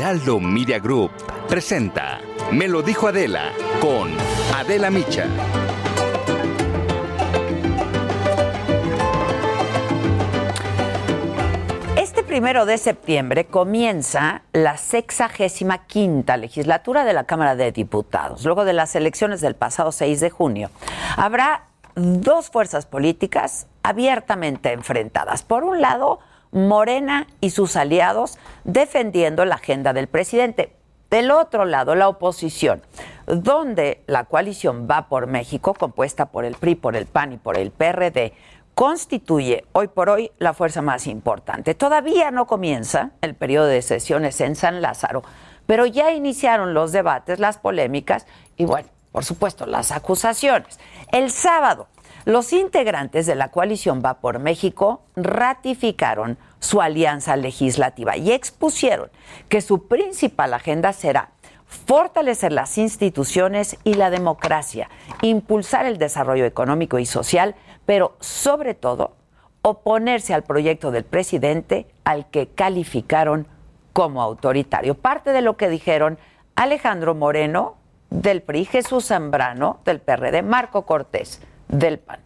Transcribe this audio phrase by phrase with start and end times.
[0.00, 1.10] Heraldo Media Group
[1.46, 2.20] presenta
[2.52, 4.08] Me lo dijo Adela con
[4.56, 5.26] Adela Micha.
[11.98, 18.42] Este primero de septiembre comienza la sexagésima quinta legislatura de la Cámara de Diputados.
[18.46, 20.70] Luego de las elecciones del pasado 6 de junio,
[21.18, 25.42] habrá dos fuerzas políticas abiertamente enfrentadas.
[25.42, 26.20] Por un lado,
[26.52, 30.74] Morena y sus aliados defendiendo la agenda del presidente.
[31.10, 32.82] Del otro lado, la oposición,
[33.26, 37.58] donde la coalición Va por México, compuesta por el PRI, por el PAN y por
[37.58, 38.32] el PRD,
[38.74, 41.74] constituye hoy por hoy la fuerza más importante.
[41.74, 45.22] Todavía no comienza el periodo de sesiones en San Lázaro,
[45.66, 50.78] pero ya iniciaron los debates, las polémicas y, bueno, por supuesto, las acusaciones.
[51.10, 51.88] El sábado,
[52.24, 59.10] los integrantes de la coalición Va por México ratificaron su alianza legislativa y expusieron
[59.48, 61.30] que su principal agenda será
[61.64, 64.90] fortalecer las instituciones y la democracia,
[65.22, 67.54] impulsar el desarrollo económico y social,
[67.86, 69.16] pero sobre todo
[69.62, 73.46] oponerse al proyecto del presidente al que calificaron
[73.92, 74.94] como autoritario.
[74.94, 76.18] Parte de lo que dijeron
[76.54, 77.76] Alejandro Moreno
[78.10, 82.20] del PRI, Jesús Zambrano del PRD, Marco Cortés del PAN.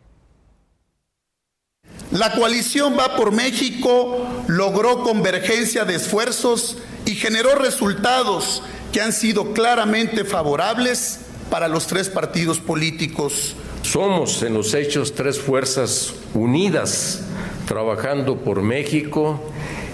[2.10, 8.62] La coalición Va por México logró convergencia de esfuerzos y generó resultados
[8.92, 13.56] que han sido claramente favorables para los tres partidos políticos.
[13.82, 17.24] Somos en los hechos tres fuerzas unidas,
[17.66, 19.40] trabajando por México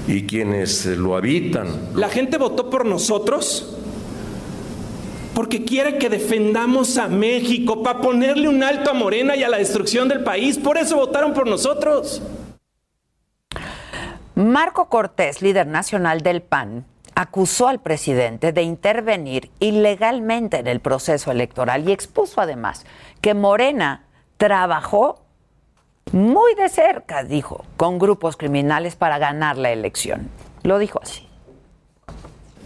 [0.06, 1.91] y quienes lo habitan.
[1.94, 3.77] La gente votó por nosotros
[5.41, 9.56] porque quiere que defendamos a México, para ponerle un alto a Morena y a la
[9.56, 10.59] destrucción del país.
[10.59, 12.21] Por eso votaron por nosotros.
[14.34, 16.84] Marco Cortés, líder nacional del PAN,
[17.15, 22.84] acusó al presidente de intervenir ilegalmente en el proceso electoral y expuso además
[23.22, 24.05] que Morena
[24.37, 25.22] trabajó
[26.12, 30.28] muy de cerca, dijo, con grupos criminales para ganar la elección.
[30.65, 31.30] Lo dijo así.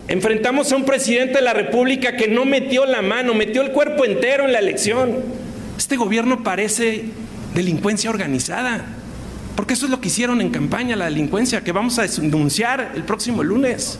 [0.06, 4.04] Enfrentamos a un presidente de la República que no metió la mano, metió el cuerpo
[4.04, 5.22] entero en la elección.
[5.78, 7.06] Este gobierno parece
[7.54, 8.84] delincuencia organizada,
[9.56, 13.04] porque eso es lo que hicieron en campaña, la delincuencia, que vamos a denunciar el
[13.04, 13.98] próximo lunes.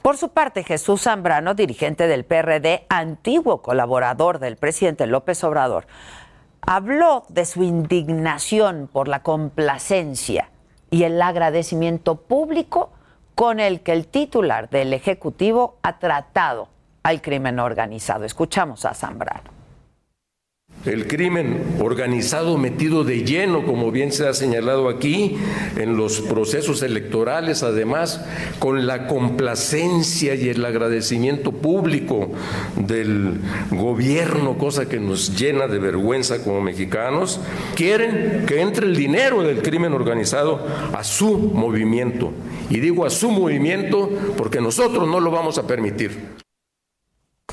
[0.00, 5.86] Por su parte, Jesús Zambrano, dirigente del PRD, antiguo colaborador del presidente López Obrador,
[6.62, 10.48] habló de su indignación por la complacencia
[10.90, 12.92] y el agradecimiento público
[13.40, 16.68] con el que el titular del Ejecutivo ha tratado
[17.02, 18.26] al crimen organizado.
[18.26, 19.59] Escuchamos a Zambrano.
[20.86, 25.36] El crimen organizado metido de lleno, como bien se ha señalado aquí,
[25.76, 28.24] en los procesos electorales, además,
[28.58, 32.30] con la complacencia y el agradecimiento público
[32.76, 37.40] del gobierno, cosa que nos llena de vergüenza como mexicanos,
[37.74, 42.32] quieren que entre el dinero del crimen organizado a su movimiento.
[42.70, 44.08] Y digo a su movimiento
[44.38, 46.40] porque nosotros no lo vamos a permitir.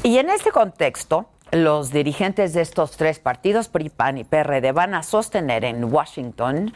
[0.04, 4.94] Y en este contexto, los dirigentes de estos tres partidos, PRI, PAN y PRD, van
[4.94, 6.74] a sostener en Washington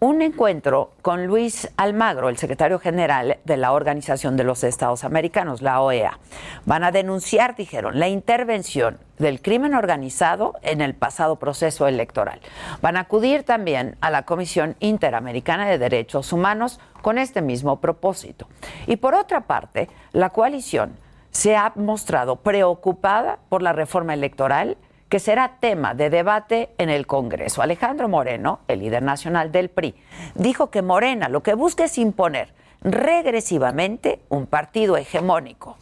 [0.00, 5.62] un encuentro con Luis Almagro, el secretario general de la Organización de los Estados Americanos,
[5.62, 6.18] la OEA.
[6.66, 12.40] Van a denunciar, dijeron, la intervención del crimen organizado en el pasado proceso electoral.
[12.82, 18.46] Van a acudir también a la Comisión Interamericana de Derechos Humanos con este mismo propósito.
[18.86, 20.98] Y por otra parte, la coalición
[21.34, 24.78] se ha mostrado preocupada por la reforma electoral
[25.10, 27.60] que será tema de debate en el Congreso.
[27.60, 29.94] Alejandro Moreno, el líder nacional del PRI,
[30.34, 35.76] dijo que Morena lo que busca es imponer regresivamente un partido hegemónico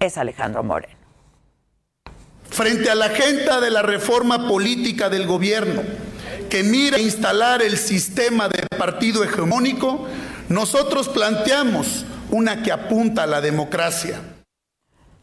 [0.00, 0.94] es Alejandro Moreno.
[2.50, 5.82] Frente a la agenda de la reforma política del gobierno,
[6.50, 10.06] que mira instalar el sistema de partido hegemónico,
[10.48, 14.35] nosotros planteamos una que apunta a la democracia.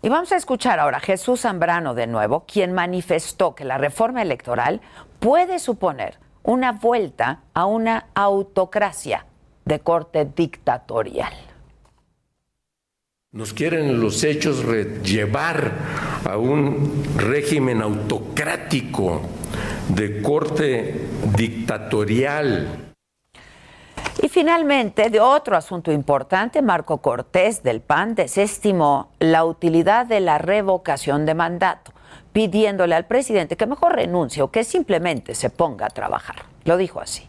[0.06, 4.22] Y vamos a escuchar ahora a Jesús Zambrano de nuevo, quien manifestó que la reforma
[4.22, 4.82] electoral
[5.20, 9.26] puede suponer una vuelta a una autocracia
[9.64, 11.32] de corte dictatorial.
[13.32, 14.66] Nos quieren los hechos
[15.04, 15.72] llevar
[16.30, 19.22] a un régimen autocrático
[19.88, 21.08] de corte
[21.38, 22.93] dictatorial.
[24.22, 30.38] Y finalmente, de otro asunto importante, Marco Cortés del PAN desestimó la utilidad de la
[30.38, 31.92] revocación de mandato,
[32.32, 36.44] pidiéndole al presidente que mejor renuncie o que simplemente se ponga a trabajar.
[36.64, 37.28] Lo dijo así.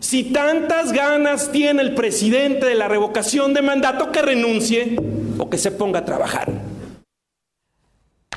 [0.00, 4.96] Si tantas ganas tiene el presidente de la revocación de mandato, que renuncie
[5.38, 6.52] o que se ponga a trabajar.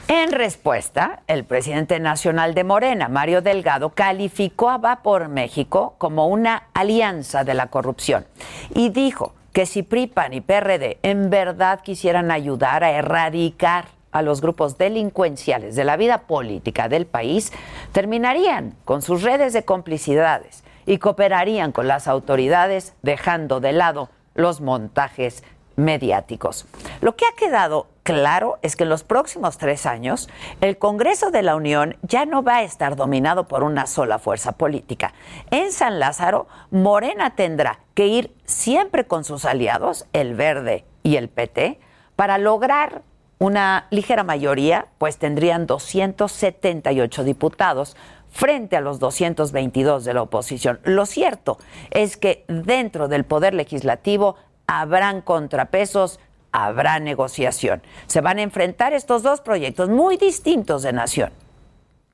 [0.10, 6.28] En respuesta, el presidente nacional de Morena, Mario Delgado, calificó a Va por México como
[6.28, 8.26] una alianza de la corrupción
[8.74, 14.40] y dijo que si PRIPAN y PRD en verdad quisieran ayudar a erradicar a los
[14.40, 17.52] grupos delincuenciales de la vida política del país,
[17.92, 24.62] terminarían con sus redes de complicidades y cooperarían con las autoridades dejando de lado los
[24.62, 25.44] montajes
[25.78, 26.66] mediáticos.
[27.00, 30.28] Lo que ha quedado claro es que en los próximos tres años
[30.60, 34.54] el Congreso de la Unión ya no va a estar dominado por una sola fuerza
[34.54, 35.14] política.
[35.52, 41.30] En San Lázaro, Morena tendrá que ir siempre con sus aliados, el Verde y el
[41.30, 41.80] PT,
[42.16, 43.04] para lograr
[43.40, 47.96] una ligera mayoría, pues tendrían 278 diputados
[48.30, 50.80] frente a los 222 de la oposición.
[50.84, 51.58] Lo cierto
[51.92, 54.36] es que dentro del Poder Legislativo
[54.68, 56.20] habrán contrapesos,
[56.52, 57.82] habrá negociación.
[58.06, 61.32] Se van a enfrentar estos dos proyectos muy distintos de nación,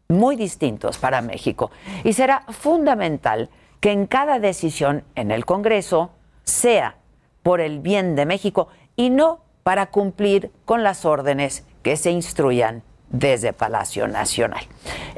[0.08, 1.72] muy distintos para México.
[2.04, 6.12] Y será fundamental que en cada decisión en el Congreso
[6.44, 6.96] sea
[7.42, 12.84] por el bien de México y no para cumplir con las órdenes que se instruyan
[13.10, 14.66] desde Palacio Nacional.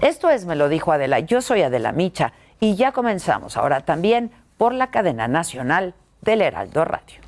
[0.02, 4.32] Esto es, me lo dijo Adela, yo soy Adela Micha y ya comenzamos ahora también
[4.58, 7.25] por la cadena nacional del Heraldo Radio.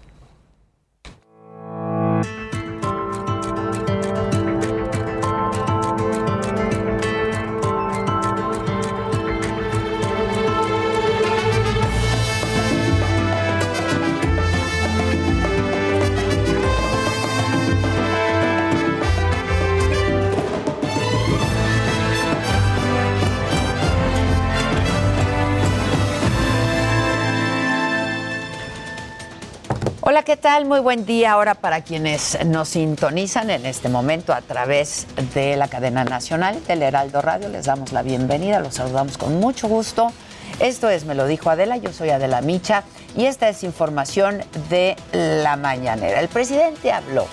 [30.09, 30.63] Hola, ¿qué tal?
[30.63, 35.67] Muy buen día ahora para quienes nos sintonizan en este momento a través de la
[35.67, 37.49] cadena nacional del Heraldo Radio.
[37.49, 40.13] Les damos la bienvenida, los saludamos con mucho gusto.
[40.61, 42.85] Esto es Me lo dijo Adela, yo soy Adela Micha
[43.17, 46.21] y esta es información de la mañanera.
[46.21, 47.27] El presidente habló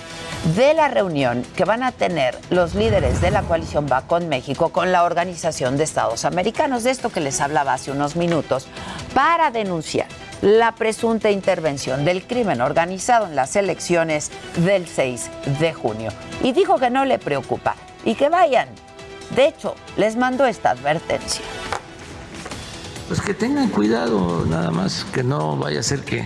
[0.57, 4.73] de la reunión que van a tener los líderes de la coalición Va con México
[4.73, 8.67] con la Organización de Estados Americanos, de esto que les hablaba hace unos minutos,
[9.13, 10.07] para denunciar
[10.41, 15.29] la presunta intervención del crimen organizado en las elecciones del 6
[15.59, 16.11] de junio.
[16.41, 18.69] Y dijo que no le preocupa y que vayan.
[19.35, 21.43] De hecho, les mandó esta advertencia.
[23.07, 26.25] Pues que tengan cuidado nada más, que no vaya a ser que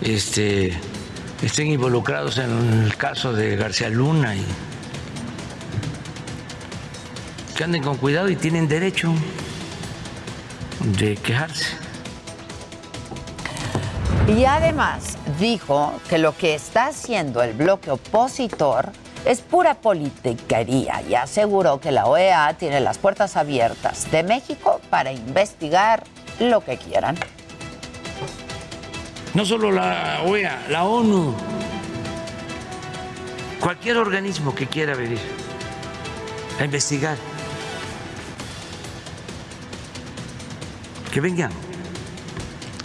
[0.00, 0.78] este,
[1.42, 4.44] estén involucrados en el caso de García Luna y
[7.56, 9.12] que anden con cuidado y tienen derecho
[10.98, 11.89] de quejarse.
[14.28, 18.92] Y además dijo que lo que está haciendo el bloque opositor
[19.24, 25.12] es pura politiquería y aseguró que la OEA tiene las puertas abiertas de México para
[25.12, 26.04] investigar
[26.38, 27.16] lo que quieran.
[29.34, 31.34] No solo la OEA, la ONU,
[33.60, 35.20] cualquier organismo que quiera venir
[36.58, 37.16] a investigar,
[41.12, 41.69] que vengan.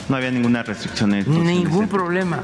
[0.09, 1.13] No había ninguna restricción.
[1.13, 2.41] En Ningún problema.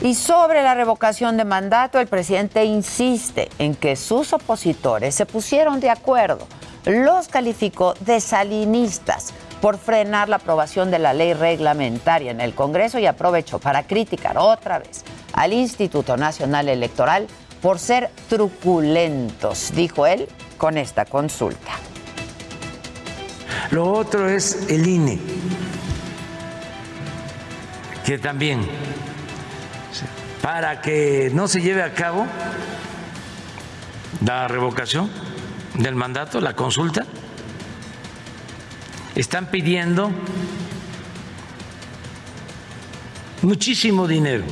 [0.00, 5.80] Y sobre la revocación de mandato, el presidente insiste en que sus opositores se pusieron
[5.80, 6.46] de acuerdo.
[6.84, 13.00] Los calificó de salinistas por frenar la aprobación de la ley reglamentaria en el Congreso
[13.00, 17.26] y aprovechó para criticar otra vez al Instituto Nacional Electoral
[17.60, 21.72] por ser truculentos, dijo él, con esta consulta.
[23.70, 25.20] Lo otro es el INE,
[28.06, 28.66] que también
[30.40, 32.26] para que no se lleve a cabo
[34.24, 35.10] la revocación
[35.74, 37.04] del mandato, la consulta.
[39.14, 40.10] Están pidiendo
[43.42, 44.44] muchísimo dinero,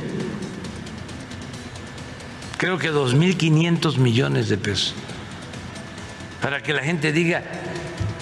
[2.57, 4.93] creo que 2.500 millones de pesos,
[6.41, 7.43] para que la gente diga,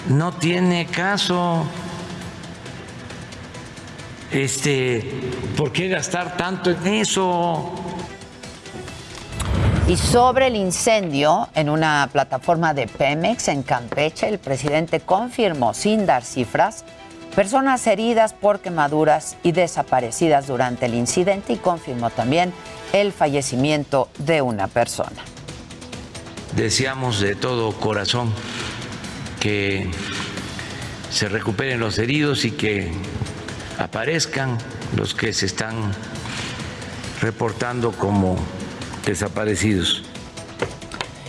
[0.08, 1.64] no tiene caso,
[4.30, 7.72] este, ¿por qué gastar tanto en eso?
[9.88, 16.06] Y sobre el incendio en una plataforma de Pemex en Campeche, el presidente confirmó, sin
[16.06, 16.84] dar cifras,
[17.36, 22.52] personas heridas por quemaduras y desaparecidas durante el incidente y confirmó también
[22.92, 25.22] el fallecimiento de una persona.
[26.56, 28.32] Deseamos de todo corazón
[29.40, 29.90] que
[31.10, 32.92] se recuperen los heridos y que
[33.78, 34.58] aparezcan
[34.96, 35.92] los que se están
[37.20, 38.36] reportando como
[39.04, 40.04] desaparecidos.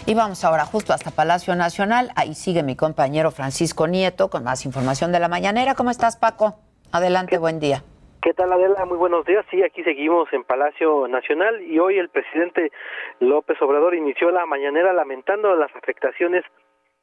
[0.05, 2.11] Y vamos ahora justo hasta Palacio Nacional.
[2.15, 5.75] Ahí sigue mi compañero Francisco Nieto con más información de la mañanera.
[5.75, 6.59] ¿Cómo estás, Paco?
[6.93, 7.83] Adelante, buen día.
[8.21, 8.85] ¿Qué tal, Adela?
[8.85, 9.45] Muy buenos días.
[9.51, 12.71] Sí, aquí seguimos en Palacio Nacional y hoy el presidente
[13.19, 16.43] López Obrador inició la mañanera lamentando las afectaciones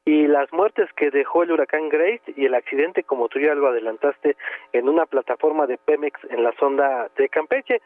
[0.05, 3.69] y las muertes que dejó el huracán Grace y el accidente, como tú ya lo
[3.69, 4.37] adelantaste,
[4.73, 7.81] en una plataforma de Pemex en la sonda de Campeche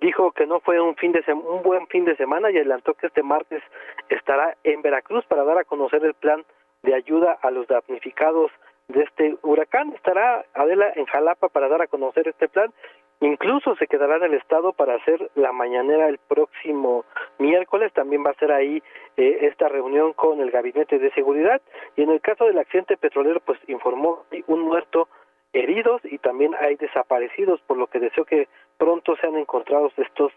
[0.00, 3.06] dijo que no fue un fin de un buen fin de semana y adelantó que
[3.06, 3.62] este martes
[4.08, 6.44] estará en Veracruz para dar a conocer el plan
[6.82, 8.50] de ayuda a los damnificados
[8.88, 9.92] de este huracán.
[9.92, 12.72] Estará Adela en Jalapa para dar a conocer este plan.
[13.20, 17.04] Incluso se quedará en el estado para hacer la mañanera el próximo
[17.38, 17.92] miércoles.
[17.92, 18.82] También va a ser ahí
[19.20, 21.60] eh, esta reunión con el gabinete de seguridad.
[21.94, 25.08] Y en el caso del accidente petrolero, pues informó un muerto
[25.52, 28.48] heridos y también hay desaparecidos, por lo que deseo que
[28.78, 30.32] pronto sean encontrados estos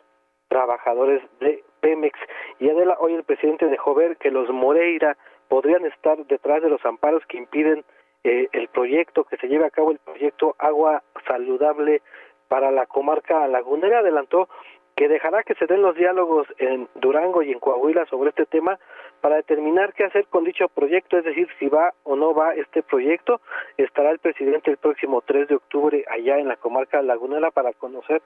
[0.49, 2.19] trabajadores de Pemex.
[2.59, 5.15] Y Adela, hoy el presidente dejó ver que los Moreira
[5.47, 7.85] podrían estar detrás de los amparos que impiden
[8.25, 12.01] eh, el proyecto, que se lleve a cabo el proyecto Agua Saludable
[12.49, 13.99] para la comarca lagunera.
[13.99, 14.49] Adelantó
[14.95, 18.79] que dejará que se den los diálogos en Durango y en Coahuila sobre este tema
[19.21, 22.83] para determinar qué hacer con dicho proyecto, es decir, si va o no va este
[22.83, 23.41] proyecto.
[23.77, 28.21] Estará el presidente el próximo 3 de octubre allá en la comarca lagunera para conocer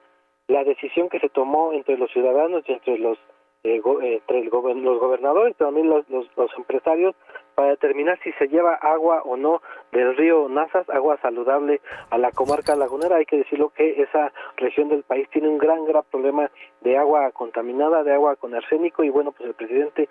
[0.46, 3.18] la decisión que se tomó entre los ciudadanos y entre los
[3.64, 7.14] eh, entre los gobernadores, también los, los, empresarios,
[7.54, 9.60] para determinar si se lleva agua o no
[9.90, 13.16] del río Nazas, agua saludable a la comarca lagunera.
[13.16, 16.50] Hay que decirlo que esa región del país tiene un gran, gran problema
[16.82, 20.08] de agua contaminada, de agua con arsénico, y bueno, pues el presidente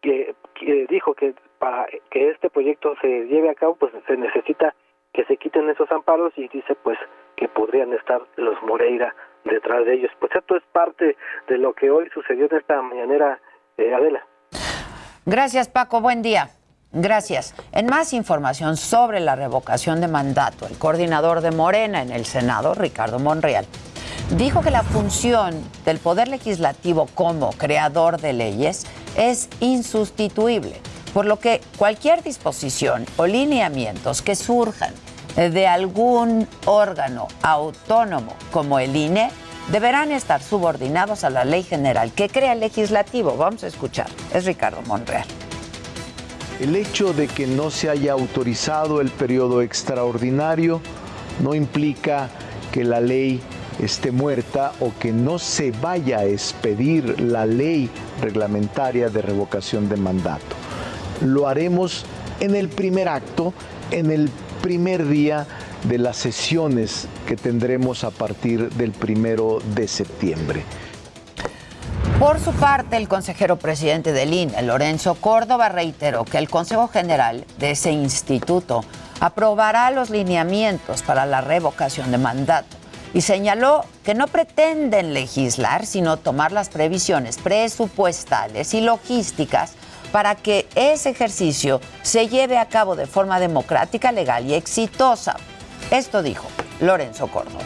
[0.00, 0.34] que,
[0.88, 4.74] dijo que para que este proyecto se lleve a cabo, pues se necesita
[5.12, 6.98] que se quiten esos amparos y dice pues
[7.36, 10.10] que podrían estar los Moreira detrás de ellos.
[10.18, 11.16] Pues esto es parte
[11.48, 13.40] de lo que hoy sucedió en esta mañanera,
[13.76, 14.24] eh, Adela.
[15.26, 16.00] Gracias, Paco.
[16.00, 16.50] Buen día.
[16.92, 17.54] Gracias.
[17.72, 22.74] En más información sobre la revocación de mandato, el coordinador de Morena en el Senado,
[22.74, 23.64] Ricardo Monreal,
[24.36, 25.54] dijo que la función
[25.84, 30.80] del Poder Legislativo como creador de leyes es insustituible,
[31.14, 34.92] por lo que cualquier disposición o lineamientos que surjan
[35.36, 39.30] de algún órgano autónomo como el INE
[39.70, 43.36] deberán estar subordinados a la ley general que crea el legislativo.
[43.36, 44.08] Vamos a escuchar.
[44.34, 45.26] Es Ricardo Monreal.
[46.60, 50.80] El hecho de que no se haya autorizado el periodo extraordinario
[51.42, 52.28] no implica
[52.72, 53.40] que la ley
[53.78, 57.88] esté muerta o que no se vaya a expedir la ley
[58.20, 60.56] reglamentaria de revocación de mandato.
[61.22, 62.04] Lo haremos
[62.40, 63.54] en el primer acto,
[63.90, 65.46] en el primer día
[65.84, 70.64] de las sesiones que tendremos a partir del primero de septiembre.
[72.18, 77.46] Por su parte, el consejero presidente del INE, Lorenzo Córdoba, reiteró que el Consejo General
[77.58, 78.84] de ese instituto
[79.20, 82.76] aprobará los lineamientos para la revocación de mandato
[83.14, 89.72] y señaló que no pretenden legislar, sino tomar las previsiones presupuestales y logísticas
[90.12, 95.36] para que ese ejercicio se lleve a cabo de forma democrática, legal y exitosa.
[95.90, 96.46] Esto dijo
[96.80, 97.64] Lorenzo Córdoba.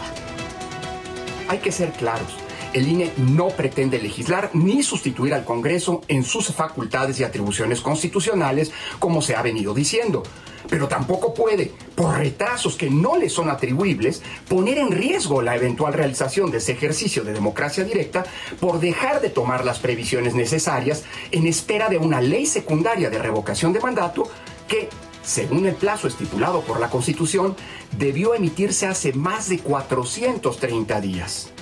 [1.49, 2.37] Hay que ser claros.
[2.73, 8.73] El INE no pretende legislar ni sustituir al Congreso en sus facultades y atribuciones constitucionales,
[8.99, 10.25] como se ha venido diciendo
[10.69, 15.93] pero tampoco puede, por retrasos que no le son atribuibles, poner en riesgo la eventual
[15.93, 18.25] realización de ese ejercicio de democracia directa
[18.61, 23.73] por dejar de tomar las previsiones necesarias en espera de una ley secundaria de revocación
[23.73, 24.29] de mandato
[24.69, 24.89] que,
[25.23, 27.57] según el plazo estipulado por la Constitución,
[27.97, 31.54] debió emitirse hace más de 430 días.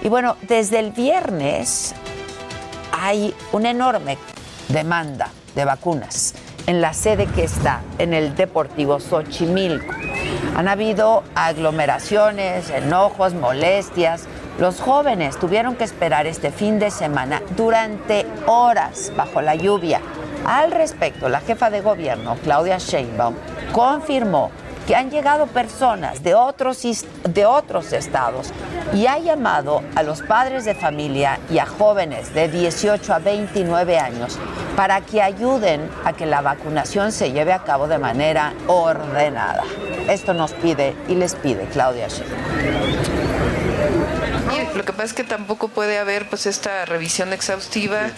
[0.02, 1.94] Y bueno, desde el viernes
[2.92, 4.18] hay una enorme
[4.68, 6.34] demanda de vacunas
[6.66, 9.94] en la sede que está en el Deportivo Xochimilco.
[10.56, 14.24] Han habido aglomeraciones, enojos, molestias,
[14.62, 20.00] los jóvenes tuvieron que esperar este fin de semana durante horas bajo la lluvia.
[20.46, 23.34] Al respecto, la jefa de gobierno, Claudia Sheinbaum,
[23.72, 24.52] confirmó
[24.86, 26.80] que han llegado personas de otros,
[27.28, 28.52] de otros estados
[28.94, 33.98] y ha llamado a los padres de familia y a jóvenes de 18 a 29
[33.98, 34.38] años
[34.76, 39.64] para que ayuden a que la vacunación se lleve a cabo de manera ordenada.
[40.08, 43.42] Esto nos pide y les pide Claudia Sheinbaum.
[44.76, 48.10] Lo que pasa es que tampoco puede haber pues esta revisión exhaustiva.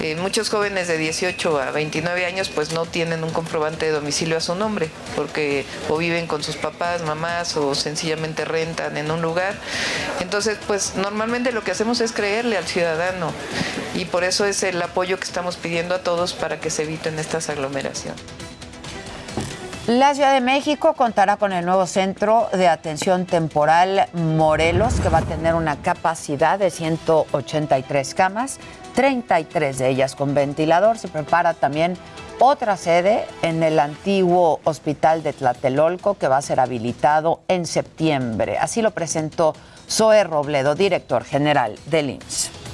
[0.00, 4.36] Eh, muchos jóvenes de 18 a 29 años pues no tienen un comprobante de domicilio
[4.36, 9.20] a su nombre porque o viven con sus papás, mamás o sencillamente rentan en un
[9.20, 9.54] lugar.
[10.20, 13.32] Entonces pues normalmente lo que hacemos es creerle al ciudadano
[13.94, 17.18] y por eso es el apoyo que estamos pidiendo a todos para que se eviten
[17.18, 18.45] estas aglomeraciones.
[19.86, 25.18] La Ciudad de México contará con el nuevo Centro de Atención Temporal Morelos, que va
[25.18, 28.58] a tener una capacidad de 183 camas,
[28.96, 30.98] 33 de ellas con ventilador.
[30.98, 31.96] Se prepara también
[32.40, 38.58] otra sede en el antiguo Hospital de Tlatelolco, que va a ser habilitado en septiembre.
[38.58, 39.54] Así lo presentó
[39.88, 42.65] Zoe Robledo, director general del IMSS.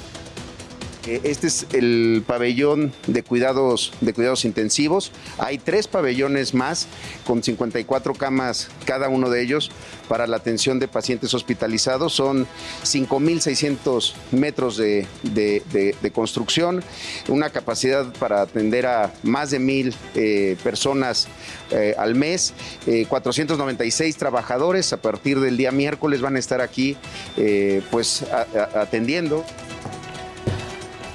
[1.05, 5.11] Este es el pabellón de cuidados, de cuidados intensivos.
[5.37, 6.87] Hay tres pabellones más
[7.27, 9.69] con 54 camas cada uno de ellos
[10.07, 12.13] para la atención de pacientes hospitalizados.
[12.13, 12.47] Son
[12.83, 16.83] 5.600 metros de, construcción,
[17.27, 21.27] una capacidad para atender a más de mil eh, personas
[21.71, 22.53] eh, al mes,
[23.09, 24.93] 496 eh, trabajadores.
[24.93, 26.95] A partir del día miércoles van a estar aquí
[27.91, 28.23] pues
[28.75, 29.43] atendiendo.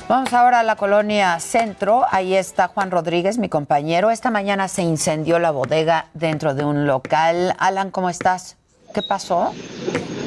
[0.08, 2.06] Vamos ahora a la colonia Centro.
[2.10, 4.10] Ahí está Juan Rodríguez, mi compañero.
[4.10, 7.54] Esta mañana se incendió la bodega dentro de un local.
[7.58, 8.56] Alan, ¿cómo estás?
[8.94, 9.52] ¿Qué pasó?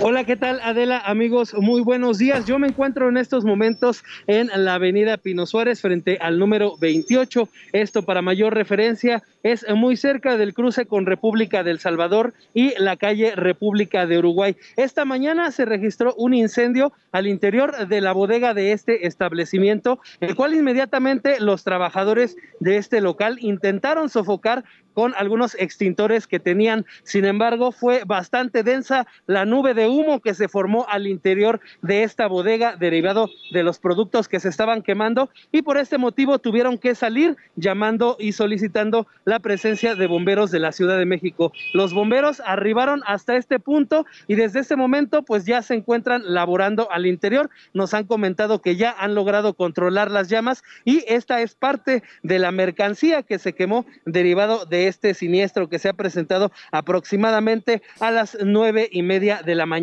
[0.03, 0.97] Hola, ¿qué tal Adela?
[0.97, 2.47] Amigos, muy buenos días.
[2.47, 7.47] Yo me encuentro en estos momentos en la avenida Pino Suárez frente al número 28.
[7.71, 12.97] Esto para mayor referencia es muy cerca del cruce con República del Salvador y la
[12.97, 14.55] calle República de Uruguay.
[14.75, 20.35] Esta mañana se registró un incendio al interior de la bodega de este establecimiento, el
[20.35, 26.85] cual inmediatamente los trabajadores de este local intentaron sofocar con algunos extintores que tenían.
[27.03, 32.03] Sin embargo, fue bastante densa la nube de humo que se formó al interior de
[32.03, 36.77] esta bodega derivado de los productos que se estaban quemando y por este motivo tuvieron
[36.77, 41.53] que salir llamando y solicitando la presencia de bomberos de la Ciudad de México.
[41.73, 46.91] Los bomberos arribaron hasta este punto y desde ese momento pues ya se encuentran laborando
[46.91, 47.49] al interior.
[47.73, 52.39] Nos han comentado que ya han logrado controlar las llamas y esta es parte de
[52.39, 57.83] la mercancía que se quemó derivado de de este siniestro que se ha presentado aproximadamente
[57.99, 59.80] a las nueve y media de la mañana.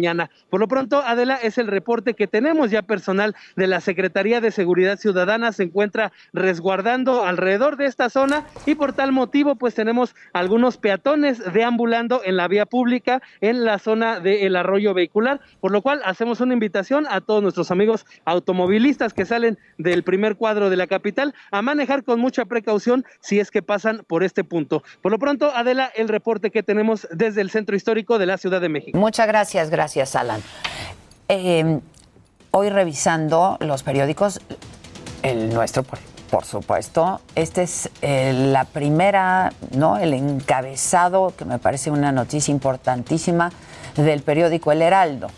[0.51, 4.51] Por lo pronto, Adela, es el reporte que tenemos ya personal de la Secretaría de
[4.51, 10.15] Seguridad Ciudadana se encuentra resguardando alrededor de esta zona y por tal motivo pues tenemos
[10.33, 15.83] algunos peatones deambulando en la vía pública en la zona del arroyo vehicular, por lo
[15.83, 20.77] cual hacemos una invitación a todos nuestros amigos automovilistas que salen del primer cuadro de
[20.77, 24.83] la capital a manejar con mucha precaución si es que pasan por este punto.
[25.03, 28.61] Por lo pronto, Adela, el reporte que tenemos desde el centro histórico de la Ciudad
[28.61, 28.99] de México.
[28.99, 30.43] Muchas gracias, gracias, Alan.
[31.29, 31.81] Eh,
[32.51, 34.41] hoy revisando los periódicos,
[35.23, 35.99] el nuestro, por,
[36.31, 39.97] por supuesto, este es eh, la primera, ¿no?
[39.97, 43.51] El encabezado, que me parece una noticia importantísima,
[43.97, 45.29] del periódico El Heraldo.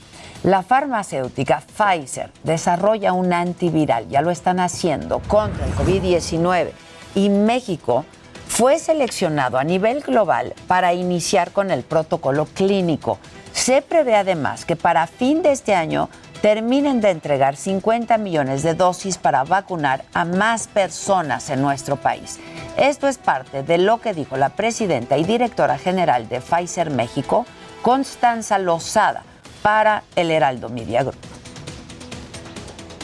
[0.43, 6.71] La farmacéutica Pfizer desarrolla un antiviral, ya lo están haciendo, contra el COVID-19
[7.15, 8.05] y México
[8.49, 13.19] fue seleccionado a nivel global para iniciar con el protocolo clínico.
[13.53, 16.09] Se prevé además que para fin de este año
[16.41, 22.39] terminen de entregar 50 millones de dosis para vacunar a más personas en nuestro país.
[22.77, 27.45] Esto es parte de lo que dijo la presidenta y directora general de Pfizer México,
[27.83, 29.23] Constanza Lozada,
[29.63, 31.40] para el Heraldo Media Group.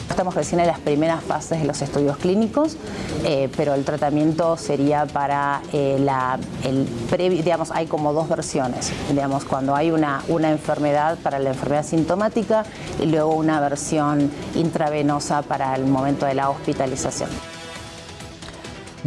[0.09, 2.77] Estamos recién en las primeras fases de los estudios clínicos,
[3.23, 8.91] eh, pero el tratamiento sería para eh, la, el previo, digamos, hay como dos versiones,
[9.09, 12.63] digamos, cuando hay una, una enfermedad para la enfermedad sintomática
[13.01, 17.29] y luego una versión intravenosa para el momento de la hospitalización.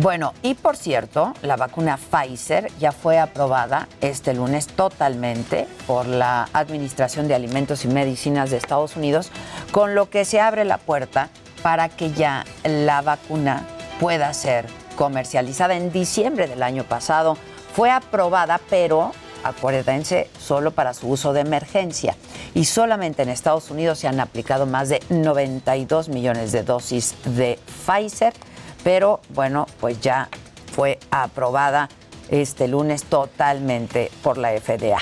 [0.01, 6.49] Bueno, y por cierto, la vacuna Pfizer ya fue aprobada este lunes totalmente por la
[6.55, 9.31] Administración de Alimentos y Medicinas de Estados Unidos,
[9.73, 11.29] con lo que se abre la puerta
[11.63, 13.67] para que ya la vacuna
[14.01, 14.65] pueda ser
[14.97, 15.75] comercializada.
[15.75, 17.37] En diciembre del año pasado
[17.75, 19.13] fue aprobada, pero
[19.45, 22.17] acuérdense, solo para su uso de emergencia.
[22.55, 27.59] Y solamente en Estados Unidos se han aplicado más de 92 millones de dosis de
[27.85, 28.33] Pfizer
[28.83, 30.29] pero bueno, pues ya
[30.73, 31.89] fue aprobada
[32.31, 34.99] este lunes totalmente por la FDA.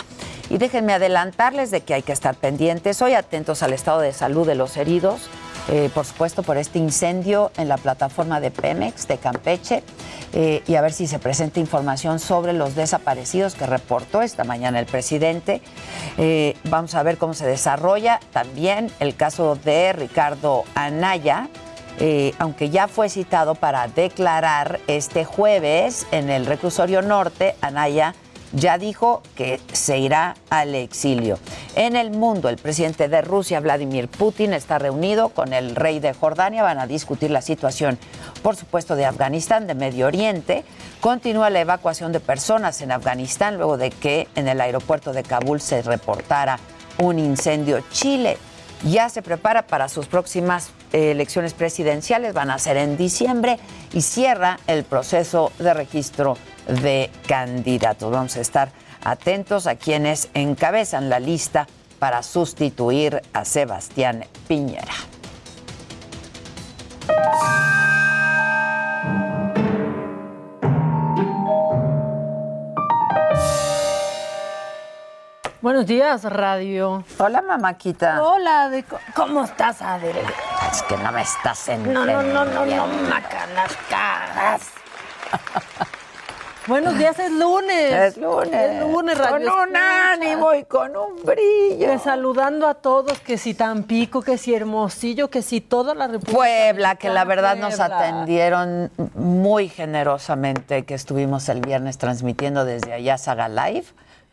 [0.50, 4.46] Y déjenme adelantarles de que hay que estar pendientes hoy, atentos al estado de salud
[4.46, 5.28] de los heridos,
[5.70, 9.82] eh, por supuesto por este incendio en la plataforma de Pemex de Campeche,
[10.32, 14.80] eh, y a ver si se presenta información sobre los desaparecidos que reportó esta mañana
[14.80, 15.60] el presidente.
[16.16, 21.48] Eh, vamos a ver cómo se desarrolla también el caso de Ricardo Anaya,
[22.00, 28.14] eh, aunque ya fue citado para declarar este jueves en el reclusorio norte, Anaya
[28.52, 31.38] ya dijo que se irá al exilio.
[31.74, 36.14] En el mundo, el presidente de Rusia, Vladimir Putin, está reunido con el rey de
[36.14, 36.62] Jordania.
[36.62, 37.98] Van a discutir la situación,
[38.42, 40.64] por supuesto, de Afganistán, de Medio Oriente.
[41.00, 45.60] Continúa la evacuación de personas en Afganistán luego de que en el aeropuerto de Kabul
[45.60, 46.58] se reportara
[46.98, 47.82] un incendio.
[47.90, 48.38] Chile
[48.84, 53.58] ya se prepara para sus próximas eh, elecciones presidenciales, van a ser en diciembre
[53.92, 56.36] y cierra el proceso de registro
[56.66, 58.10] de candidatos.
[58.10, 58.70] Vamos a estar
[59.02, 61.66] atentos a quienes encabezan la lista
[61.98, 64.94] para sustituir a Sebastián Piñera.
[75.60, 77.02] Buenos días, radio.
[77.18, 78.22] Hola, mamáquita.
[78.22, 78.84] Hola, de,
[79.16, 80.22] ¿cómo estás, Adele?
[80.70, 84.62] Es que no me estás No, no, no, no, no, maca las caras.
[86.68, 87.92] Buenos días, es lunes.
[87.92, 88.52] Es lunes.
[88.52, 89.50] Es lunes, radio.
[89.50, 91.88] Con un ánimo y con un brillo.
[91.88, 96.36] Que saludando a todos, que si Tampico, que si Hermosillo, que si toda la República.
[96.36, 103.18] Puebla, que la verdad nos atendieron muy generosamente, que estuvimos el viernes transmitiendo desde allá
[103.18, 103.86] Saga Live.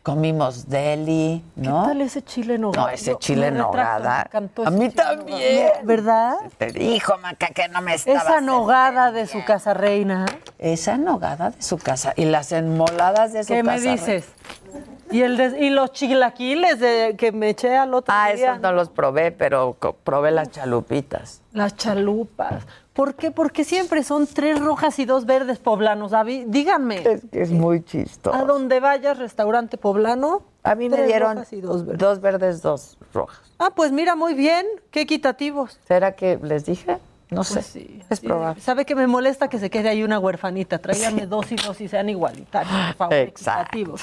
[0.06, 1.82] Comimos deli, ¿no?
[1.82, 2.86] ¿Qué tal ese chile en nogada?
[2.86, 5.68] No, ese chile en encantó A mí también.
[5.82, 6.36] ¿Verdad?
[6.58, 10.24] Te dijo, Maca, que no me estaba Esa nogada de su casa reina.
[10.60, 13.70] Esa nogada de su casa y las enmoladas de su ¿Qué casa.
[13.72, 14.28] me dices?
[15.10, 18.50] Y, el de- y los chilaquiles de, que me eché al otro Ah, día.
[18.52, 21.42] esos no los probé, pero probé las chalupitas.
[21.50, 22.64] Las chalupas.
[22.96, 23.30] ¿Por qué?
[23.30, 26.12] Porque siempre son tres rojas y dos verdes poblanos.
[26.12, 27.02] David, díganme.
[27.06, 28.34] Es que es muy chistoso.
[28.34, 30.44] A donde vayas, restaurante poblano.
[30.62, 31.98] A mí me dieron dos verdes.
[31.98, 33.38] dos verdes, dos rojas.
[33.58, 34.64] Ah, pues mira, muy bien.
[34.90, 35.78] Qué equitativos.
[35.86, 36.96] ¿Será que les dije?
[37.28, 37.54] No sé.
[37.54, 38.26] Pues sí, es sí.
[38.26, 38.62] probable.
[38.62, 40.78] ¿Sabe que me molesta que se quede ahí una huerfanita?
[40.78, 43.14] Tráiganme dos y dos y sean igualitarios, por favor.
[43.14, 43.76] Exacto.
[43.76, 44.02] equitativos.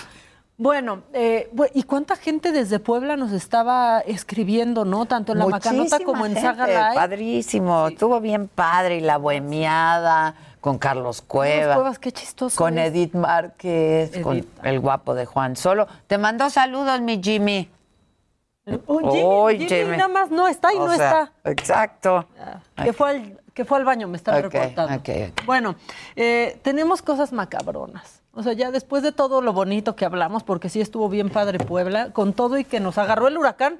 [0.57, 5.05] Bueno, eh, ¿y cuánta gente desde Puebla nos estaba escribiendo, no?
[5.05, 6.91] Tanto en la Macanota Muchísima como en Saga.
[6.93, 11.75] Padrísimo, estuvo bien padre y la bohemiada con Carlos Cueva.
[11.75, 12.55] Cuevas, qué chistoso.
[12.55, 12.91] Con es.
[12.91, 15.87] Edith Márquez, con el guapo de Juan Solo.
[16.07, 17.69] Te mandó saludos, mi Jimmy.
[18.85, 19.97] Oh, Jimmy, Oy, Jimmy Jimmy.
[19.97, 21.49] nada más no está y O no sea, está.
[21.49, 22.25] Exacto.
[22.81, 25.03] Que fue, al, que fue al baño, me estaba Ok, reportando.
[25.45, 25.75] Bueno,
[26.15, 28.12] eh, tenemos cosas macabronas.
[28.35, 31.59] O sea, ya después de todo lo bonito que hablamos, porque sí estuvo bien padre
[31.59, 33.79] Puebla, con todo y que nos agarró el huracán.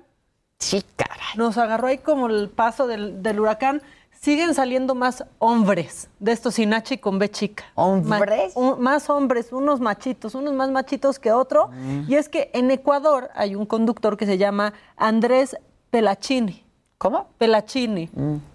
[0.59, 1.17] Sí, caray.
[1.35, 3.81] Nos agarró ahí como el paso del, del huracán.
[4.21, 7.65] Siguen saliendo más hombres de estos sin H y con B chica.
[7.75, 8.55] ¿Hombres?
[8.55, 11.69] Ma- un- más hombres, unos machitos, unos más machitos que otro.
[11.69, 12.03] Mm.
[12.07, 15.57] Y es que en Ecuador hay un conductor que se llama Andrés
[15.89, 16.63] Pelachini.
[16.99, 17.27] ¿Cómo?
[17.37, 18.09] Pelachini,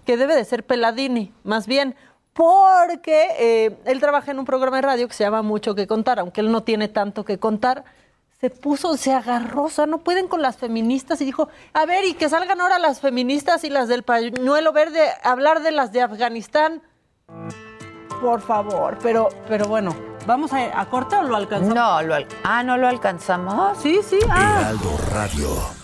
[0.07, 1.95] que debe de ser Peladini, más bien,
[2.39, 6.21] porque eh, él trabaja en un programa de radio que se llama Mucho que contar,
[6.21, 7.83] aunque él no tiene tanto que contar.
[8.41, 12.05] Se puso, se agarró, o sea, no pueden con las feministas y dijo, a ver,
[12.05, 15.91] y que salgan ahora las feministas y las del pañuelo verde, a hablar de las
[15.91, 16.81] de Afganistán.
[18.21, 19.93] Por favor, pero, pero bueno,
[20.25, 21.75] ¿vamos a, a corte o lo alcanzamos?
[21.75, 23.79] No, lo al- ah, ¿no lo alcanzamos?
[23.79, 24.59] Sí, sí, ah.
[24.61, 25.78] Heraldo Radio.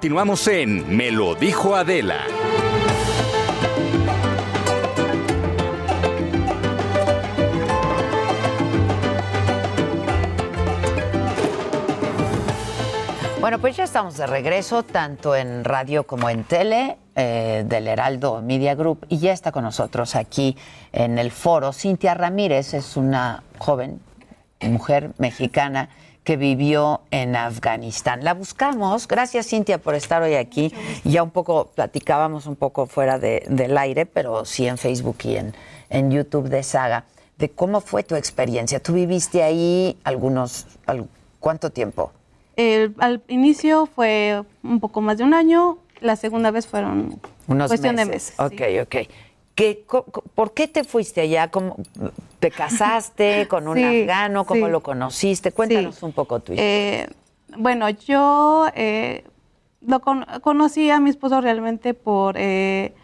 [0.00, 2.24] Continuamos en Me lo dijo Adela.
[13.40, 18.40] Bueno, pues ya estamos de regreso, tanto en radio como en tele, eh, del Heraldo
[18.40, 20.56] Media Group, y ya está con nosotros aquí
[20.92, 21.74] en el foro.
[21.74, 24.00] Cintia Ramírez es una joven
[24.62, 25.90] mujer mexicana
[26.24, 28.24] que vivió en Afganistán.
[28.24, 30.72] La buscamos, gracias Cintia por estar hoy aquí.
[31.04, 35.36] Ya un poco platicábamos un poco fuera de- del aire, pero sí en Facebook y
[35.36, 35.54] en,
[35.88, 37.04] en YouTube de Saga,
[37.38, 38.80] de cómo fue tu experiencia.
[38.80, 41.08] Tú viviste ahí algunos, al-
[41.40, 42.12] ¿cuánto tiempo?
[42.56, 47.68] El- al inicio fue un poco más de un año, la segunda vez fueron Unos
[47.68, 48.36] cuestión meses.
[48.36, 48.82] de meses.
[48.84, 49.10] Ok, ok.
[49.60, 51.48] ¿Qué, co- co- ¿Por qué te fuiste allá?
[51.50, 51.76] ¿Cómo,
[52.38, 54.44] ¿Te casaste con un Sí, afgano?
[54.46, 54.72] ¿Cómo sí.
[54.72, 55.52] lo conociste?
[55.52, 56.04] Cuéntanos Sí.
[56.06, 57.02] un poco tu historia.
[57.02, 57.08] Eh,
[57.58, 59.24] bueno, yo eh,
[59.82, 62.94] lo con- conocí a mi esposo realmente por eh,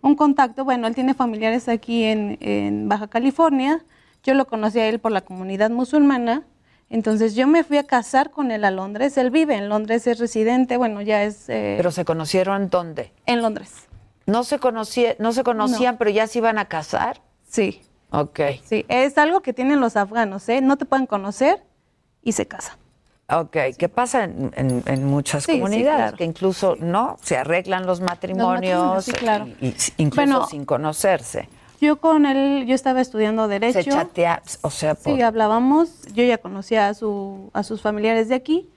[0.00, 0.64] un contacto.
[0.64, 3.84] Bueno, él tiene familiares aquí en, en Baja California.
[4.22, 6.44] Yo lo conocí a él por la comunidad musulmana.
[6.88, 9.18] Entonces yo me fui a casar con él a Londres.
[9.18, 10.76] Él vive en Londres, es residente.
[10.76, 13.10] Bueno, ya es eh, ¿Pero se conocieron dónde?
[13.26, 13.88] en Londres.
[14.26, 17.20] No se, conocía, no se conocían, pero ya se iban a casar.
[17.48, 17.80] Sí.
[18.10, 18.40] Ok.
[18.64, 20.60] Sí, es algo que tienen los afganos, ¿eh?
[20.60, 21.62] No te pueden conocer
[22.22, 22.76] y se casan.
[23.28, 26.16] Ok, que pasa en, en- en muchas Sí, sí, comunidades, claro.
[26.16, 29.46] que incluso no se arreglan los matrimonios, matrimonios, sí, claro.
[29.60, 31.48] y, y incluso Bueno, sin conocerse.
[31.80, 33.82] Yo con él, yo estaba estudiando Derecho.
[33.82, 36.02] Se chatea, o sea, por, Sí, hablábamos.
[36.14, 38.70] Yo ya conocía a, su, a sus familiares de aquí.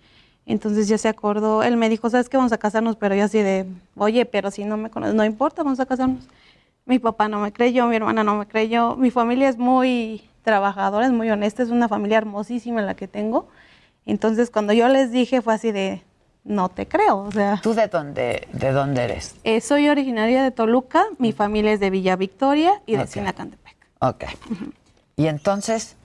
[0.50, 1.62] Entonces ya se acordó.
[1.64, 2.36] Él me dijo, ¿sabes qué?
[2.38, 2.96] Vamos a casarnos.
[2.96, 6.28] Pero yo así de, oye, pero si no me conoces, no importa, vamos a casarnos.
[6.86, 8.96] Mi papá no me creyó, mi hermana no me creyó.
[8.96, 11.62] Mi familia es muy trabajadora, es muy honesta.
[11.62, 13.48] Es una familia hermosísima la que tengo.
[14.08, 16.02] Entonces cuando yo les dije fue así de,
[16.44, 17.20] no te creo.
[17.20, 19.36] O sea, ¿Tú de dónde, de dónde eres?
[19.44, 21.06] eh, soy originaria de Toluca.
[21.20, 23.08] Mi familia es de Villa Victoria y de Ok.
[23.10, 23.76] Sinacantepec.
[24.00, 24.24] Ok.
[25.16, 25.96] Y entonces,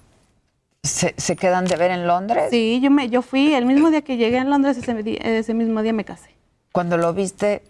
[0.85, 2.45] ¿se, se quedan de ver en Londres?
[2.51, 5.93] Sí, yo, me, yo fui el mismo día que llegué a Londres, ese, mismo día
[5.93, 6.31] me casé.
[6.73, 7.63] Cuando lo viste,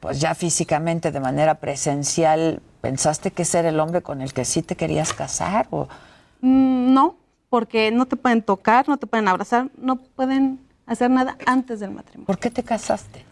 [0.00, 4.44] pues ya físicamente, de manera presencial, ¿pensaste que ese era el hombre con el que
[4.44, 5.68] sí te querías casar?
[5.70, 5.88] O...
[6.40, 7.16] Mm, no,
[7.48, 11.92] porque no te pueden tocar, no te pueden abrazar, no pueden hacer nada antes del
[11.92, 12.26] matrimonio.
[12.26, 13.24] ¿Por qué te casaste?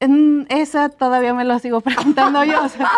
[0.00, 2.64] En esa todavía me lo sigo preguntando yo.
[2.64, 2.88] o sea.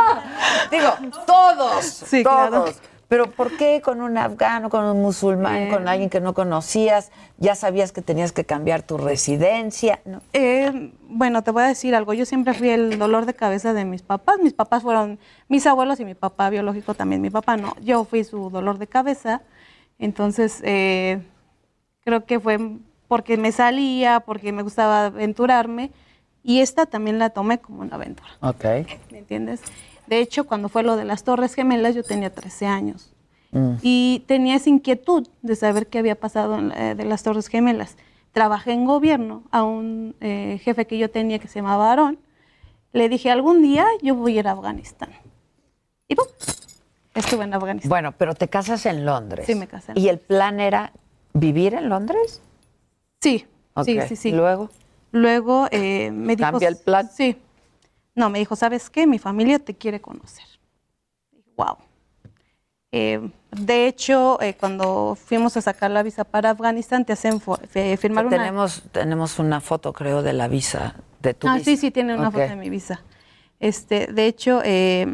[0.71, 0.92] Digo,
[1.27, 2.49] todos, Sí, todos.
[2.49, 2.64] claro.
[3.09, 5.69] Pero ¿por qué con un afgano, con un musulmán, Eh.
[5.71, 7.12] con alguien que no conocías?
[7.38, 10.01] ¿Ya sabías que tenías que cambiar tu residencia?
[10.05, 10.21] No.
[10.33, 12.14] Eh, bueno, te voy a decir algo.
[12.14, 14.38] Yo siempre fui el dolor de cabeza de mis papás.
[14.42, 17.21] Mis papás fueron mis abuelos y mi papá biológico también.
[17.23, 17.75] Mi papá no.
[17.81, 19.42] Yo fui su dolor de cabeza.
[20.01, 21.23] Entonces, eh,
[22.05, 22.59] creo que fue
[23.07, 25.92] porque me salía, porque me gustaba aventurarme.
[26.42, 28.29] Y esta también la tomé como una aventura.
[28.40, 28.64] Ok.
[29.12, 29.61] ¿Me entiendes?
[30.07, 33.12] De hecho, cuando fue lo de las Torres Gemelas, yo tenía 13 años.
[33.53, 33.75] Mm.
[33.83, 37.97] Y tenía esa inquietud de saber qué había pasado en la- de las Torres Gemelas.
[38.33, 42.19] Trabajé en gobierno a un eh, jefe que yo tenía que se llamaba Aarón.
[42.92, 45.11] Le dije, algún día yo voy a ir a Afganistán.
[46.09, 46.27] Y ¡pum!
[47.14, 47.88] Estuve en Afganistán.
[47.88, 49.47] Bueno, pero te casas en Londres.
[49.47, 50.92] Sí, me casé en ¿Y el plan era
[51.33, 52.42] vivir en Londres?
[53.21, 53.47] Sí,
[53.85, 54.33] sí, sí.
[54.33, 54.71] Luego.
[55.12, 56.51] Luego eh, me dijo...
[56.51, 57.09] ¿Cambia el plan?
[57.11, 57.38] Sí.
[58.16, 59.07] No, me dijo, ¿sabes qué?
[59.07, 60.46] Mi familia te quiere conocer.
[61.57, 61.76] Wow.
[62.90, 67.40] Eh, de hecho, eh, cuando fuimos a sacar la visa para Afganistán, te hacen
[67.98, 68.37] firmar una...
[68.38, 71.64] tenemos, tenemos una foto, creo, de la visa, de tu ah, visa.
[71.66, 73.02] sí, sí, tiene una foto de mi visa.
[73.61, 75.07] Este, de hecho, eh,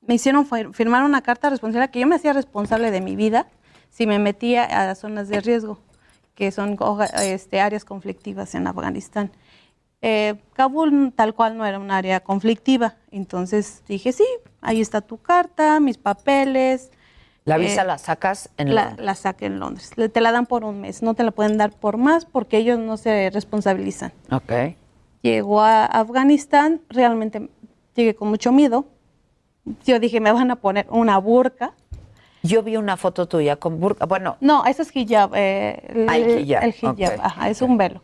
[0.00, 3.46] me hicieron fir- firmar una carta responsable que yo me hacía responsable de mi vida
[3.90, 5.78] si me metía a zonas de riesgo,
[6.34, 6.76] que son
[7.22, 9.30] este, áreas conflictivas en Afganistán.
[10.06, 14.26] Eh, Kabul tal cual no era un área conflictiva, entonces dije, sí,
[14.60, 16.90] ahí está tu carta, mis papeles.
[17.46, 19.06] La visa Eh, la sacas en la, Londres.
[19.06, 19.92] la saqué en Londres.
[19.96, 22.58] Le- Te la dan por un mes, no te la pueden dar por más porque
[22.58, 24.12] ellos no se responsabilizan.
[24.30, 24.52] Ok.
[25.22, 27.48] Llegó a Afganistán, realmente
[27.94, 28.84] llegué con mucho miedo.
[29.86, 31.72] Yo dije, me van a poner una burka.
[32.42, 34.04] Yo vi una foto tuya con burka.
[34.04, 35.30] Bueno, No, eso es hijab.
[35.34, 38.02] eh, el, Ah, el hijab, el hijab, ajá, es un velo.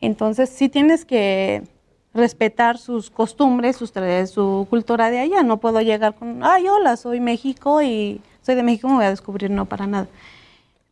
[0.00, 1.62] Entonces, sí tienes que
[2.14, 3.92] respetar sus costumbres, sus,
[4.32, 5.42] su cultura de allá.
[5.42, 9.10] No puedo llegar con, ay, hola, soy México y soy de México, me voy a
[9.10, 10.06] descubrir, no, para nada.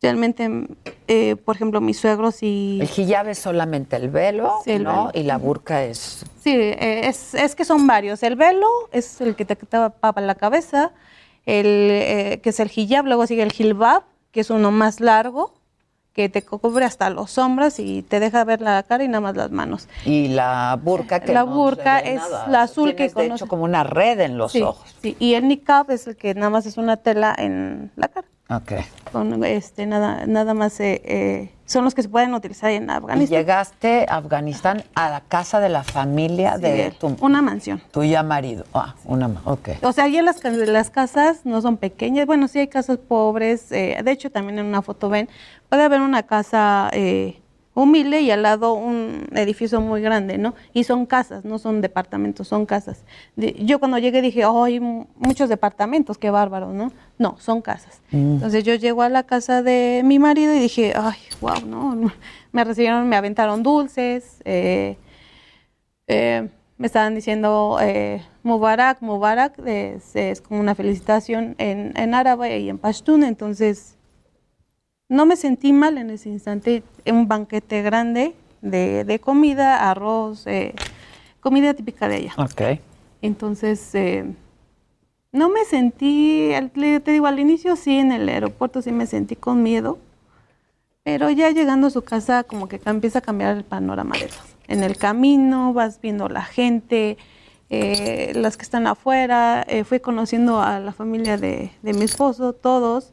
[0.03, 0.51] Realmente,
[1.09, 2.79] eh, por ejemplo, mis suegros y...
[2.83, 5.07] el hijab es solamente el velo, Sí, el ¿no?
[5.07, 5.11] velo.
[5.15, 6.25] Y la burka es...
[6.41, 8.23] Sí, eh, es, es que son varios.
[8.23, 10.93] El velo es el que te tapa la cabeza,
[11.47, 15.55] el, eh, que es el hijab, luego sigue el hilbab, que es uno más largo,
[16.17, 19.37] que te cubre hasta los hombros y te deja ver la cara y nada más
[19.37, 19.87] las manos.
[20.07, 22.47] Y la burka que La no burka se ve es nada.
[22.49, 24.97] la azul Tienes, que de conoce- hecho como una red en los Sí, ojos.
[25.03, 28.27] sí, y el niqab es el que nada más es una tela en la cara.
[28.49, 28.73] Ok.
[29.11, 32.91] Con este, nada, nada más eh, eh, son los que se pueden utilizar en Y
[32.93, 33.39] Afganistán.
[33.39, 37.83] llegaste a Afganistán a la casa de la familia Sí, de tu, una mansión.
[37.91, 38.65] tu ya marido.
[38.73, 39.71] Ah, una ma- ok.
[39.83, 42.27] O sea, allí las, las casas no son pequeñas.
[42.27, 43.73] Bueno, sí hay casas pobres.
[43.73, 45.29] eh, de hecho, también en una foto ven,
[45.69, 47.41] puede haber una casa eh,
[47.77, 50.55] humilde y al lado un edificio muy grande, ¿no?
[50.73, 53.05] Y son casas, no son departamentos, son casas.
[53.37, 56.91] De- yo cuando llegué dije, oh, hay muchos departamentos, qué bárbaro, ¿no?
[57.19, 58.01] No, son casas.
[58.11, 58.33] Mm.
[58.37, 62.11] Entonces yo llego a la casa de mi marido y dije, ay, wow, ¿no?
[62.53, 64.41] Me recibieron, me aventaron dulces.
[64.47, 64.97] eh,
[66.07, 72.59] eh, me estaban diciendo eh, Mubarak, Mubarak, es, es como una felicitación en, en árabe
[72.61, 73.96] y en pashtun, entonces
[75.09, 80.75] no me sentí mal en ese instante, un banquete grande de, de comida, arroz, eh,
[81.41, 82.35] comida típica de allá.
[82.39, 82.81] Ok.
[83.23, 84.25] Entonces, eh,
[85.33, 89.63] no me sentí, te digo, al inicio sí, en el aeropuerto sí me sentí con
[89.63, 89.99] miedo,
[91.03, 94.57] pero ya llegando a su casa como que empieza a cambiar el panorama de todo.
[94.67, 97.17] En el camino vas viendo la gente,
[97.71, 102.53] eh, las que están afuera, eh, fui conociendo a la familia de, de mi esposo,
[102.53, 103.13] todos,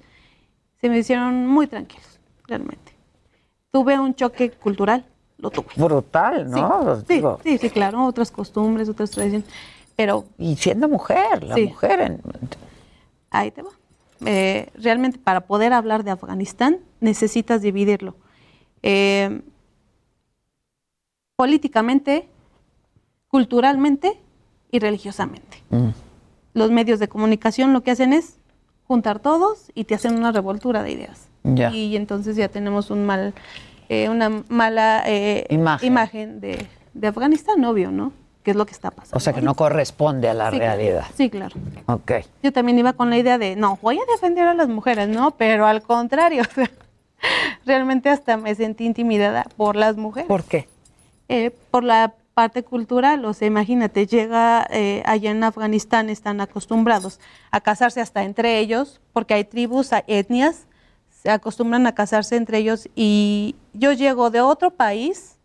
[0.83, 2.91] se me hicieron muy tranquilos, realmente.
[3.71, 5.05] Tuve un choque cultural,
[5.37, 5.67] lo tuve.
[5.77, 6.97] Brutal, ¿no?
[6.99, 9.47] Sí, Digo, sí, sí, claro, otras costumbres, otras tradiciones,
[9.95, 10.25] pero...
[10.37, 11.67] Y siendo mujer, la Sí.
[11.67, 12.21] mujer en-
[13.31, 13.69] Ahí te va.
[14.25, 18.17] Eh, realmente para poder hablar de Afganistán necesitas dividirlo.
[18.81, 19.41] Eh,
[21.37, 22.27] políticamente,
[23.29, 24.19] culturalmente
[24.69, 25.63] y religiosamente.
[25.69, 25.89] Mm.
[26.53, 28.37] Los medios de comunicación lo que hacen es
[28.93, 31.27] juntar todos y te hacen una revoltura de ideas.
[31.43, 31.71] Ya.
[31.71, 33.33] Y entonces ya tenemos un mal,
[33.89, 36.39] eh, una mala eh, Imagen.
[36.39, 38.13] de, de Afganistán, obvio, ¿no?
[38.43, 39.17] ¿Qué es lo que está pasando?
[39.17, 40.75] O sea que no corresponde a la Sí, claro.
[40.75, 41.05] realidad.
[41.15, 41.55] Sí, claro.
[41.87, 42.11] Ok.
[42.43, 45.31] Yo también iba con la idea de, no, voy a defender a las mujeres, no,
[45.31, 46.69] pero al contrario, o sea,
[47.65, 50.27] realmente hasta me sentí intimidada por las mujeres.
[50.27, 50.67] ¿Por qué?
[51.29, 57.19] Eh, por la parte cultural, o sea, imagínate, llega eh, allá en Afganistán, están acostumbrados
[57.51, 60.67] a casarse hasta entre ellos, porque hay tribus, hay etnias,
[61.09, 65.37] se acostumbran a casarse entre ellos y yo llego de otro país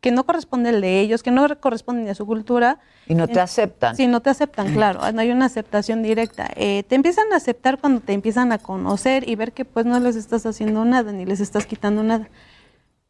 [0.00, 2.78] que no corresponde al de ellos, que no corresponde ni a su cultura.
[3.08, 3.96] Y no te aceptan.
[3.96, 5.00] Sí, no te aceptan, claro.
[5.12, 6.48] No hay una aceptación directa.
[6.54, 9.98] Eh, te empiezan a aceptar cuando te empiezan a conocer y ver que pues no
[9.98, 12.28] les estás haciendo nada, ni les estás quitando nada.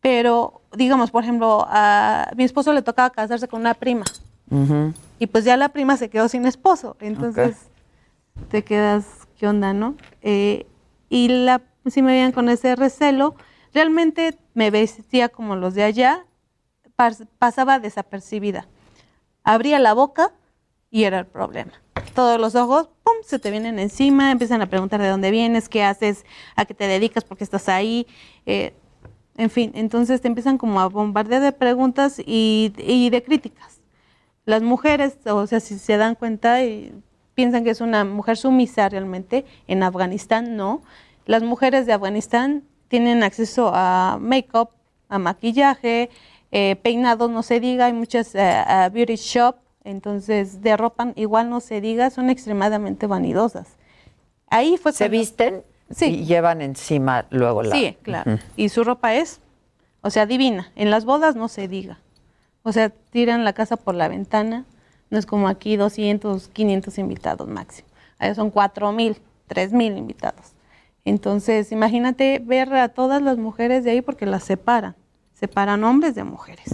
[0.01, 4.05] Pero, digamos, por ejemplo, a mi esposo le tocaba casarse con una prima.
[5.19, 6.97] Y pues ya la prima se quedó sin esposo.
[7.01, 7.57] Entonces
[8.51, 9.05] te quedas,
[9.39, 9.97] ¿qué onda, no?
[10.23, 10.67] Eh,
[11.11, 13.35] y la, si me veían con ese recelo,
[13.75, 16.25] realmente me vestía como los de allá,
[17.39, 18.67] pasaba desapercibida.
[19.45, 20.33] Abría la boca
[20.91, 21.73] y era el problema.
[22.15, 25.85] Todos los ojos, ¡pum!, se te vienen encima, empiezan a preguntar de dónde vienes, qué
[25.85, 26.25] haces,
[26.57, 28.07] a qué te dedicas, por qué estás ahí.
[28.47, 28.75] Eh,
[29.39, 33.81] en fin, entonces te empiezan como a bombardear de preguntas y, y de críticas.
[34.45, 36.93] Las mujeres, o sea, si se dan cuenta y
[37.35, 40.83] piensan que es una mujer sumisa realmente, en Afganistán no.
[41.25, 44.71] Las mujeres de Afganistán tienen acceso a make-up,
[45.09, 46.11] a maquillaje,
[46.51, 51.61] eh, peinados, no se diga, hay muchas eh, beauty shop, entonces de ropa igual no
[51.61, 53.77] se diga, son extremadamente vanidosas.
[54.49, 55.63] Ahí fue ¿Se visten?
[55.91, 56.07] Sí.
[56.07, 57.75] Y llevan encima luego la...
[57.75, 58.39] Sí, claro.
[58.57, 59.41] Y su ropa es,
[60.03, 60.71] o sea, divina.
[60.77, 61.99] En las bodas no se diga.
[62.63, 64.65] O sea, tiran la casa por la ventana.
[65.11, 67.89] No es como aquí 200, 500 invitados máximo.
[68.19, 69.17] Ahí son 4 mil,
[69.47, 70.53] 3 mil invitados.
[71.05, 74.95] Entonces, imagínate ver a todas las mujeres de ahí porque las separan.
[75.33, 76.69] Separan hombres de mujeres.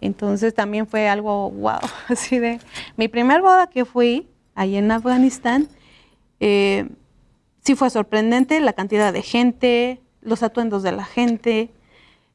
[0.00, 1.78] Entonces también fue algo wow,
[2.08, 2.58] así de...
[2.96, 5.68] Mi primer boda que fui, ahí en Afganistán,
[6.40, 6.88] eh,
[7.64, 11.70] sí fue sorprendente la cantidad de gente, los atuendos de la gente,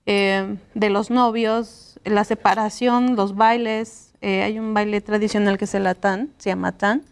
[0.06, 4.14] eh, de los novios, la separación, los bailes.
[4.22, 7.04] Eh, hay un baile tradicional que es el atán, se llama atán,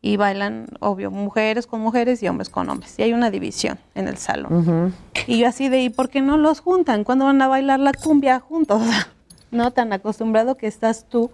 [0.00, 2.98] y bailan, obvio, mujeres con mujeres y hombres con hombres.
[2.98, 4.94] Y hay una división en el salón.
[5.26, 7.04] Y yo así de, ¿y por qué no los juntan?
[7.04, 8.82] ¿Cuándo van a bailar la cumbia juntos?
[9.50, 11.30] no tan acostumbrado que estás tú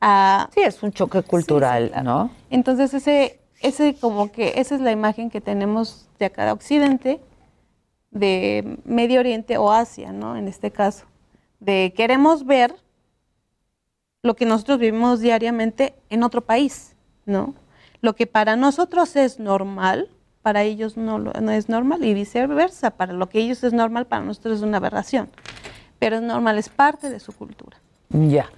[0.00, 0.48] a...
[0.54, 2.30] Sí, es un choque cultural, ¿no?
[2.48, 7.20] Entonces ese, ese como que, esa es la imagen que tenemos de acá de Occidente,
[8.10, 10.36] de Medio Oriente o Asia, ¿no?
[10.36, 11.06] En este caso,
[11.60, 12.74] de queremos ver
[14.22, 16.96] lo que nosotros vivimos diariamente en otro país,
[17.26, 17.54] ¿no?
[18.00, 20.08] Lo que para nosotros es normal,
[20.42, 24.24] para ellos no, no es normal y viceversa, para lo que ellos es normal, para
[24.24, 25.28] nosotros es una aberración.
[25.98, 27.76] Pero es normal, es parte de su cultura.
[28.08, 28.50] Ya,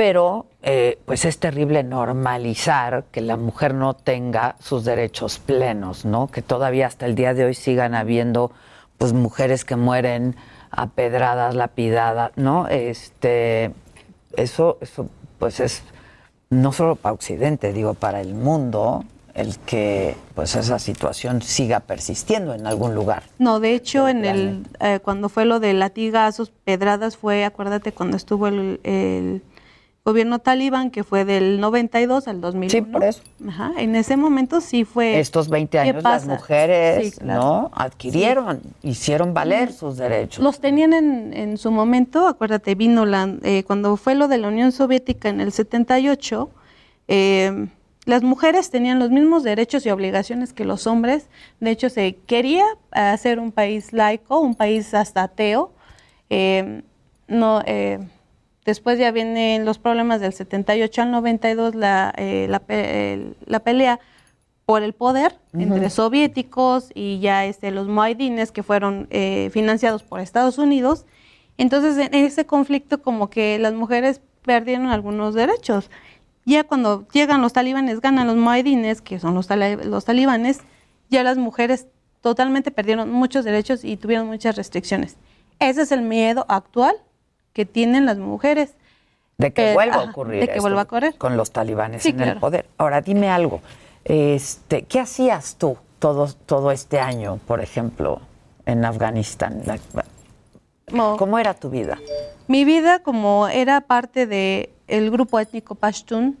[0.00, 6.28] pero eh, pues es terrible normalizar que la mujer no tenga sus derechos plenos, ¿no?
[6.28, 8.50] Que todavía hasta el día de hoy sigan habiendo
[8.96, 10.36] pues mujeres que mueren
[10.70, 12.66] apedradas, lapidadas, ¿no?
[12.68, 13.72] Este,
[14.38, 15.06] eso, eso
[15.38, 15.82] pues es
[16.48, 22.54] no solo para Occidente, digo, para el mundo, el que pues esa situación siga persistiendo
[22.54, 23.24] en algún lugar.
[23.38, 28.16] No, de hecho, en el eh, cuando fue lo de latigazos, pedradas, fue, acuérdate, cuando
[28.16, 29.42] estuvo el, el
[30.04, 32.70] gobierno talibán, que fue del 92 al 2001.
[32.70, 33.22] Sí, por eso.
[33.46, 35.20] Ajá, en ese momento sí fue...
[35.20, 37.70] Estos 20 años las mujeres, ¿no?
[37.74, 40.42] Adquirieron, hicieron valer sus derechos.
[40.42, 44.48] Los tenían en, en su momento, acuérdate, vino la, eh, cuando fue lo de la
[44.48, 46.50] Unión Soviética en el 78,
[47.08, 47.66] eh,
[48.06, 51.28] las mujeres tenían los mismos derechos y obligaciones que los hombres.
[51.60, 55.72] De hecho, se quería hacer un país laico, un país hasta ateo.
[56.30, 56.82] Eh,
[57.28, 57.98] no, eh,
[58.64, 64.00] después ya vienen los problemas del 78 al 92, la, eh, la, pe- la pelea
[64.66, 70.20] por el poder entre soviéticos y ya este, los moaidines que fueron eh, financiados por
[70.20, 71.06] Estados Unidos.
[71.58, 75.90] Entonces, en ese conflicto como que las mujeres perdieron algunos derechos.
[76.46, 79.48] Ya cuando llegan los talibanes, ganan los moaidines, que son los,
[79.84, 80.60] los talibanes,
[81.10, 81.86] ya las mujeres
[82.22, 85.16] totalmente perdieron muchos derechos y tuvieron muchas restricciones.
[85.58, 86.94] Ese es el miedo actual
[87.52, 88.74] que tienen las mujeres.
[89.38, 91.16] De que Eh, vuelva a ocurrir de que esto vuelva a ocurrir.
[91.16, 92.66] con los talibanes Sí, en el poder.
[92.78, 93.60] Ahora, dime algo.
[94.04, 98.20] Este, ¿Qué hacías tú todo, todo este año, por ejemplo,
[98.66, 99.62] en Afganistán?
[101.18, 101.98] ¿Cómo era tu vida?
[102.48, 106.36] Mi vida, como era parte del el grupo étnico Pashtun,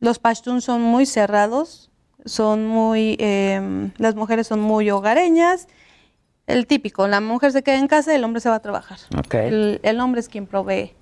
[0.00, 1.90] los Pashtun son muy cerrados,
[2.24, 5.68] son muy, eh, las mujeres son muy hogareñas.
[6.46, 8.98] El típico, la mujer se queda en casa y el hombre se va a trabajar.
[9.18, 9.34] Ok.
[9.34, 10.92] El, el hombre es quien provee.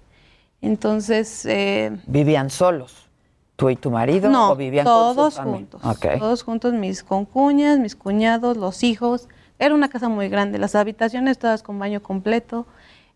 [0.62, 3.08] Entonces, eh, ¿Vivían solos?
[3.56, 4.30] ¿Tú y tu marido?
[4.30, 5.80] no, ¿O vivían todos juntos.
[5.84, 6.06] Ok.
[6.18, 9.28] Todos juntos, mis concuñas, mis cuñados, los hijos.
[9.58, 12.66] Era una casa muy grande, las habitaciones todas con baño completo,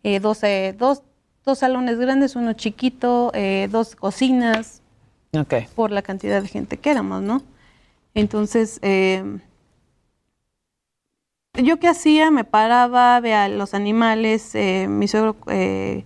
[0.04, 1.02] eh, dos, eh, dos,
[1.44, 4.80] dos salones grandes, uno chiquito, eh, dos cocinas,
[5.36, 5.54] Ok.
[5.74, 7.42] por la cantidad de gente que éramos, ¿no?
[8.14, 9.24] Entonces, eh,
[11.62, 12.30] ¿yo qué hacía?
[12.30, 16.04] Me paraba, veía los animales, eh, mi suegro eh,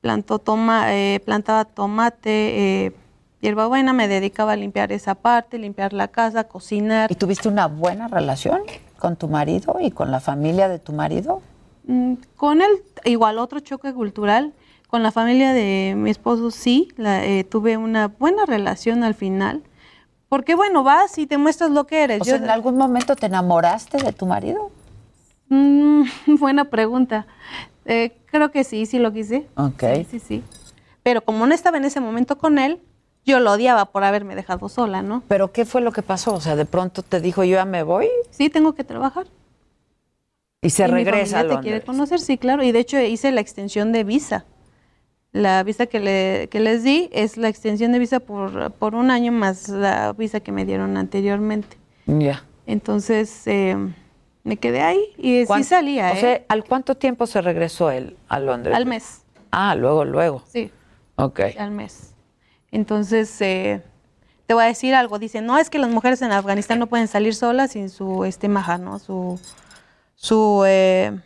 [0.00, 2.92] plantó toma, eh, plantaba tomate, eh,
[3.40, 7.10] hierbabuena, me dedicaba a limpiar esa parte, limpiar la casa, cocinar.
[7.10, 8.60] ¿Y tuviste una buena relación
[8.98, 11.42] con tu marido y con la familia de tu marido?
[11.86, 12.70] Mm, Con él,
[13.04, 14.52] igual otro choque cultural.
[14.88, 19.62] Con la familia de mi esposo sí, la- eh, tuve una buena relación al final.
[20.28, 22.20] Porque bueno, vas y te muestras lo que eres.
[22.20, 24.70] O sea, ¿en algún momento te enamoraste de tu marido?
[25.52, 26.04] Mm,
[26.38, 27.26] buena pregunta.
[27.84, 29.46] Eh, creo que sí, sí lo quise.
[29.56, 29.82] Ok.
[29.96, 30.44] Sí, sí, sí.
[31.02, 32.80] Pero como no estaba en ese momento con él,
[33.26, 35.22] yo lo odiaba por haberme dejado sola, ¿no?
[35.28, 36.32] ¿Pero qué fue lo que pasó?
[36.34, 39.26] O sea, de pronto te dijo, yo ya me voy Sí, tengo que trabajar.
[40.62, 42.62] y se Y mi regresa a te quiere conocer, sí, claro.
[42.62, 44.46] Y de hecho hice la extensión de visa.
[45.32, 49.10] La visa que, le, que les di es la extensión de visa por, por un
[49.10, 51.76] año más la visa que me dieron anteriormente.
[52.06, 52.44] Ya.
[52.66, 53.76] Entonces eh,
[54.44, 56.20] me quedé ahí y sí ¿Cuán- salía, O ¿eh?
[56.20, 58.74] sea, ¿al cuánto tiempo se regresó él a Londres?
[58.76, 59.22] Al mes.
[59.50, 60.42] Ah, luego, luego.
[60.48, 60.70] Sí.
[61.16, 61.40] Ok.
[61.58, 62.14] al mes.
[62.70, 63.82] Entonces, eh,
[64.46, 65.18] te voy a decir algo.
[65.18, 68.48] Dicen, no, es que las mujeres en Afganistán no pueden salir solas sin su este
[68.48, 68.98] maja, ¿no?
[68.98, 69.38] Su,
[70.14, 71.18] su, eh,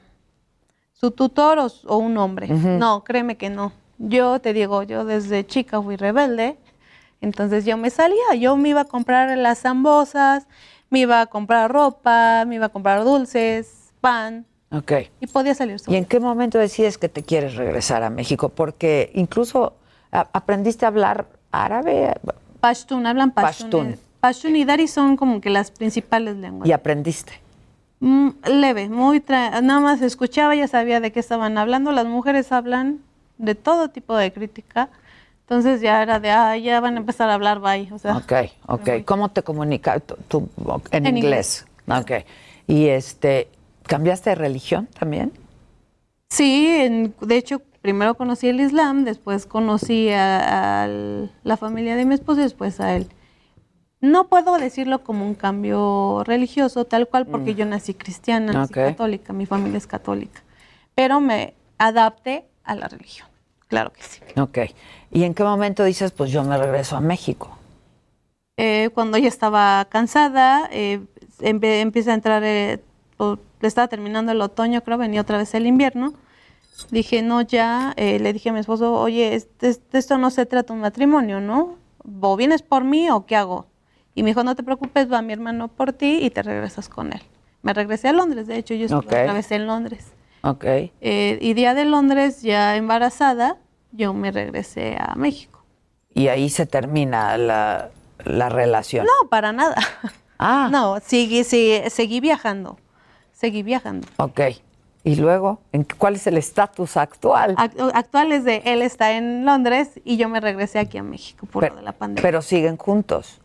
[0.92, 2.48] su tutor o, o un hombre.
[2.48, 3.72] No, créeme que no.
[3.98, 6.56] Yo te digo, yo desde chica fui rebelde.
[7.20, 10.46] Entonces yo me salía, yo me iba a comprar las zambosas,
[10.96, 14.92] me iba a comprar ropa, me iba a comprar dulces, pan, Ok.
[15.20, 15.94] y podía salir sola.
[15.94, 18.48] ¿Y en qué momento decides que te quieres regresar a México?
[18.48, 19.74] Porque incluso
[20.10, 22.14] a- aprendiste a hablar árabe
[22.60, 23.70] Pashtun, hablan Pashtun.
[23.70, 23.96] Pashtun.
[24.20, 26.66] Pashtun y Dari son como que las principales lenguas.
[26.66, 27.34] y aprendiste.
[28.00, 31.92] Mm, leve, muy tra- nada más escuchaba, ya sabía de qué estaban hablando.
[31.92, 33.00] Las mujeres hablan
[33.36, 34.88] de todo tipo de crítica.
[35.48, 37.88] Entonces ya era de, ah, ya van a empezar a hablar, bye.
[37.92, 38.32] O sea, Ok,
[38.66, 38.88] ok.
[39.04, 40.02] ¿Cómo te comunicas?
[40.26, 40.48] Tú,
[40.90, 41.66] en, En inglés.
[41.86, 42.10] Ok.
[42.66, 43.48] Y este,
[43.84, 45.32] ¿cambiaste de religión también?
[46.30, 52.04] Sí, en- de hecho, primero conocí el Islam, después conocí a, a la familia de
[52.06, 53.06] mi esposo y después a él.
[54.00, 58.78] No puedo decirlo como un cambio religioso, tal cual, porque yo nací cristiana, nací Ok.
[58.88, 60.42] católica, mi familia es católica,
[60.96, 63.28] pero me adapté a la religión,
[63.68, 64.20] claro que sí.
[64.40, 64.58] Ok.
[65.10, 67.56] ¿Y en qué momento dices, pues yo me regreso a México?
[68.58, 71.00] Eh, cuando ya estaba cansada, eh,
[71.40, 72.80] empe- empieza a entrar, eh,
[73.18, 76.14] o- estaba terminando el otoño, creo, venía otra vez el invierno.
[76.90, 80.44] Dije, no, ya, eh, le dije a mi esposo, oye, este- este- esto no se
[80.46, 81.76] trata de un matrimonio, ¿no?
[82.20, 83.66] ¿O vienes por mí o qué hago?
[84.14, 87.12] Y me dijo, no te preocupes, va mi hermano por ti y te regresas con
[87.12, 87.20] él.
[87.62, 89.06] Me regresé a Londres, de hecho, yo estuve Ok.
[89.22, 90.06] otra vez en Londres.
[90.48, 90.64] Ok.
[90.64, 93.56] Eh, y día de Londres, ya embarazada,
[93.92, 95.64] yo me regresé a México.
[96.14, 97.90] Y ahí se termina la,
[98.24, 99.04] la relación.
[99.06, 99.76] No, para nada.
[100.38, 100.68] Ah.
[100.70, 102.78] No, seguí, sí, seguí viajando.
[103.32, 104.06] Seguí viajando.
[104.18, 104.40] Ok.
[105.02, 105.60] ¿Y luego?
[105.72, 107.54] ¿En ¿Cuál es el estatus actual?
[107.56, 111.46] Ac- Actual es de él está en Londres y yo me regresé aquí a México
[111.46, 112.22] por lo de la pandemia.
[112.22, 113.40] Pero siguen juntos.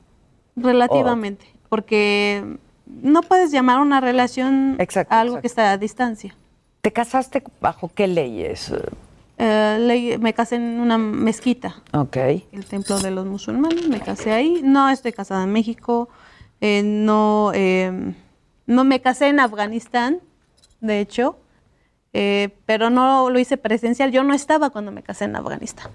[0.55, 4.77] Relativamente, porque no puedes llamar una relación
[5.09, 6.35] a algo que está a distancia.
[6.81, 8.73] ¿Te casaste bajo qué leyes?
[9.37, 12.17] Eh, me casé en una mezquita, Ok.
[12.17, 14.61] el templo de los musulmanes, me casé ahí.
[14.63, 16.09] No estoy casada en México,
[16.59, 18.13] eh, no, eh,
[18.67, 20.19] no me casé en Afganistán,
[20.79, 21.37] de hecho,
[22.13, 24.11] eh, pero no lo hice presencial.
[24.11, 25.91] Yo no estaba cuando me casé en Afganistán.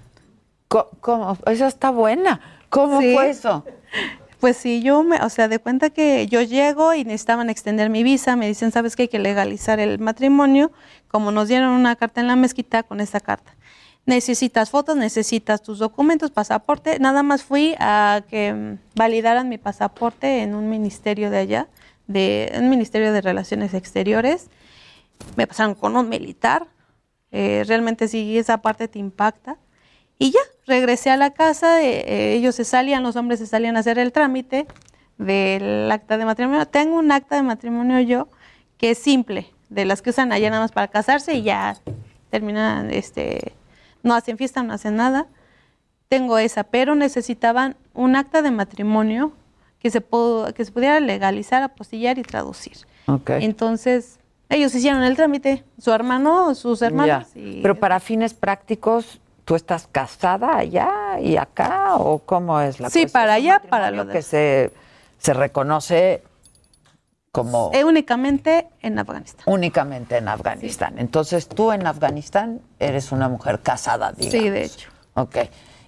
[0.67, 1.37] ¿Cómo?
[1.45, 2.41] Esa está buena.
[2.69, 3.13] ¿Cómo Sí.
[3.13, 3.63] fue eso?
[4.39, 8.03] Pues sí, yo me, o sea, de cuenta que yo llego y necesitaban extender mi
[8.03, 9.03] visa, me dicen, ¿sabes qué?
[9.03, 10.71] Hay que legalizar el matrimonio,
[11.07, 13.55] como nos dieron una carta en la mezquita con esa carta.
[14.05, 16.99] Necesitas fotos, necesitas tus documentos, pasaporte.
[16.99, 21.67] Nada más fui a que validaran mi pasaporte en un ministerio de allá,
[22.05, 24.49] de un ministerio de Relaciones Exteriores.
[25.35, 26.67] Me pasaron con un militar.
[27.31, 29.57] Eh, realmente sí, esa parte te impacta.
[30.19, 33.81] Y ya, regresé a la casa, eh, ellos se salían, los hombres se salían a
[33.81, 34.65] hacer el trámite
[35.17, 36.65] del acta de matrimonio.
[36.67, 38.27] Tengo un acta de matrimonio yo
[38.77, 41.77] que es simple, de las que usan allá nada más para casarse y ya
[42.29, 43.53] terminan, este,
[44.03, 45.27] no hacen fiesta, no hacen nada.
[46.09, 49.33] Tengo esa, pero necesitaban un acta de matrimonio
[49.79, 52.77] que se, pudo, que se pudiera legalizar, apostillar y traducir.
[53.07, 53.31] Ok.
[53.31, 57.27] Entonces, ellos hicieron el trámite, su hermano, sus hermanos.
[57.35, 62.89] Y- Pero para fines prácticos, ¿tú estás casada allá y acá o cómo es la
[62.89, 63.13] Sí, cosa?
[63.13, 64.73] para Es un allá, para lo que de- se,
[65.19, 66.21] se reconoce
[67.31, 69.43] como Eh, únicamente en Afganistán.
[69.45, 70.95] únicamente en Afganistán.
[70.99, 74.31] Entonces, tú en Afganistán eres una mujer casada, digamos.
[74.33, 74.89] Sí, de hecho.
[75.13, 75.37] Ok.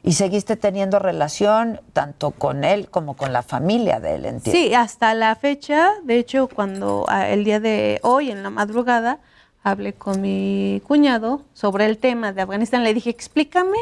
[0.04, 4.52] Y seguiste teniendo relación tanto con él como con la familia de él, entiendo.
[4.58, 9.20] Sí, hasta la fecha, de hecho, cuando ah, el día de hoy, en la madrugada,
[9.64, 12.84] hablé con mi cuñado sobre el tema de Afganistán.
[12.84, 13.78] Le dije, explícame,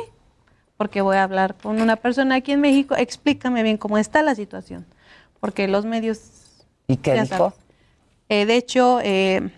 [0.78, 4.36] porque voy a hablar con una persona aquí en México, explícame bien cómo está la
[4.36, 4.86] situación,
[5.40, 6.66] porque los medios...
[6.88, 7.54] ¿Y qué dijo?
[8.30, 9.50] Eh, de hecho, eh,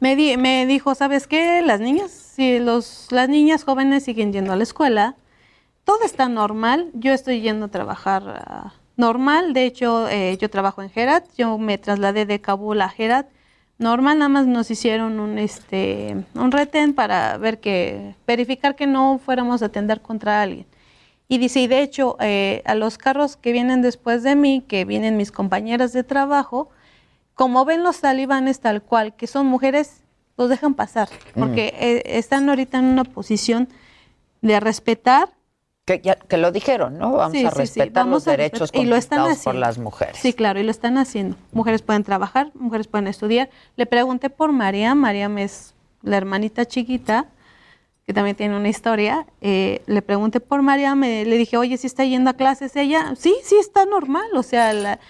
[0.00, 1.62] me, di- me dijo, ¿sabes qué?
[1.62, 5.14] Las niñas, si los, las niñas jóvenes siguen yendo a la escuela,
[5.84, 6.90] todo está normal.
[6.94, 9.52] Yo estoy yendo a trabajar ah, normal.
[9.54, 11.24] De hecho, eh, yo trabajo en Herat.
[11.36, 13.26] Yo me trasladé de Kabul a Herat.
[13.80, 19.18] Normal, nada más nos hicieron un este un retén para ver que verificar que no
[19.24, 20.66] fuéramos a atender contra alguien.
[21.28, 24.84] Y dice, y de hecho, eh, a los carros que vienen después de mí, que
[24.84, 26.68] vienen mis compañeras de trabajo,
[27.34, 30.02] como ven los talibanes tal cual, que son mujeres,
[30.36, 33.66] los dejan pasar, porque eh, están ahorita en una posición
[34.42, 35.30] de respetar.
[35.90, 37.10] Que, ya- que lo dijeron, ¿no?
[37.14, 39.42] Vamos Sí, a sí, sí, respetar vamos los a derechos respetar- y lo están conquistados
[39.44, 39.60] por haciendo.
[39.66, 40.16] las mujeres.
[40.18, 41.36] Sí, claro, y lo están haciendo.
[41.50, 43.50] Mujeres pueden trabajar, mujeres pueden estudiar.
[43.74, 47.26] Le pregunté por María, Mariam es la hermanita chiquita,
[48.06, 49.26] que también tiene una historia.
[49.40, 53.14] Eh, le pregunté por María, me, le dije, oye, ¿sí está yendo a clases ella?
[53.16, 54.28] Sí, sí, está normal.
[54.34, 55.00] O sea, la-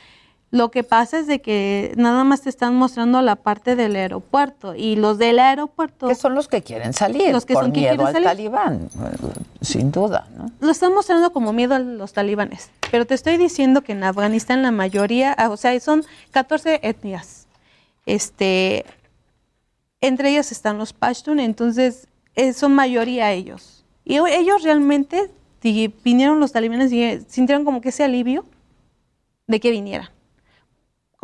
[0.52, 4.74] lo que pasa es de que nada más te están mostrando la parte del aeropuerto
[4.74, 6.08] y los del aeropuerto...
[6.08, 8.28] Que son los que quieren salir Los que por son que miedo quieren al salir.
[8.28, 8.88] talibán,
[9.60, 10.50] sin duda, ¿no?
[10.58, 12.70] Lo están mostrando como miedo a los talibanes.
[12.90, 17.46] Pero te estoy diciendo que en Afganistán la mayoría, ah, o sea, son 14 etnias.
[18.04, 18.84] Este,
[20.00, 23.84] entre ellas están los Pashtun, entonces eh, son mayoría ellos.
[24.04, 25.30] Y ellos realmente,
[25.62, 28.44] si vinieron los talibanes y eh, sintieron como que ese alivio
[29.46, 30.08] de que vinieran.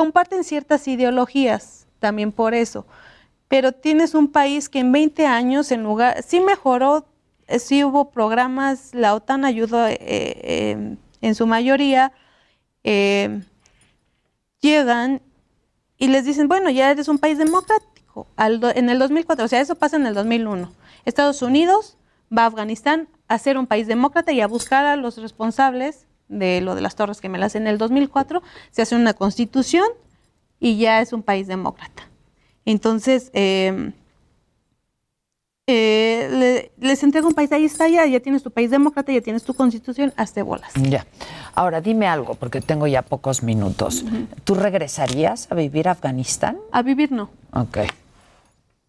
[0.01, 2.85] Comparten ciertas ideologías también por eso.
[3.47, 7.07] Pero tienes un país que en 20 años, en lugar, sí mejoró,
[7.47, 12.11] eh, sí hubo programas, la OTAN ayudó eh, eh, en su mayoría,
[12.83, 13.41] eh,
[14.61, 15.21] llegan
[15.97, 18.27] y les dicen, bueno, ya eres un país democrático.
[18.35, 20.71] Al do- en el 2004, o sea, eso pasa en el 2001.
[21.05, 21.97] Estados Unidos
[22.35, 26.61] va a Afganistán a ser un país demócrata y a buscar a los responsables de
[26.61, 27.55] lo de las Torres Gemelas.
[27.55, 29.87] En el 2004 se hace una constitución
[30.59, 32.03] y ya es un país demócrata.
[32.65, 33.91] Entonces, eh,
[35.69, 36.29] eh,
[36.79, 39.43] le- les entrega un país, ahí está ya, ya tienes tu país demócrata, ya tienes
[39.43, 40.71] tu constitución, hazte bolas.
[40.75, 41.05] Ya.
[41.55, 44.05] Ahora, dime algo, porque tengo ya pocos minutos.
[44.45, 46.57] ¿Tú regresarías a vivir a Afganistán?
[46.71, 47.29] A vivir no.
[47.53, 47.79] Ok.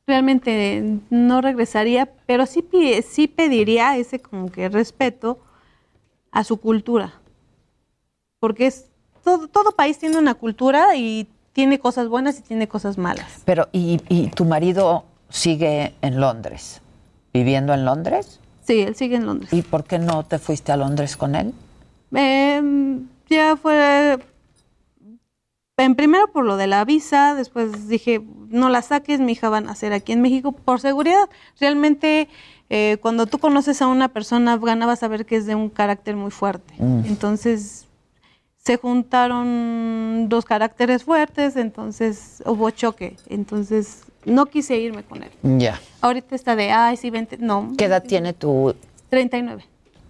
[0.07, 2.64] realmente no regresaría, pero sí,
[3.07, 5.39] sí pediría ese como que respeto
[6.32, 7.12] a su cultura.
[8.41, 8.86] Porque es
[9.24, 13.43] todo, todo país tiene una cultura y tiene cosas buenas y tiene cosas malas.
[13.45, 16.80] Pero, ¿y, y tu marido sigue en Londres?
[17.32, 18.41] ¿Viviendo en Londres?
[18.64, 19.53] Sí, él sigue en Londres.
[19.53, 21.55] ¿Y por qué no te fuiste a Londres con él?
[22.12, 24.18] Em, ya fue
[25.78, 29.59] en primero por lo de la visa, después dije, no la saques, mi hija va
[29.59, 31.28] a nacer aquí en México por seguridad.
[31.61, 32.28] Realmente,
[32.68, 35.70] eh, cuando tú conoces a una persona afgana, vas a ver que es de un
[35.70, 36.74] carácter muy fuerte.
[36.78, 37.03] Mm.
[37.07, 37.88] Entonces,
[38.65, 43.17] se juntaron dos caracteres fuertes, entonces hubo choque.
[43.29, 45.31] Entonces, no quise irme con él.
[45.43, 45.81] Ya.
[46.01, 47.39] Ahorita está de, ay, sí, vente.
[47.39, 48.75] No, ¿Qué edad tiene tu,
[49.09, 49.65] 39.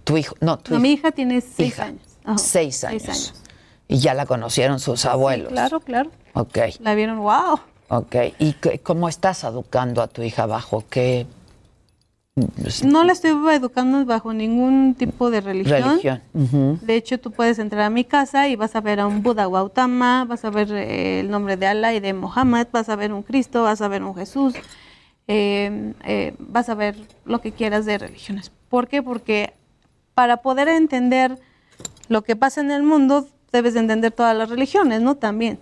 [0.04, 0.34] tu hijo?
[0.40, 0.82] No, tu No, hijo.
[0.82, 1.84] mi hija tiene seis Hija.
[1.84, 2.02] años.
[2.24, 3.34] Ajá, Seis años.
[3.86, 5.50] Y ya la conocieron sus abuelos.
[5.52, 6.10] Claro, claro.
[6.34, 7.58] Ok, La vieron, wow.
[7.88, 8.16] ok.
[8.38, 11.26] ¿Y cómo estás educando a tu hija bajo qué
[12.84, 16.00] No la estoy educando bajo ningún tipo de religión.
[16.00, 16.80] religión?
[16.82, 19.48] De hecho, tú puedes entrar a mi casa y vas a ver a un Buda
[19.48, 23.12] Gautama, vas a ver eh, el nombre de Allah y de Mohammed, vas a ver
[23.12, 24.54] un Cristo, vas a ver un Jesús,
[25.26, 28.50] eh, eh, vas a ver lo que quieras de religiones.
[28.68, 29.02] ¿Por qué?
[29.02, 29.54] Porque
[30.14, 31.38] para poder entender
[32.08, 35.14] lo que pasa en el mundo, debes de entender todas las religiones, ¿no?
[35.14, 35.58] También.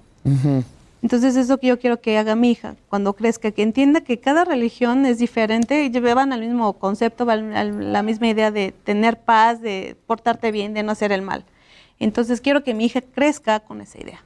[1.03, 4.45] Entonces, eso que yo quiero que haga mi hija cuando crezca, que entienda que cada
[4.45, 9.61] religión es diferente, y van al mismo concepto, a la misma idea de tener paz,
[9.61, 11.45] de portarte bien, de no hacer el mal.
[11.99, 14.25] Entonces, quiero que mi hija crezca con esa idea,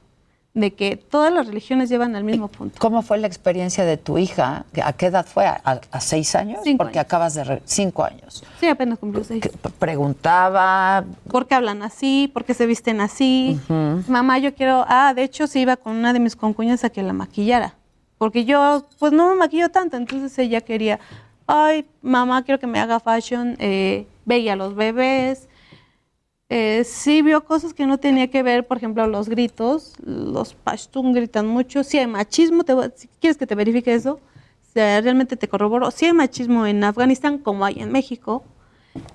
[0.53, 2.75] de que todas las religiones llevan al mismo punto.
[2.79, 4.65] ¿Cómo fue la experiencia de tu hija?
[4.83, 5.45] ¿A qué edad fue?
[5.45, 6.59] ¿A, a seis años?
[6.63, 7.45] Cinco Porque acabas de...
[7.45, 8.43] re- cinco años.
[8.59, 9.41] Sí, apenas cumplió seis.
[9.79, 11.05] Preguntaba...
[11.29, 12.29] ¿Por qué hablan así?
[12.33, 13.59] ¿Por qué se visten así?
[14.07, 14.83] Mamá, yo quiero...
[14.89, 17.75] Ah, de hecho, se iba con una de mis concuñas a que la maquillara.
[18.17, 19.95] Porque yo, pues no me maquillo tanto.
[19.95, 20.99] Entonces ella quería,
[21.47, 23.55] ay, mamá, quiero que me haga fashion.
[23.59, 25.47] Eh, veía a los bebés.
[26.53, 29.93] Eh, sí vio cosas que no tenía que ver, por ejemplo, los gritos.
[30.03, 31.83] Los pashtun gritan mucho.
[31.85, 32.65] Sí hay machismo.
[32.65, 34.19] Te si quieres que te verifique eso,
[34.75, 35.89] realmente te corroboro.
[35.91, 38.43] Sí hay machismo en Afganistán como hay en México.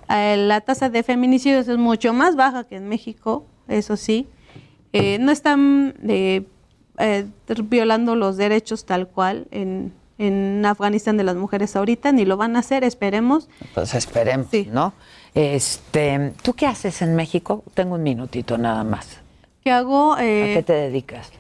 [0.09, 4.27] Eh, la tasa de feminicidios es mucho más baja que en México, eso sí.
[4.93, 6.47] Eh, no están eh,
[6.99, 7.27] eh,
[7.65, 12.57] violando los derechos tal cual en, en Afganistán de las mujeres ahorita, ni lo van
[12.57, 13.49] a hacer, esperemos.
[13.75, 14.95] Pues esperemos, ¿no?
[15.37, 17.63] Este, ¿Tú qué haces en México?
[17.75, 19.19] Tengo un minutito nada más.
[19.63, 20.15] ¿Qué hago?
[20.15, 21.31] ¿A Eh, qué te dedicas?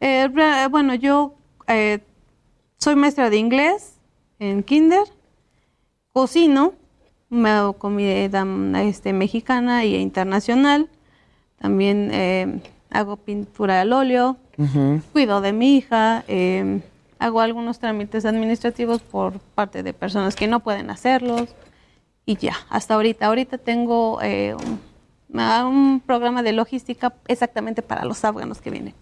[0.00, 0.28] eh,
[0.70, 1.32] bueno, yo
[1.66, 2.00] eh,
[2.76, 3.94] soy maestra de inglés
[4.38, 5.00] en kinder,
[6.12, 6.74] cocino,
[7.30, 8.44] me hago comida
[8.82, 10.90] este, mexicana e internacional,
[11.58, 14.36] también eh, hago pintura al óleo,
[15.14, 16.80] cuido de mi hija, eh,
[17.18, 21.48] hago algunos trámites administrativos por parte de personas que no pueden hacerlos
[22.28, 23.24] y ya, hasta ahorita.
[23.24, 28.92] Ahorita tengo eh, un, ah, un programa de logística exactamente para los afganos que vienen.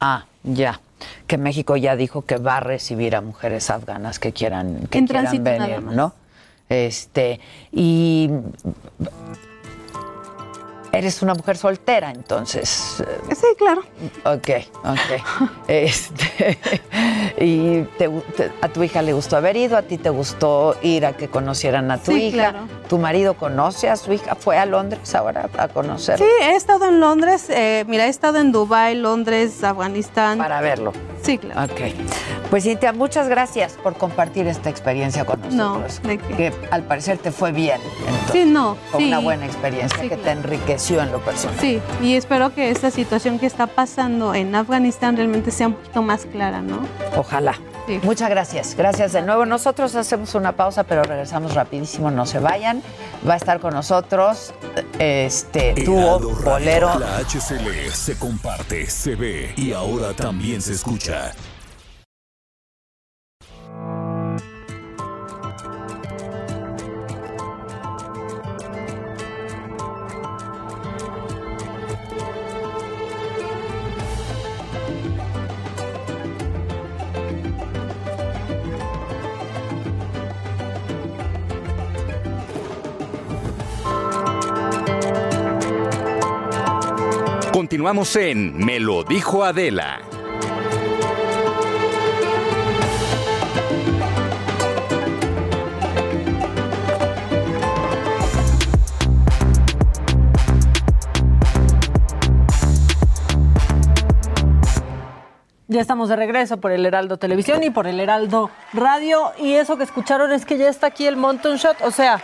[0.00, 0.80] Ah, ya.
[1.28, 5.06] Que México ya dijo que va a recibir a mujeres afganas que quieran, que En
[5.06, 5.94] quieran nada venir, más.
[5.94, 6.14] ¿no?
[6.68, 7.38] Este,
[7.70, 8.28] y
[10.94, 13.02] eres una mujer soltera, entonces.
[13.06, 13.82] eh, Sí, claro.
[14.24, 14.48] Ok,
[14.84, 15.48] ok.
[15.68, 16.58] Este,
[17.38, 20.76] y te gu- te- a tu hija le gustó haber ido, a ti te gustó
[20.82, 22.50] ir a que conocieran a tu Sí, hija.
[22.50, 22.58] claro.
[22.88, 24.34] ¿Tu marido conoce a su hija?
[24.34, 26.18] ¿Fue a Londres ahora a conocer?
[26.18, 30.38] Sí, he estado en Londres, eh, mira, he estado en Dubái, Londres, Afganistán.
[30.38, 30.92] Para verlo.
[31.22, 31.72] Sí, claro.
[31.72, 31.80] Ok.
[32.50, 36.02] Pues Cintia, muchas gracias por compartir esta experiencia con No, nosotros.
[36.02, 36.34] ¿de qué?
[36.36, 37.80] Que al parecer te fue bien.
[37.98, 38.30] entonces.
[38.32, 39.08] Sí, no, Fue sí.
[39.08, 40.40] una buena experiencia Sí, que te claro.
[40.84, 41.58] Enriqueció en lo personal.
[41.60, 46.02] Sí, y espero que esta situación que está pasando en Afganistán realmente sea un poquito
[46.02, 46.80] más clara, ¿no?
[47.16, 47.54] Ojalá.
[48.02, 48.74] Muchas gracias.
[48.76, 49.44] Gracias de nuevo.
[49.44, 52.10] Nosotros hacemos una pausa, pero regresamos rapidísimo.
[52.10, 52.82] No se vayan.
[53.28, 54.54] Va a estar con nosotros
[54.98, 56.98] este dúo bolero.
[56.98, 61.32] La HCL se comparte, se ve y ahora también se escucha.
[87.54, 90.00] Continuamos en Me lo dijo Adela.
[105.68, 109.32] Ya estamos de regreso por el Heraldo Televisión y por el Heraldo Radio.
[109.38, 111.82] Y eso que escucharon es que ya está aquí el Mountain Shot.
[111.82, 112.20] O sea,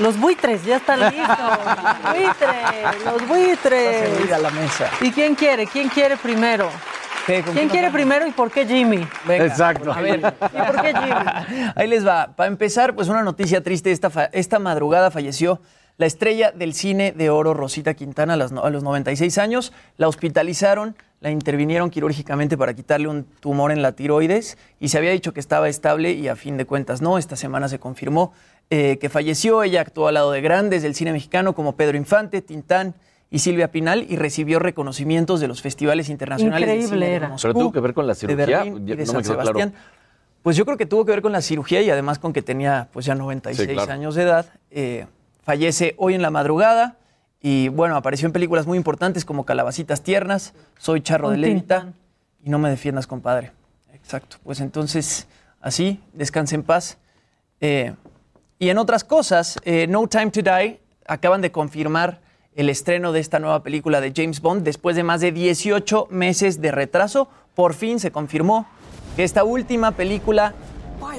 [0.00, 1.38] los buitres ya están listos.
[2.12, 4.32] buitres, los buitres.
[4.32, 4.88] A la mesa.
[5.00, 5.66] ¿Y quién quiere?
[5.66, 6.68] ¿Quién quiere primero?
[7.26, 7.42] ¿Qué?
[7.42, 7.94] ¿Con ¿Quién quiere vamos?
[8.00, 9.06] primero y por qué Jimmy?
[9.26, 9.92] Venga, Exacto.
[9.92, 11.70] A ver, ¿y por qué Jimmy?
[11.76, 12.34] Ahí les va.
[12.34, 13.92] Para empezar, pues una noticia triste.
[13.92, 15.60] Esta, esta madrugada falleció
[15.98, 19.72] la estrella del cine de oro, Rosita Quintana, a, las no- a los 96 años.
[19.98, 25.10] La hospitalizaron, la intervinieron quirúrgicamente para quitarle un tumor en la tiroides y se había
[25.10, 27.18] dicho que estaba estable y a fin de cuentas no.
[27.18, 28.32] Esta semana se confirmó
[28.70, 29.62] eh, que falleció.
[29.62, 32.94] Ella actuó al lado de grandes del cine mexicano como Pedro Infante, Tintán
[33.30, 37.28] y Silvia Pinal y recibió reconocimientos de los festivales internacionales de Increíble de era.
[37.28, 38.46] Moscú, Pero tuvo que ver con la de cirugía.
[38.64, 39.42] Berlín Ya y de no San claro.
[39.42, 39.74] Sebastián.
[40.42, 42.88] Pues yo creo que tuvo que ver con la cirugía y además con que tenía
[42.92, 43.92] pues ya 96 Sí, claro.
[43.92, 44.46] años de edad.
[44.70, 45.06] Eh,
[45.42, 46.96] fallece hoy en la madrugada
[47.42, 51.92] y bueno, apareció en películas muy importantes como Calabacitas Tiernas, Soy Charro de Levita
[52.42, 53.52] y No me defiendas, compadre.
[53.92, 54.38] Exacto.
[54.42, 55.26] Pues entonces,
[55.60, 56.98] así, descanse en paz.
[57.60, 57.94] Eh,
[58.60, 62.20] y en otras cosas, eh, No Time to Die acaban de confirmar
[62.54, 66.60] el estreno de esta nueva película de James Bond después de más de 18 meses
[66.60, 67.28] de retraso.
[67.54, 68.66] Por fin se confirmó
[69.16, 70.52] que esta última película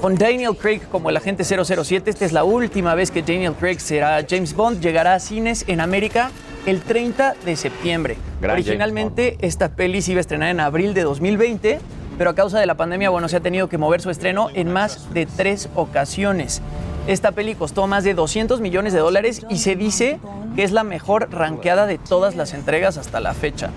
[0.00, 3.80] con Daniel Craig como el agente 007, esta es la última vez que Daniel Craig
[3.80, 6.30] será James Bond, llegará a cines en América
[6.64, 8.16] el 30 de septiembre.
[8.40, 11.80] Gran Originalmente esta peli se iba a estrenar en abril de 2020,
[12.16, 14.72] pero a causa de la pandemia, bueno, se ha tenido que mover su estreno en
[14.72, 16.62] más de tres ocasiones.
[17.06, 20.20] Esta peli costó más de 200 millones de dólares y se dice
[20.54, 23.70] que es la mejor ranqueada de todas las entregas hasta la fecha.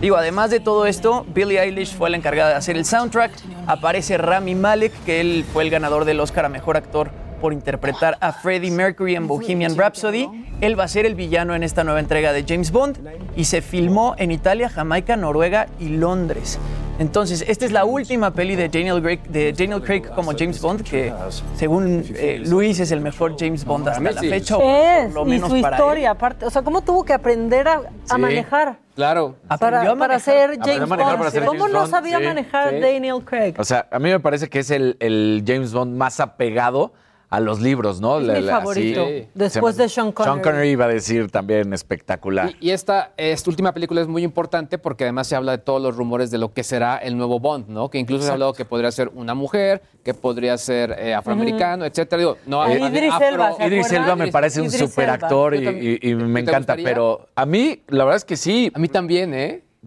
[0.00, 3.32] Digo, además de todo esto, Billie Eilish fue la encargada de hacer el soundtrack.
[3.66, 7.10] Aparece Rami Malek, que él fue el ganador del Oscar a Mejor Actor
[7.40, 10.28] por interpretar a Freddie Mercury en Bohemian Rhapsody.
[10.60, 12.98] Él va a ser el villano en esta nueva entrega de James Bond
[13.36, 16.58] y se filmó en Italia, Jamaica, Noruega y Londres.
[16.98, 20.82] Entonces, esta es la última peli de Daniel Craig, de Daniel Craig como James Bond,
[20.82, 21.12] que
[21.54, 24.56] según eh, Luis es el mejor James Bond hasta la fecha.
[24.56, 26.46] o Es, por lo y su para historia, aparte.
[26.46, 27.74] O sea, ¿cómo tuvo que aprender a,
[28.08, 28.20] a Sí.
[28.20, 28.78] manejar?
[28.94, 29.36] Claro.
[29.60, 31.18] Para, para ser James manejar Bond.
[31.18, 32.80] para ser ¿Cómo James no Bond, sabía sí, manejar sí.
[32.80, 33.54] Daniel Craig?
[33.58, 36.94] O sea, a mí me parece que es el, el James Bond más apegado
[37.28, 38.20] a los libros, ¿no?
[38.20, 39.26] Es La- mi la- favorito, sí.
[39.34, 40.32] después me- de Sean Connery.
[40.34, 42.50] Sean Connery iba a decir también espectacular.
[42.60, 45.82] Y, y esta, esta última película es muy importante porque además se habla de todos
[45.82, 47.90] los rumores de lo que será el nuevo Bond, ¿no?
[47.90, 51.84] Que incluso se ha hablado que podría ser una mujer, que podría ser eh, afroamericano,
[51.84, 52.18] etcétera.
[52.20, 53.92] Digo, no, Eh, Idris afro- Elba, ¿se Idris?
[53.92, 54.60] Elba me parece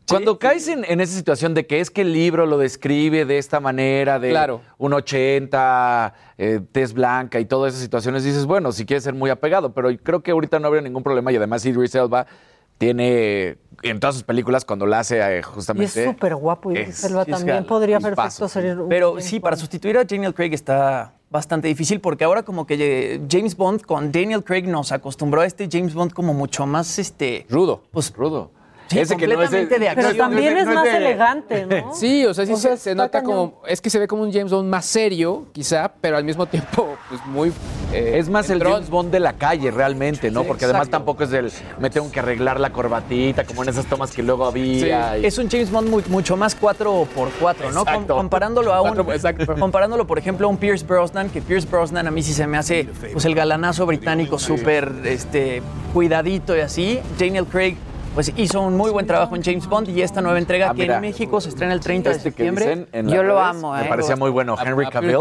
[0.10, 3.38] Cuando caes en, en esa situación de que es que el libro lo describe de
[3.38, 4.62] esta manera, de Claro.
[4.78, 9.30] un 80, eh, tez blanca y todas esas situaciones, dices, bueno, si quieres ser muy
[9.30, 12.26] apegado, pero creo que ahorita no habría ningún problema y además Idris Elba
[12.78, 16.06] tiene en todas sus películas cuando la hace eh, Y es justamente...
[16.06, 16.72] súper guapo.
[16.72, 19.60] Y es también gal- podría perfecto ser un Pero James sí, para Bond.
[19.62, 22.76] sustituir a Daniel Craig está bastante difícil porque ahora como que
[23.16, 26.98] eh, James Bond con Daniel Craig nos acostumbró a este James Bond como mucho más
[27.00, 27.84] este Rudo.
[27.92, 28.52] pues Rudo.
[28.90, 30.18] Sí, Ese que no es de Pero acción.
[30.18, 31.94] también no es es de- no más es de- elegante, ¿no?
[31.96, 33.52] Sí, o sea, sí O se, sea, se está nota cañón.
[33.52, 33.62] como.
[33.68, 36.96] Es que se ve como un James Bond más serio, quizá, pero al mismo tiempo,
[37.10, 37.50] pues muy.
[37.94, 38.62] eh, Es más el.
[38.64, 40.42] James Bond de la calle realmente, ¿no?
[40.42, 43.86] Sí, Porque además tampoco es del me tengo que arreglar la corbatita como en esas
[43.86, 45.18] tomas que luego había.
[45.18, 47.86] y- Es un James Bond muy- mucho más 4x4, ¿no?
[47.86, 49.00] Com- comparándolo a un.
[49.12, 49.56] Exacto.
[49.58, 52.58] Comparándolo, por ejemplo, a un Pierce Brosnan, que Pierce Brosnan a mí sí se me
[52.58, 55.62] hace pues, el galanazo británico súper este,
[55.94, 57.00] cuidadito y así.
[57.20, 57.76] Daniel Craig.
[58.20, 60.82] Pues hizo un muy buen trabajo en James Bond y esta nueva entrega Ah, que
[60.82, 60.96] mira.
[60.96, 62.86] en México se estrena el 30 de Este septiembre.
[62.92, 63.88] Yo lo redes, amo, Me ¿eh?
[63.88, 64.58] parecía muy bueno.
[64.60, 65.16] ¿A- Henry Cavill.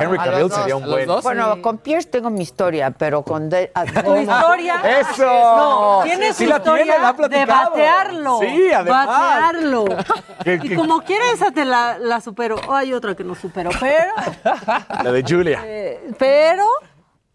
[0.00, 1.06] Henry Cavill sería un ¿A los buen.
[1.08, 1.22] dos?
[1.24, 3.50] Bueno, con Pierce tengo mi historia, pero con...
[3.50, 4.76] De, a- Tu historia.
[4.98, 5.26] ¡Eso!
[5.26, 8.38] No, tienes Sí su la tiene, historia la ha de batearlo.
[8.40, 9.06] Sí, además.
[9.08, 9.84] Batearlo.
[10.42, 12.56] Que- Y que- como quiera, esa te la, la superó.
[12.66, 14.10] Oh, hay otra que no superó, pero.
[15.04, 15.60] La de Julia.
[15.66, 16.64] eh, pero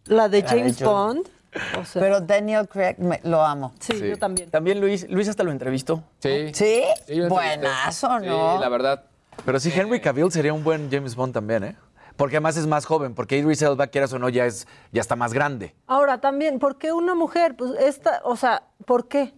[0.06, 0.92] la de de James Julia.
[0.92, 1.30] Bond.
[1.80, 3.74] O sea, pero Daniel Craig me- lo amo.
[3.80, 4.10] sí, Sí.
[4.10, 4.50] yo también.
[4.50, 6.04] También Luis, Luis hasta lo entrevistó.
[6.20, 6.52] Sí.
[6.54, 6.84] ¿Sí?
[7.08, 8.60] Sí, yo Buenazo, Sí, ¿no?
[8.60, 9.04] la verdad.
[9.46, 11.76] Pero sí, Henry Cavill sería un buen James Bond también, ¿eh?
[12.16, 15.16] Porque además es más joven, porque Idris Elba, quieras o no, ya, es, ya está
[15.16, 15.76] más grande.
[15.86, 17.56] Ahora también, ¿por qué una mujer?
[17.56, 19.34] Pues esta, o sea, ¿por qué?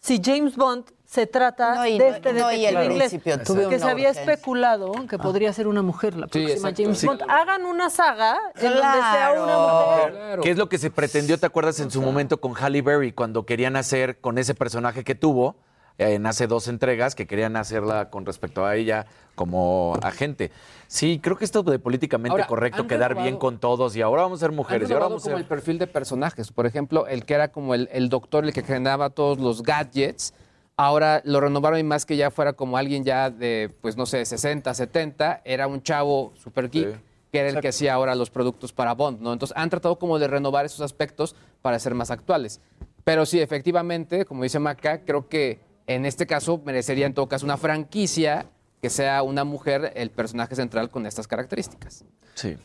[0.00, 3.42] Si James Bond se trata No, y- de este no, y detective al inglés, principio
[3.44, 4.32] tuve que se había urgencia.
[4.34, 7.06] especulado que podría ser una mujer la próxima James sí.
[7.06, 7.22] Bond.
[7.28, 9.86] Hagan una saga en donde sea una Claro.
[9.96, 10.12] mujer.
[10.12, 10.42] Claro.
[10.42, 13.46] ¿Qué es lo que se pretendió, te acuerdas, en su momento con Halle Berry, cuando
[13.46, 15.56] querían hacer con ese personaje que tuvo
[15.98, 20.50] en hace dos entregas, que querían hacerla con respecto a ella como agente?
[20.88, 24.40] Sí, creo que esto de políticamente Ahora, correcto, quedar bien con todos y ahora vamos
[24.40, 25.42] a ser mujeres Han y ahora vamos a como ser...
[25.42, 26.52] el perfil de personajes.
[26.52, 30.34] Por ejemplo, el que era como el, el doctor, el que generaba todos los gadgets,
[30.76, 34.24] ahora lo renovaron y más que ya fuera como alguien ya de, pues no sé,
[34.24, 36.94] 60, 70, era un chavo super geek.
[36.94, 37.00] Sí.
[37.32, 39.32] que era el que hacía ahora los productos para Bond, ¿no?
[39.32, 42.60] Entonces han tratado como de renovar esos aspectos para ser más actuales.
[43.04, 47.44] Pero sí, efectivamente, como dice Maca, creo que en este caso merecería en todo caso
[47.44, 48.46] una franquicia
[48.80, 52.04] que sea una mujer el personaje central con estas características.
[52.34, 52.56] Sí.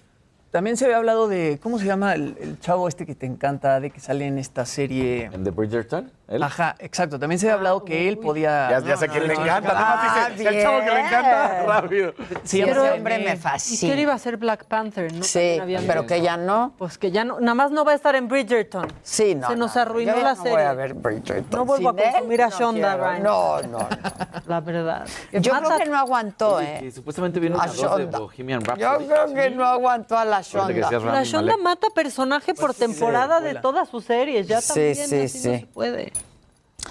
[0.52, 3.80] También se había hablado de, ¿cómo se llama el, el chavo este que te encanta,
[3.80, 5.30] de que sale en esta serie?
[5.32, 6.12] ¿En The Bridgerton?
[6.32, 6.42] ¿Él?
[6.44, 7.20] Ajá, exacto.
[7.20, 8.70] También se había hablado que él podía...
[8.70, 9.74] Ya, ya sé quién le encanta.
[9.74, 12.14] Nada más Ah, dice, el chavo que le encanta, rápido.
[12.44, 13.96] Sí, pero- hombre me ¿Y quién fascina.
[14.00, 15.12] iba a ser Black Panther?
[15.14, 15.24] ¿no?
[15.24, 16.74] Sí, pero que ya no.
[16.78, 18.88] Pues que ya no, nada más no va a estar en Bridgerton.
[19.04, 19.50] Sí, no.
[19.50, 20.52] Se nos no, arruinó yo la no serie.
[20.54, 21.60] Voy a ver Bridgerton.
[21.60, 22.96] No vuelvo a él, consumir a no Shonda.
[22.98, 23.24] Rhimes.
[23.24, 23.88] No, no, no.
[24.48, 25.08] La verdad.
[25.34, 26.92] Yo Mata- creo que no aguantó, que ¿eh?
[26.92, 28.20] supuestamente viene A una dos de Shonda.
[28.20, 29.06] Bohemian Yo Rhapsody.
[29.08, 31.12] creo que no aguantó a la que Shonda.
[31.12, 34.48] La Shonda mata personaje por temporada de todas sus series.
[34.48, 35.48] Ya también sí, así sí.
[35.50, 36.14] no se puede.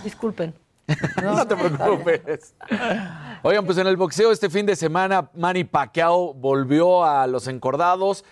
[0.05, 0.55] Disculpen.
[1.23, 2.55] No te preocupes.
[3.45, 8.25] Oigan, pues en el boxeo este fin de semana Manny Pacquiao volvió a los encordados,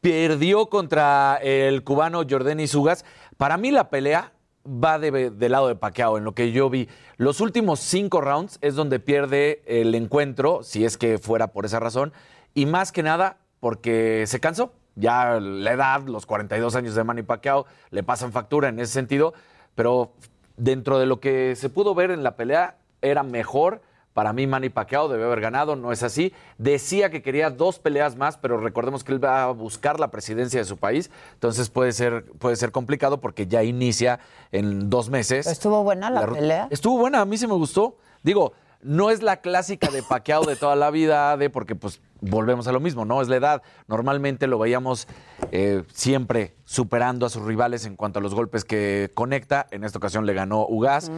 [0.00, 3.04] perdió contra el cubano Jordani Sugas.
[3.36, 4.32] Para mí la pelea
[4.64, 6.88] va de- del lado de Pacquiao, en lo que yo vi.
[7.16, 11.80] Los últimos cinco rounds es donde pierde el encuentro, si es que fuera por esa
[11.80, 12.12] razón,
[12.54, 14.72] y más que nada porque se cansó.
[14.94, 19.34] Ya la edad, los 42 años de Manny Pacquiao, le pasan factura en ese sentido,
[19.74, 20.12] pero
[20.56, 23.82] dentro de lo que se pudo ver en la pelea, era mejor.
[24.14, 26.32] Para mí, Manny Pacquiao debe haber ganado, no es así.
[26.56, 30.58] Decía que quería dos peleas más, pero recordemos que él va a buscar la presidencia
[30.58, 34.18] de su país, entonces puede ser, puede ser complicado porque ya inicia
[34.52, 35.46] en dos meses.
[35.46, 36.68] ¿Estuvo buena la, pelea?
[36.70, 37.98] Estuvo buena, a mí sí me gustó.
[38.22, 38.54] Digo,
[38.86, 42.72] no es la clásica de Pacquiao de toda la vida, de porque pues volvemos a
[42.72, 43.20] lo mismo, ¿no?
[43.20, 43.62] Es la edad.
[43.88, 45.08] Normalmente lo veíamos
[45.50, 49.66] eh, siempre superando a sus rivales en cuanto a los golpes que conecta.
[49.72, 51.10] En esta ocasión le ganó Ugas.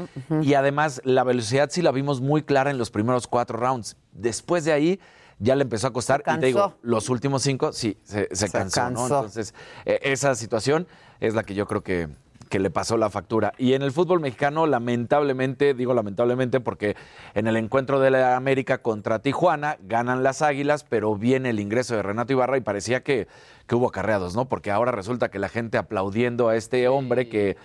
[0.43, 3.97] Y además la velocidad sí la vimos muy clara en los primeros cuatro rounds.
[4.13, 5.01] Después de ahí
[5.39, 6.23] ya le empezó a costar.
[6.27, 9.03] Y te digo, los últimos cinco sí, se, se Se cansó, ¿no?
[9.03, 9.55] Entonces,
[9.85, 10.89] eh, esa situación
[11.21, 12.09] es la que yo creo que
[12.49, 13.53] que le pasó la factura.
[13.59, 16.97] Y en el fútbol mexicano, lamentablemente, digo lamentablemente porque
[17.35, 21.95] en el encuentro de la América contra Tijuana ganan las Águilas, pero viene el ingreso
[21.95, 23.29] de Renato Ibarra y parecía que,
[23.67, 24.49] que hubo carreados, ¿no?
[24.49, 27.57] Porque ahora resulta que la gente aplaudiendo a este hombre que,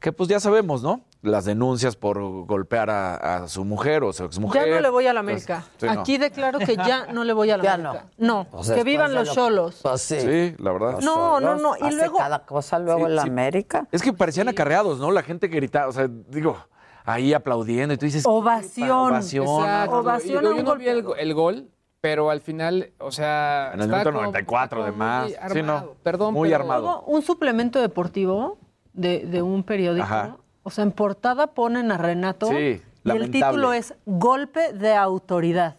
[0.00, 1.02] que pues ya sabemos, ¿no?
[1.22, 3.14] Las denuncias por golpear a,
[3.44, 4.66] a su mujer o su exmujer.
[4.68, 5.64] Ya no le voy a la América.
[5.76, 6.00] Sí, no.
[6.00, 8.06] Aquí declaro que ya no le voy a la Ya América.
[8.18, 9.78] No, Pues que después vivan los lo- cholos.
[9.82, 10.18] Pues sí.
[10.20, 10.98] Sí, la verdad.
[11.00, 11.76] No, no, no.
[11.76, 13.28] Y Hace luego, cada cosa luego Sí, en la sí.
[13.28, 13.86] América.
[13.92, 15.12] Es que parecían acarreados, ¿no?
[15.12, 16.56] La gente gritaba, o sea, digo,
[17.04, 18.24] ahí aplaudiendo y tú dices...
[18.26, 18.90] ovación.
[18.90, 19.46] Ovación.
[19.46, 19.98] Exacto.
[19.98, 21.68] Ovación Yo- a yo un no vi el, el gol,
[22.00, 23.70] pero al final, o sea.
[23.74, 25.26] En el minuto como- 94 como de más.
[25.28, 25.92] muy Sí, no.
[26.02, 26.82] Perdón, Muy pero- armado.
[26.82, 28.58] Luego, un suplemento deportivo
[28.92, 30.04] de, de un periódico.
[30.04, 30.36] Ajá.
[30.62, 32.46] O sea, en portada ponen a Renato.
[32.46, 33.32] Sí, y el lamentable.
[33.40, 35.76] título es Golpe de autoridad.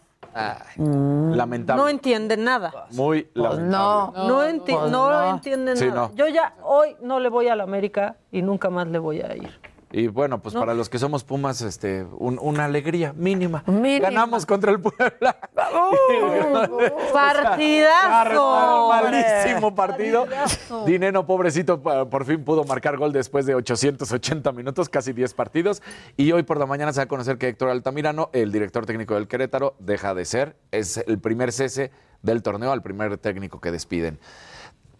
[0.76, 1.80] Lamentable.
[1.82, 2.72] No entienden nada.
[2.92, 3.68] Muy lamentable.
[3.70, 5.30] No, no, enti- pues no no.
[5.30, 6.08] entienden Sí, nada.
[6.08, 6.14] no.
[6.14, 9.34] Yo ya hoy no le voy a la América y nunca más le voy a
[9.36, 9.50] ir.
[9.96, 10.60] Y bueno, pues No.
[10.60, 13.62] para los que somos Pumas, este, un- una alegría mínima.
[13.68, 14.08] Mínima.
[14.10, 15.36] Ganamos contra el Puebla.
[17.12, 18.88] Partidazo.
[18.88, 20.24] Malísimo partido.
[20.26, 20.84] Partidazo.
[20.84, 25.80] Dineno, pobrecito, por fin pudo marcar gol después de 880 minutos, casi 10 partidos.
[26.16, 29.14] Y hoy por la mañana se va a conocer que Héctor Altamirano, el director técnico
[29.14, 30.56] del Querétaro, deja de ser.
[30.72, 31.92] Es el primer cese
[32.22, 34.18] del torneo, al primer técnico que despiden.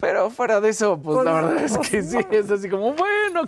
[0.04, 3.42] Pero fuera de eso, pues, la verdad es que sí, es así como, bueno,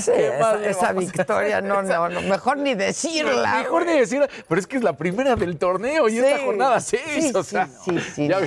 [0.00, 3.56] Sí, ¿qué más esa, victoria, no, no, no, mejor ni decirla.
[3.62, 6.18] Mejor ni decirla, pero es que es la primera del torneo y Sí.
[6.18, 8.28] esta jornada 6, Sí, o sea, sí, sí, sí.
[8.28, 8.38] ya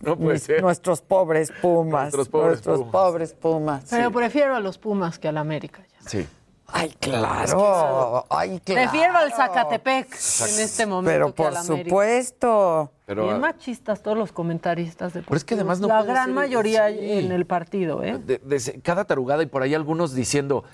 [0.00, 0.62] no puede Mis- ser.
[0.62, 2.02] Nuestros pobres Pumas.
[2.14, 2.92] Nuestros pobres nuestros Pumas.
[2.92, 3.84] pobres Pumas.
[3.90, 5.82] Pero prefiero a los Pumas que a la América.
[6.02, 6.08] ya.
[6.08, 6.26] Sí.
[6.68, 8.26] Ay, claro.
[8.28, 8.90] Ay, claro.
[8.90, 11.88] Prefiero al Zacatepec en este momento Pero que a por la América.
[11.88, 12.90] supuesto.
[13.06, 16.24] Pero, Bien machistas todos los comentaristas de Pero es que además no La puede gran
[16.26, 18.18] ser mayoría en el partido, ¿eh?
[18.18, 20.64] de- de- cada tarugada y por ahí algunos diciendo,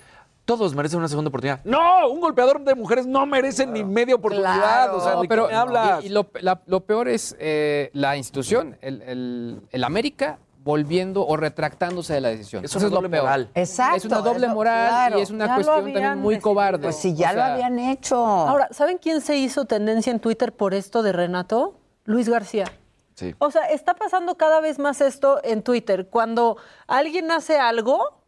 [0.45, 1.61] todos merecen una segunda oportunidad.
[1.63, 4.55] No, un golpeador de mujeres no merece ni media oportunidad.
[4.57, 4.97] Claro.
[4.97, 6.03] O sea, No, ¿de pero qué me hablas?
[6.03, 11.25] y, y lo, la- lo peor es eh, la institución, el, el- el América volviendo
[11.27, 12.63] o retractándose de la decisión.
[12.63, 13.23] Es Eso lo doble peor.
[13.23, 13.49] moral.
[13.53, 13.97] Exacto.
[13.97, 15.19] Es una doble eso, moral claro.
[15.19, 16.41] y es una lo cuestión también muy decidido.
[16.41, 16.83] cobarde.
[16.83, 18.15] Pues si ya O lo sea, habían hecho.
[18.25, 21.75] Ahora, ¿saben quién se hizo tendencia en Twitter por esto de Renato?
[22.05, 22.65] Luis García.
[23.15, 23.35] Sí.
[23.39, 26.07] O sea, está pasando cada vez más esto en Twitter.
[26.07, 26.57] Cuando
[26.87, 28.21] alguien hace algo,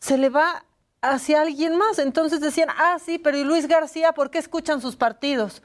[0.00, 0.64] se le va
[1.02, 1.98] hacia alguien más.
[1.98, 4.12] Entonces decían, ah, sí, pero ¿y Luis García?
[4.12, 5.62] ¿Por qué escuchan sus partidos?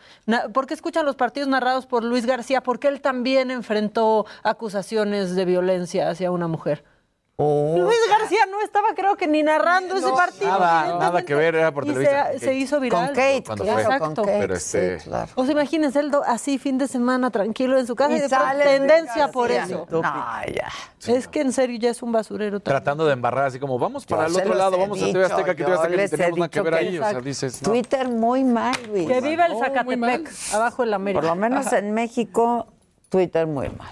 [0.53, 2.61] ¿Por qué escuchan los partidos narrados por Luis García?
[2.61, 6.83] Porque él también enfrentó acusaciones de violencia hacia una mujer.
[7.37, 7.75] Oh.
[7.77, 10.57] Luis García no estaba, creo que, ni narrando ese partido.
[10.57, 12.23] Nada, que ver, era por Y televisión.
[12.33, 13.07] se, se hizo viral.
[13.07, 13.83] Con Kate, Cuando claro, fue.
[13.93, 14.15] Exacto.
[14.15, 14.39] con Kate.
[14.39, 15.31] Pero este- sí, claro.
[15.35, 18.29] O sea, imagínense él así fin de semana tranquilo en su casa y, Y de
[18.29, 19.85] sale tendencia por eso.
[19.91, 20.69] No, ya.
[21.07, 22.61] Es que en serio ya es un basurero.
[22.61, 22.81] también.
[22.81, 25.55] Tratando de embarrar así como, vamos para Yo el otro lado, vamos a TV Azteca,
[25.55, 26.87] que TV Azteca tenemos nada que ver que- ahí.
[26.87, 27.21] O sea, Exacto.
[27.27, 27.69] dices, no.
[27.69, 29.07] Twitter muy mal, Luis.
[29.09, 29.57] Que viva el.
[29.59, 31.19] Zacatepec, abajo el América.
[31.21, 32.67] Por lo menos en México,
[33.09, 33.89] Twitter muy mal.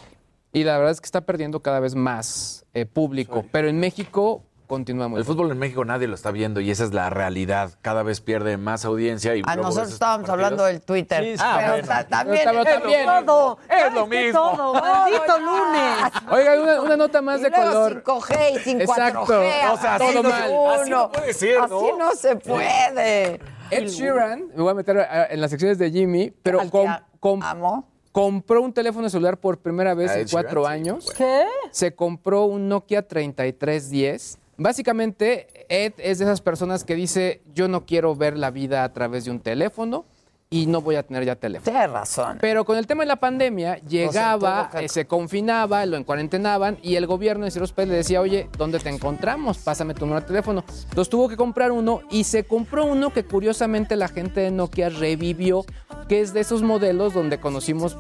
[0.54, 3.44] Y la verdad es que está perdiendo cada vez más eh, público.
[3.52, 6.84] Pero en México continúa muy El fútbol en México nadie lo está viendo y esa
[6.84, 7.72] es la realidad.
[7.82, 10.46] Cada vez pierde más audiencia y A luego nosotros estábamos partidos.
[10.46, 11.24] hablando del Twitter.
[11.24, 11.88] Sí, sí, pero bueno.
[11.88, 13.06] ta- también, Pero es lo también.
[13.26, 13.58] todo.
[13.70, 14.40] Es ¿Sabes lo mismo.
[14.56, 16.12] Todo, maldito lunes.
[16.32, 18.04] Oiga, una, una nota más Y de luego color.
[18.04, 19.26] 5G y sin Exacto.
[19.26, 19.72] 4G.
[19.74, 20.50] O sea, así todo no mal.
[20.52, 20.72] uno.
[20.72, 21.64] Así no puede ser, ¿no?
[21.66, 23.40] Así no se puede.
[23.72, 26.60] Ed Sheeran, me voy a meter en las secciones de Jimmy, pero
[27.20, 27.90] com- amo.
[28.14, 31.12] Compró un teléfono celular por primera vez Ah, en cuatro años.
[31.18, 31.44] ¿Qué?
[31.72, 34.38] Se compró un Nokia 3310.
[34.56, 38.94] Básicamente, Ed es de esas personas que dice, yo no quiero ver la vida a
[38.94, 40.06] través de un teléfono
[40.54, 41.72] y no voy a tener ya teléfono.
[41.72, 42.38] Tienes razón.
[42.40, 47.08] Pero con el tema de la pandemia, llegaba, eh, se confinaba, lo encuarentenaban y el
[47.08, 49.58] gobierno de Ciudad Pérez le decía, oye, ¿dónde te encontramos?
[49.58, 50.64] Pásame tu número de teléfono.
[50.90, 54.90] Entonces tuvo que comprar uno y se compró uno que curiosamente la gente de Nokia
[54.90, 55.66] revivió,
[56.08, 57.98] que es de esos modelos donde conocimos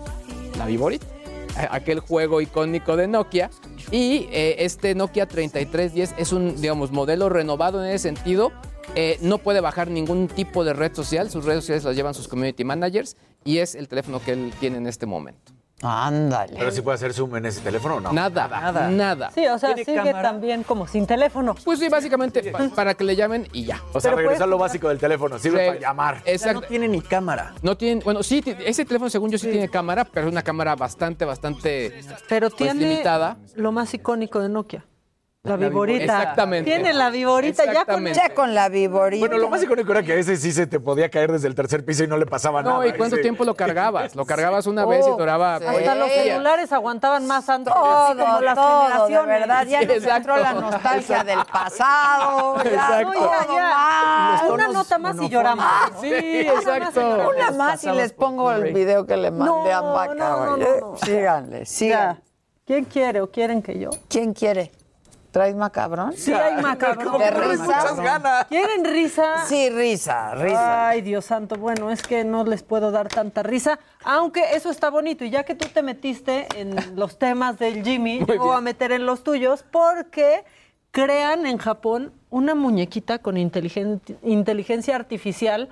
[0.60, 3.50] la Viborit, eh, aquel juego icónico de Nokia.
[3.90, 8.52] Y eh, este Nokia 3310 es un, digamos, modelo renovado en ese sentido.
[8.96, 12.28] Eh, no puede bajar ningún tipo de red social, sus redes sociales las llevan sus
[12.28, 15.52] community managers y es el teléfono que él tiene en este momento.
[15.82, 16.54] Ándale.
[16.58, 18.14] Pero si puede hacer zoom en ese teléfono o no.
[18.14, 18.48] Nada,
[18.90, 20.22] nada, Sí, o sea, ¿Tiene sigue cámara?
[20.22, 21.56] también como sin teléfono.
[21.66, 23.82] Pues sí, básicamente pa- para que le llamen y ya.
[23.92, 26.16] O sea, Pero regresar puedes- lo básico del teléfono, sirve Re- para llamar.
[26.22, 26.62] O sea, Exacto.
[26.62, 27.54] no tiene ni cámara.
[27.64, 30.76] No tienen, bueno, sí, ese teléfono según yo sí, tiene cámara, pero es una cámara
[30.78, 33.38] bastante, bastante Pero pues, tiene limitada.
[33.56, 34.86] lo más icónico de Nokia.
[35.46, 36.04] La viborita.
[36.06, 36.72] Exactamente.
[36.72, 38.18] Tiene la viborita ya con Exactamente.
[38.30, 39.28] Ya con la viborita.
[39.28, 41.84] Bueno, lo más icónico era que ese sí se te podía caer desde el tercer
[41.84, 42.78] piso y no le pasaba nada.
[42.78, 44.16] No, ¿y cuánto Ese- tiempo lo cargabas?
[44.16, 45.56] Lo cargabas una vez y Oh, duraba.
[45.56, 47.74] Hasta los celulares aguantaban más antes.
[47.74, 50.16] así Todo, como las todo, de verdad, ya Sí, nos exacto.
[50.16, 52.64] entró la nostalgia del pasado.
[52.64, 53.12] ya Exacto.
[53.12, 54.54] todo Ya, ya.
[54.54, 55.66] Una nota más y lloramos.
[56.00, 57.30] Sí, Una más y exacto.
[57.36, 60.14] Una más y les pongo el video que le mandé a No, Maca.
[60.16, 60.96] no, no, no, no.
[61.04, 62.16] Síganle, síganle.
[62.16, 62.22] Ya.
[62.66, 63.90] ¿Quién quiere o quieren que yo?
[64.08, 64.72] ¿Quién quiere?
[65.34, 66.14] ¿Traes macabrón?
[66.14, 67.18] Sí, hay macabrón.
[67.18, 67.64] ¿De risa?
[67.64, 68.46] Muchas ganas.
[68.46, 69.44] ¿Quieren risa?
[69.48, 70.90] Sí, risa, risa.
[70.90, 74.92] Ay, Dios santo, bueno, es que no les puedo dar tanta risa, aunque eso está
[74.92, 75.26] bonito.
[75.26, 78.92] Y ya que tú te metiste en los temas del Jimmy, yo voy a meter
[78.92, 80.44] en los tuyos, porque
[80.92, 85.70] crean en Japón una muñequita con inteligen- inteligencia artificial,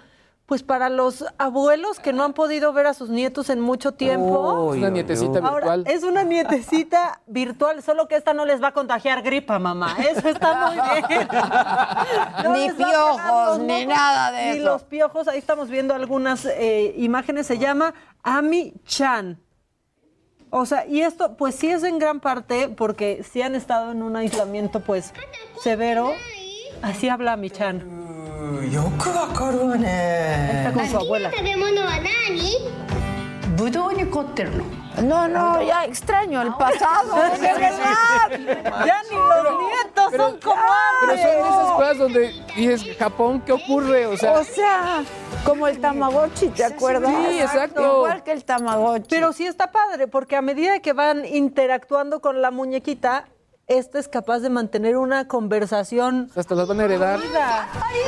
[0.51, 4.73] pues para los abuelos que no han podido ver a sus nietos en mucho tiempo.
[4.73, 5.83] Es una nietecita Ahora, virtual.
[5.87, 9.95] es una nietecita virtual, solo que esta no les va a contagiar gripa, mamá.
[9.97, 11.25] Eso está muy bien.
[12.43, 14.65] No Ni piojos, ni nada de ni eso.
[14.65, 15.29] los piojos.
[15.29, 17.47] Ahí estamos viendo algunas eh, imágenes.
[17.47, 19.39] Se llama Ami Chan.
[20.49, 24.03] O sea, y esto, pues sí es en gran parte porque sí han estado en
[24.03, 25.13] un aislamiento, pues,
[25.63, 26.11] severo.
[26.81, 27.83] Así habla Michan.
[30.57, 31.31] Está con su abuela.
[35.03, 38.85] No, no, ya extraño el pasado, de verdad.
[38.85, 42.97] Ya ni los nietos pero, son como ah, Pero son de esas cosas donde dices,
[42.97, 44.07] Japón, ¿qué ocurre?
[44.07, 45.03] O sea, o sea
[45.45, 47.11] como el Tamagotchi, ¿te acuerdas?
[47.29, 47.97] Sí, exacto.
[47.97, 49.07] Igual que el Tamagotchi.
[49.09, 53.25] Pero sí está padre, porque a medida que van interactuando con la muñequita,
[53.77, 56.29] esta es capaz de mantener una conversación.
[56.35, 57.19] hasta las van a heredar.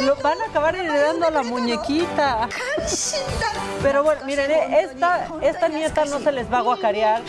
[0.06, 2.50] Lo van a acabar heredando a la muñequita.
[3.82, 7.22] Pero bueno, miren, eh, esta, esta nieta no se les va a guacarear,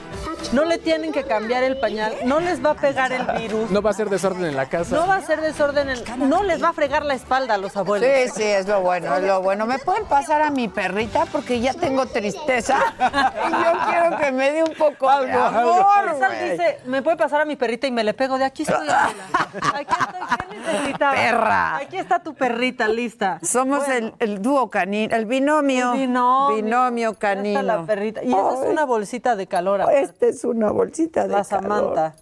[0.52, 3.82] no le tienen que cambiar el pañal, no les va a pegar el virus, No
[3.82, 4.94] va a ser desorden en la casa.
[4.94, 7.76] no va a hacer desorden, en- no les va a fregar la espalda a los
[7.76, 8.08] abuelos.
[8.08, 9.66] Sí, sí, es lo bueno, es lo bueno.
[9.66, 11.26] ¿Me pueden pasar a mi perrita?
[11.32, 12.78] Porque ya tengo tristeza.
[12.98, 17.44] Y yo quiero que me dé un poco de amor, dice, me puede pasar a
[17.44, 18.86] mi perrita y me le pego de aquí estoy.
[19.54, 21.14] Aquí estoy, ¿qué necesitabas?
[21.16, 21.76] Perra.
[21.76, 23.38] Aquí está tu perrita lista.
[23.42, 25.92] Somos el, el dúo canino, el binomio.
[25.92, 26.56] El binomio.
[26.56, 27.62] Binomio Esta canino.
[27.62, 28.22] la perrita.
[28.22, 29.80] Y esa es una bolsita de calor.
[29.82, 30.02] aparte.
[30.02, 31.62] Esta es una bolsita de La calor.
[31.62, 32.14] Samantha.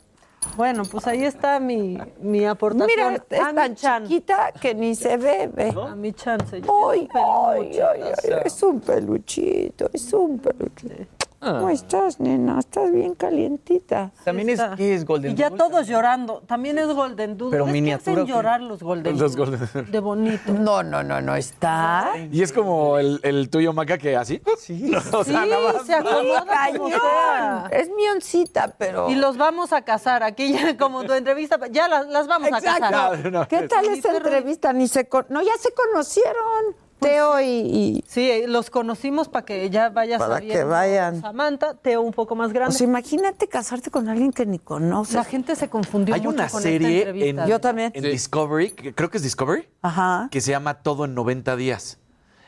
[0.57, 2.89] Bueno, pues ahí está mi, mi aportación.
[2.89, 4.03] Mira, es Ami tan Chan.
[4.03, 5.73] chiquita que ni se ve, ve.
[5.81, 8.13] A mi chan se ay, ay, ay,
[8.45, 11.22] es un peluchito, es un peluchito.
[11.43, 12.59] ¿Cómo estás, nena?
[12.61, 14.13] Estás bien calientita.
[14.25, 14.77] También es, Está.
[14.77, 15.59] ¿qué es Golden Y ya Doodle?
[15.59, 16.43] todos llorando.
[16.47, 17.51] También es Golden Doodle.
[17.51, 19.57] Pero ¿Ves que miniatura, hacen llorar los Golden Los Doodle?
[19.59, 20.53] Golden- De bonito.
[20.53, 22.13] No, no, no, no está.
[22.31, 24.41] Y es como el, el tuyo, Maca, que así.
[24.59, 24.93] Sí.
[25.13, 25.87] O sea, sí, nada más.
[25.87, 26.45] se acomoda
[26.77, 27.69] como sea.
[27.73, 29.11] Es mioncita, pero.
[29.11, 30.23] Y los vamos a casar.
[30.23, 32.93] Aquí ya como tu entrevista, ya las, las vamos a casar.
[33.23, 33.49] No, no.
[33.49, 34.73] ¿Qué tal esa entrevista?
[34.73, 36.77] Ni se con- No, ya se conocieron.
[37.03, 40.59] Teo y, y- Sí, los conocimos para que ya vayas Para sabiendo.
[40.59, 41.21] que vayan.
[41.21, 42.75] Samantha, Teo un poco más grande.
[42.75, 45.15] O sea, imagínate casarte con alguien que ni conoces.
[45.15, 47.49] la gente se confundió Hay mucho una con serie esta en.
[47.49, 47.93] Yo también.
[47.95, 50.29] en Discovery, que creo que es Discovery, Ajá.
[50.31, 51.99] que se llama Todo en 90 días.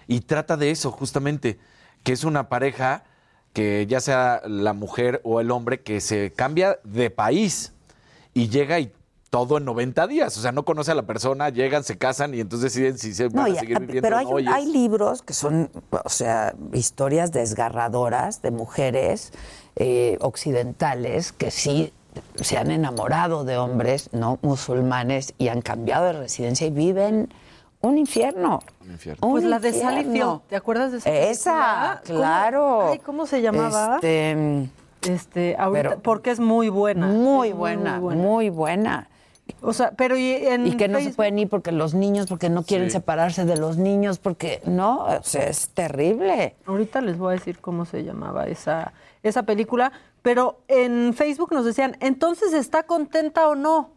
[0.06, 1.58] Y trata de eso, justamente,
[2.02, 3.04] que es una pareja
[3.52, 7.72] que ya sea la mujer o el hombre que se cambia de país
[8.34, 8.92] y llega y
[9.34, 10.38] todo en 90 días.
[10.38, 13.24] O sea, no conoce a la persona, llegan, se casan y entonces deciden si se
[13.26, 17.32] van No, a seguir viviendo pero o hay, hay libros que son, o sea, historias
[17.32, 19.32] desgarradoras de mujeres
[19.74, 21.92] eh, occidentales que sí
[22.36, 27.34] se han enamorado de hombres no musulmanes y han cambiado de residencia y viven
[27.80, 28.60] un infierno.
[28.84, 29.26] Un infierno.
[29.26, 32.00] Un Pues la de Sally ¿te acuerdas de esa Esa?
[32.06, 32.88] ¿Cómo- claro.
[32.92, 33.96] ay, ¿Cómo se llamaba?
[33.96, 34.68] Este,
[35.02, 37.08] Este, ahorita, pero- porque es muy buena.
[37.08, 39.08] muy es buena, muy buena.
[39.66, 42.50] O sea, pero y en Y que no se pueden ir porque los niños, porque
[42.50, 42.92] no quieren Sí.
[42.94, 46.54] separarse de los niños, porque no, o sea, es terrible.
[46.66, 48.92] Ahorita les voy a decir cómo se llamaba esa,
[49.22, 49.90] esa película,
[50.22, 53.90] pero en Facebook nos decían, entonces está contenta o no.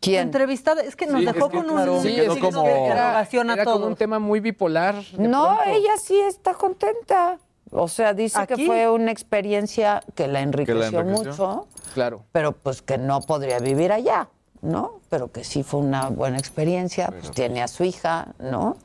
[0.00, 0.22] ¿Quién?
[0.22, 2.40] Entrevistada, es que nos Sí, dejó es que, con claro, un Sí, quedó es que
[2.40, 4.96] como- signo de interrogación a era como un tema muy bipolar.
[5.16, 5.62] No, pronto.
[5.66, 7.38] ella sí está contenta.
[7.70, 11.02] O sea, dice que fue una experiencia que la enriqueció, enriqueció.
[11.32, 12.24] mucho, Claro.
[12.32, 14.28] pero pues que no podría vivir allá,
[14.62, 15.00] ¿no?
[15.08, 18.76] Pero que sí fue una buena experiencia, pues tiene a su hija, ¿no?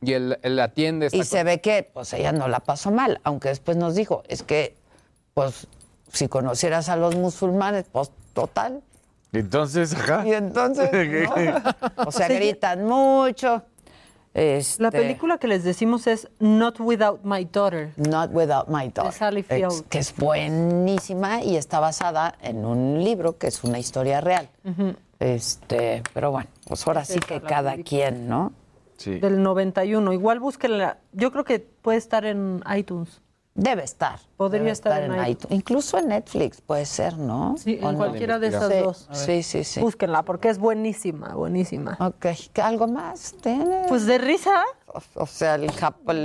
[0.00, 1.08] Y él, él atiende.
[1.10, 4.42] Y se ve que pues ella no la pasó mal, aunque después nos dijo, es
[4.42, 4.76] que
[5.34, 5.66] pues
[6.12, 8.82] si conocieras a los musulmanes, pues total.
[9.32, 10.26] Entonces, ajá.
[10.26, 11.62] Y entonces, ¿no?
[12.06, 13.62] o sea, gritan mucho.
[14.40, 17.92] Este, La película que les decimos es Not Without My Daughter.
[17.96, 19.12] Not Without My Daughter.
[19.12, 19.88] Sally ex- Field.
[19.88, 24.48] que es buenísima y está basada en un libro que es una historia real.
[25.18, 28.52] Este, pero bueno, pues ahora sí que cada quien, ¿no?
[28.96, 29.18] Sí.
[29.18, 30.12] Del 91.
[30.12, 30.98] Igual búsquenla.
[31.12, 33.20] Yo creo que puede estar en iTunes.
[33.60, 34.20] Debe estar.
[34.36, 35.50] Podría Debe estar, en iTunes.
[35.50, 37.56] Incluso en Netflix puede ser, ¿no?
[37.58, 37.98] Sí, ¿O en no?
[37.98, 39.08] cualquiera de esas Sí, dos.
[39.10, 39.80] Sí, sí, sí.
[39.80, 41.96] Búsquenla porque es buenísima, buenísima.
[41.98, 43.88] Ok, ¿qué- ¿algo más tienes?
[43.88, 44.62] Pues de risa.
[44.86, 45.68] O, o sea, el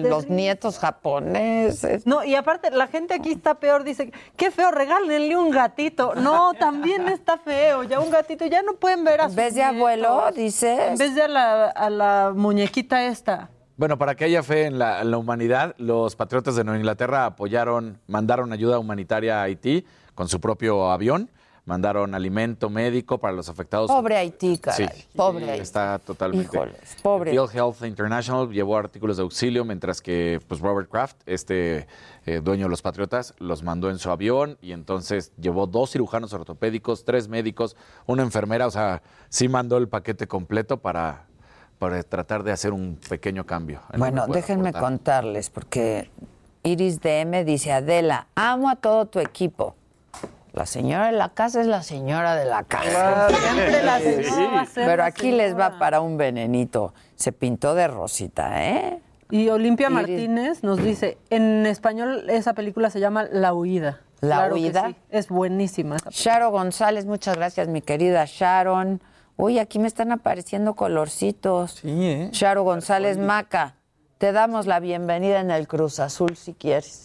[0.03, 2.05] los nietos japoneses.
[2.05, 6.14] No, y aparte, la gente aquí está peor, dice, qué feo, regálenle un gatito.
[6.14, 9.64] No, también está feo, ya un gatito, ya no pueden ver a ¿En vez de
[9.64, 10.80] abuelo, dices?
[10.91, 13.49] En vez de a la, a la muñequita esta.
[13.76, 17.26] Bueno, para que haya fe en la, en la humanidad, los patriotas de Nueva Inglaterra
[17.26, 19.84] apoyaron, mandaron ayuda humanitaria a Haití
[20.14, 21.32] con su propio avión,
[21.66, 23.90] mandaron alimento médico para los afectados.
[23.90, 24.90] Pobre Haití, caray.
[24.94, 25.64] Sí, Pobre Haití.
[25.64, 26.56] Está totalmente.
[26.56, 27.32] Híjoles, pobre.
[27.32, 31.88] Bill Health International llevó artículos de auxilio, mientras que pues, Robert Kraft, este
[32.28, 36.32] eh, dueño de los Patriotas, los mandó en su avión y entonces llevó dos cirujanos
[36.34, 37.76] ortopédicos, tres médicos,
[38.06, 41.26] una enfermera, o sea, sí mandó el paquete completo para,
[41.80, 43.82] para tratar de hacer un pequeño cambio.
[43.98, 44.82] Bueno, déjenme aportar.
[44.82, 46.10] contarles, porque
[46.64, 49.76] Iris DM dice, Adela, amo a todo tu equipo.
[50.54, 53.28] La señora de la casa es la señora de la casa.
[53.30, 56.94] Siempre la señora va a ser Pero aquí les va para un venenito.
[57.16, 59.00] Se pintó de rosita, ¿eh?
[59.32, 64.02] Y Olimpia Iris- Martínez nos dice, en español esa película se llama La Huida.
[64.22, 64.88] La Claro Huida.
[64.90, 65.95] sí, Es buenísima.
[65.95, 69.02] esa Sharo González, muchas gracias, mi querida Sharon.
[69.35, 71.72] Uy, aquí me están apareciendo colorcitos.
[71.81, 72.30] Sí, ¿eh?
[72.31, 73.76] Sharo González Maca,
[74.18, 77.01] te damos la bienvenida en el Cruz Azul si quieres.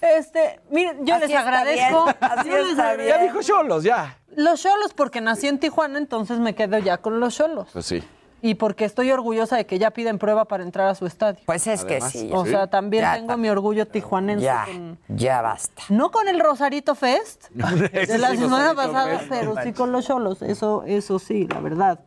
[0.00, 2.04] Este, miren, yo Así les agradezco.
[2.04, 3.18] bien, así yo les agradezco.
[3.18, 4.18] Ya dijo Cholos, ya.
[4.34, 7.68] Los cholos, porque nací en Tijuana, entonces me quedo ya con los cholos.
[7.72, 8.02] Pues sí.
[8.44, 11.40] Y porque estoy orgullosa de que ya piden prueba para entrar a su estadio.
[11.46, 12.30] Pues es Además, que sí.
[12.32, 12.50] O Sí.
[12.50, 14.44] sea, también Ya tengo mi orgullo tijuanense.
[14.44, 15.82] Ya, con- ya basta.
[15.88, 19.30] No con el Rosarito Fest de la sí, semana pasada, Fest.
[19.30, 20.42] pero sí con los cholos.
[20.42, 22.00] Eso, eso sí, la verdad.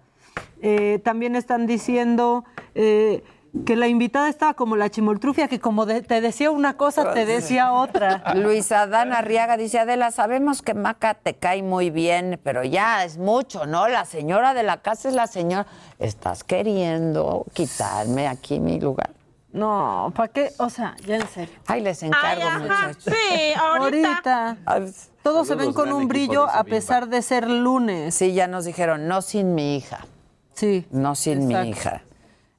[0.61, 2.43] Eh, también están diciendo
[2.73, 3.23] eh,
[3.65, 7.25] que la invitada estaba como la chimoltrufia, que como de- te decía una cosa, te
[7.25, 8.21] decía otra.
[8.35, 13.17] Luis Adán Arriaga dice, Adela, sabemos que Maca te cae muy bien, pero ya es
[13.17, 13.87] mucho, ¿no?
[13.87, 15.65] La señora de la casa es la señora.
[15.99, 19.11] ¿Estás queriendo quitarme aquí mi lugar?
[19.53, 20.51] No, ¿para qué?
[20.57, 21.55] O sea, ya en serio.
[21.65, 23.03] Ay, les encargo, muchachos.
[23.05, 24.57] Sí, ahorita.
[25.23, 28.13] Todos se ven con un brillo a pesar de ser lunes.
[28.15, 29.99] Sí, ya nos dijeron, no sin mi hija.
[30.53, 30.85] Sí.
[30.91, 31.63] No sin Exacto.
[31.63, 32.01] mi hija.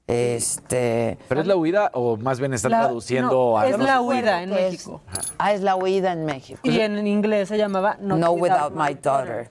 [0.06, 1.18] Este.
[1.28, 4.42] ¿Pero es la huida o más bien están La- traduciendo no, a es la huida
[4.42, 4.50] en.
[4.50, 5.00] México.
[5.38, 6.60] Ah, es la huida en México.
[6.62, 9.50] Y en inglés se llamaba No, without, my daughter.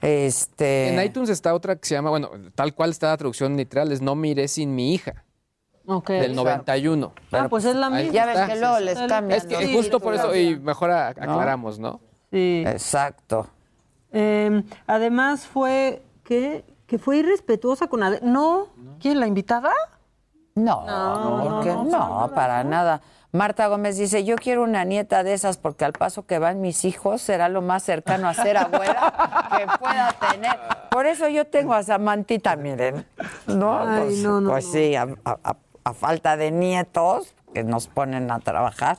[0.00, 0.88] Este.
[0.94, 4.00] En iTunes está otra que se llama, bueno, tal cual está la traducción literal, es
[4.00, 5.24] No miré sin mi hija,
[5.86, 6.08] Ok.
[6.10, 7.12] del 91.
[7.32, 8.12] Ah, pues es la misma.
[8.12, 8.46] Ya ves está.
[8.54, 9.32] que luego les cambian.
[9.38, 12.00] Es que justo por eso, y mejor a- aclaramos, ¿no?
[12.32, 12.64] Sí.
[12.66, 13.48] Exacto.
[14.12, 18.68] Eh, además fue que, que fue irrespetuosa con No,
[19.04, 19.70] ¿quién la invitada?
[20.54, 21.74] No, No, ¿por qué?
[21.74, 21.84] no,
[22.20, 23.02] no, para nada.
[23.32, 26.86] Marta Gómez dice, yo quiero una nieta de esas porque al paso que van mis
[26.86, 30.58] hijos será lo más cercano a ser abuela que pueda tener.
[30.90, 33.04] Por eso yo tengo a Samantita, miren.
[33.46, 34.72] No, Ay, pues, no, no, pues no.
[34.72, 38.96] sí, a, a- a falta de nietos que nos ponen a trabajar.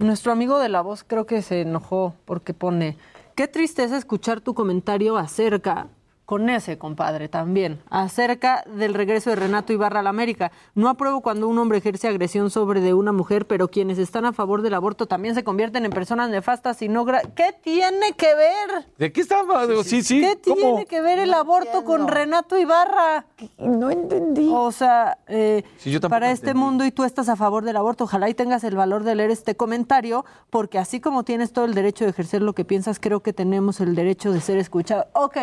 [0.00, 2.98] Nuestro amigo de la voz creo que se enojó porque pone,
[3.36, 5.86] qué tristeza escuchar tu comentario acerca,
[6.28, 10.52] con ese compadre también, acerca del regreso de Renato Ibarra a la América.
[10.74, 14.34] No apruebo cuando un hombre ejerce agresión sobre de una mujer, pero quienes están a
[14.34, 17.06] favor del aborto también se convierten en personas nefastas y no...
[17.06, 18.84] gra- ¿Qué tiene que ver?
[18.98, 19.66] ¿De qué estaba?
[19.84, 20.20] Sí, sí.
[20.20, 20.56] ¿Qué ¿Cómo?
[20.60, 23.24] tiene que ver el aborto con Renato Ibarra?
[23.56, 24.50] No entendí.
[24.52, 26.60] O sea, eh, Sí, para este entendí.
[26.62, 29.30] mundo y tú estás a favor del aborto, ojalá y tengas el valor de leer
[29.30, 33.20] este comentario, porque así como tienes todo el derecho de ejercer lo que piensas, creo
[33.20, 35.06] que tenemos el derecho de ser escuchados.
[35.14, 35.38] Ok,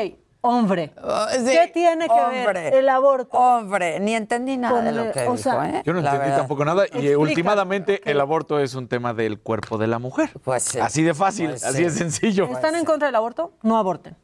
[0.48, 3.38] hombre, Oh, sí, ¿qué tiene que hombre, ver el aborto?
[3.38, 5.82] Hombre, ni entendí nada Con de lo que o dijo, sea, ¿eh?
[5.86, 6.38] Yo no La entendí verdad.
[6.38, 6.84] tampoco nada.
[6.84, 7.10] Y Explica.
[7.12, 10.30] eh, últimamente el aborto es un tema del cuerpo de la mujer.
[10.44, 10.80] Pues sí.
[10.80, 11.84] Así de fácil, Pues así sí.
[11.84, 12.46] de sencillo.
[12.52, 13.54] ¿Están en contra del aborto?
[13.64, 14.16] No aborten.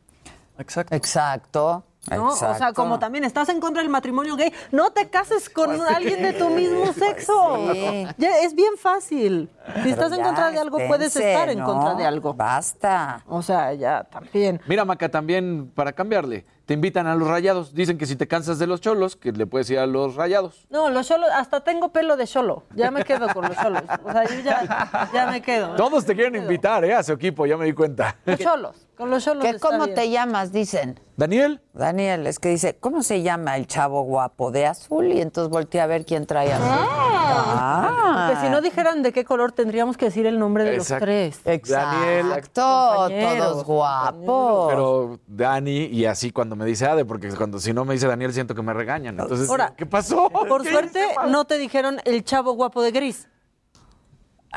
[0.57, 0.95] Exacto.
[0.95, 1.83] Exacto.
[2.09, 2.29] ¿No?
[2.29, 6.21] O sea, como también estás en contra del matrimonio gay, no te cases con alguien
[6.23, 7.59] de tu mismo sexo.
[7.65, 8.07] Pues sí.
[8.17, 9.49] Ya, es bien fácil.
[9.67, 11.65] Si Pero estás en contra de algo, puedes estar en ¿no?
[11.65, 12.33] contra de algo.
[12.33, 13.23] Basta.
[13.27, 14.59] O sea, ya también.
[14.67, 17.73] Mira, Maca, también para cambiarle, te invitan a los rayados.
[17.73, 20.65] Dicen que si te cansas de los cholos, que le puedes ir a los rayados.
[20.69, 22.63] No, los cholos, hasta tengo pelo de cholo.
[22.75, 23.83] Ya me quedo con los cholos.
[24.03, 25.75] O sea, yo ya, ya me quedo.
[25.75, 26.95] Todos te quieren invitar, ¿eh?
[26.95, 28.15] A su equipo, ya me di cuenta.
[28.25, 28.87] Los cholos.
[29.01, 29.95] Con los cholos ¿Que está ¿Cómo bien.
[29.95, 30.51] te llamas?
[30.51, 30.99] Dicen.
[31.17, 31.59] Daniel.
[31.73, 34.51] Daniel, es que dice, ¿cómo se llama el chavo guapo?
[34.51, 35.07] De azul.
[35.07, 36.67] Y entonces volteé a ver quién trae azul.
[36.69, 38.27] Ah.
[38.29, 41.07] Porque si no dijeran de qué color, tendríamos que decir el nombre de Exacto.
[41.07, 41.67] los tres.
[41.67, 42.27] Daniel.
[42.27, 42.61] Exacto,
[42.95, 44.67] Compañeros, todos guapos.
[44.69, 48.31] Pero Dani, y así cuando me dice Ade, porque cuando si no me dice Daniel
[48.33, 49.19] siento que me regañan.
[49.19, 50.29] Entonces, Ahora, ¿qué pasó?
[50.29, 53.27] Por ¿Qué suerte, hice, no te dijeron el chavo guapo de gris.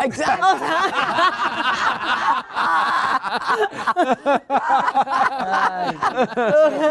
[0.02, 0.46] Exacto.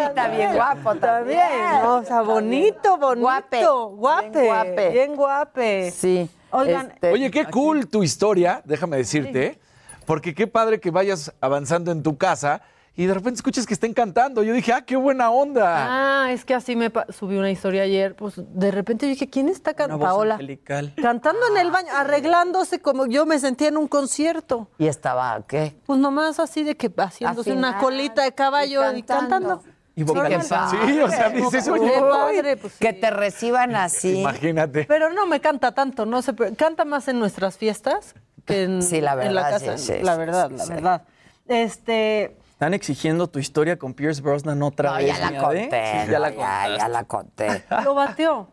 [0.08, 1.40] Está bien guapo también.
[1.40, 3.22] Bien, o sea, bonito, bonito.
[3.22, 3.66] Guape.
[3.66, 4.30] Guape.
[4.32, 4.90] Bien guape.
[4.90, 5.92] Bien guape.
[5.92, 6.30] Sí.
[6.52, 9.60] Oigan, Este, Oye, qué cool tu historia, déjame decirte,
[10.06, 12.62] porque qué padre que vayas avanzando en tu casa
[12.96, 14.44] y de repente escuches que estén cantando.
[14.44, 16.26] Yo dije, ah, qué buena onda.
[16.26, 19.74] Ah, es que así me subí una historia ayer, pues de repente dije, ¿quién está
[19.74, 20.06] cantando?
[20.06, 20.36] Paola.
[20.36, 20.94] angelical.
[21.02, 24.70] Cantando en el baño, arreglándose como yo me sentía en un concierto.
[24.78, 25.76] ¿Y estaba qué?
[25.86, 29.64] Pues nomás así de que haciéndose una colita de caballo y cantando.
[29.96, 30.72] Y Qué vocalizando.
[30.80, 30.94] padre.
[30.94, 33.00] Sí, o sea, dices, Qué oye, padre, pues, Que sí.
[33.00, 34.22] te reciban así.
[34.22, 34.86] imagínate.
[34.86, 38.16] Pero no me canta tanto, no sé, pero canta más en nuestras fiestas
[38.46, 39.78] que en, Sí, la en la verdad, casa.
[39.78, 40.74] sí, sí, la sí, verdad, sí, la sí.
[40.74, 41.02] verdad.
[41.48, 45.08] Este, Están exigiendo tu historia con Pierce Brosnan otra No, vez.
[45.08, 45.70] ya la conté.
[46.06, 46.78] Sí, ya no, la ya, contaste.
[46.78, 47.64] ya la conté.
[47.84, 48.48] lo bateó.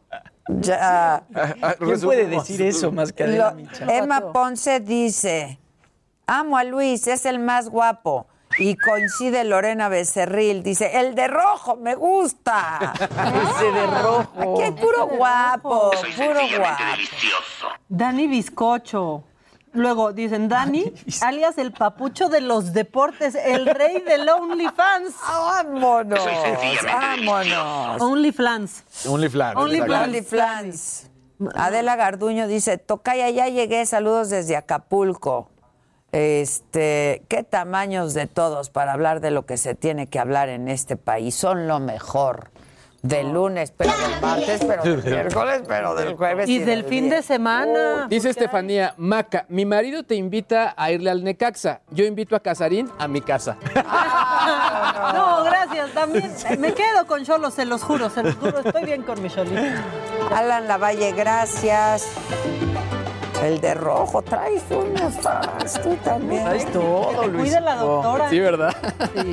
[0.49, 1.23] Ya.
[1.78, 3.89] ¿Quién puede decir eso más que Adela Lo-?
[3.93, 5.61] Emma Ponce dice,
[6.27, 8.27] amo a Luis, es el más guapo.
[8.59, 12.93] Y coincide Lorena Becerril, dice, el de rojo, me gusta.
[12.99, 14.55] Ese de rojo.
[14.55, 16.82] Aquí hay puro guapo, puro guapo.
[17.89, 19.23] Dani Bizcocho.
[19.73, 20.93] Luego dicen Dani,
[21.23, 25.15] alias el papucho de los deportes, el rey del OnlyFans.
[25.29, 26.21] Vámonos,
[26.85, 28.03] vámonos.
[28.03, 28.85] OnlyFans.
[29.07, 29.57] OnlyFans.
[29.57, 31.11] OnlyFans.
[31.55, 35.49] Adela Garduño dice, Tocaya, ya llegué, saludos desde Acapulco.
[36.13, 40.69] Este, qué tamaños de todos para hablar de lo que se tiene que hablar en
[40.69, 41.37] este país.
[41.37, 42.51] Son lo mejor.
[43.02, 46.48] Del lunes, pero del martes, pero del miércoles, pero del jueves.
[46.48, 48.06] Y del fin de semana.
[48.09, 51.81] Dice Estefanía, Maca, mi marido te invita a irle al Necaxa.
[51.90, 53.56] Yo invito a Casarín a mi casa.
[55.14, 55.90] No, gracias.
[55.93, 58.60] También me quedo con Cholo, se los juro, se los juro.
[58.60, 59.60] Estoy bien con mi Cholito.
[60.35, 62.06] Alan Lavalle, gracias.
[63.43, 66.45] El de rojo, traes unos fans, tú también.
[66.45, 67.45] Traes todo, Luis.
[67.45, 68.29] cuida la doctora.
[68.31, 68.75] Sí, ¿verdad?
[69.15, 69.33] Sí,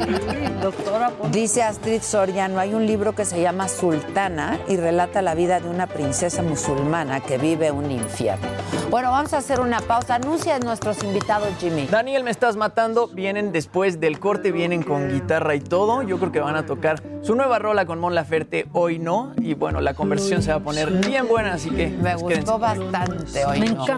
[0.62, 1.10] doctora.
[1.10, 5.60] por- Dice Astrid Soriano, hay un libro que se llama Sultana y relata la vida
[5.60, 8.48] de una princesa musulmana que vive un infierno.
[8.90, 10.16] Bueno, vamos a hacer una pausa.
[10.16, 11.88] Anuncia a nuestros invitados, Jimmy.
[11.88, 13.08] Daniel, me estás matando.
[13.10, 16.02] Vienen después del corte, vienen con guitarra y todo.
[16.04, 19.34] Yo creo que van a tocar su nueva rola con Mon Laferte, hoy no.
[19.38, 22.60] Y bueno, la conversación se va a poner bien buena, así que Me pues, gustó
[22.60, 22.86] quédense.
[22.92, 23.60] bastante hoy.
[23.60, 23.84] Me no.
[23.84, 23.97] encanta.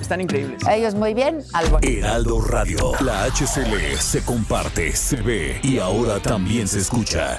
[0.00, 0.62] Están increíbles.
[0.70, 2.92] Ellos muy bien, buen- Heraldo Radio.
[3.04, 7.38] La HCL se comparte, se ve y ahora también se escucha.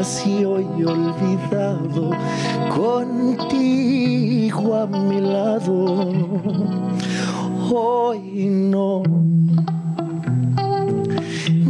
[0.00, 2.10] Vacío y olvidado,
[2.74, 6.08] contigo a mi lado.
[7.70, 9.02] Hoy no,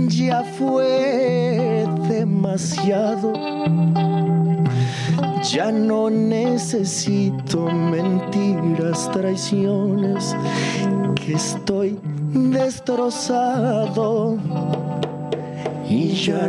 [0.07, 3.33] ya fue demasiado.
[5.53, 10.37] Ya no necesito mentiras, traiciones,
[11.17, 11.99] que estoy
[12.33, 14.39] destrozado.
[15.89, 16.49] Y ya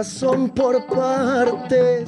[0.00, 1.99] corazón por partes,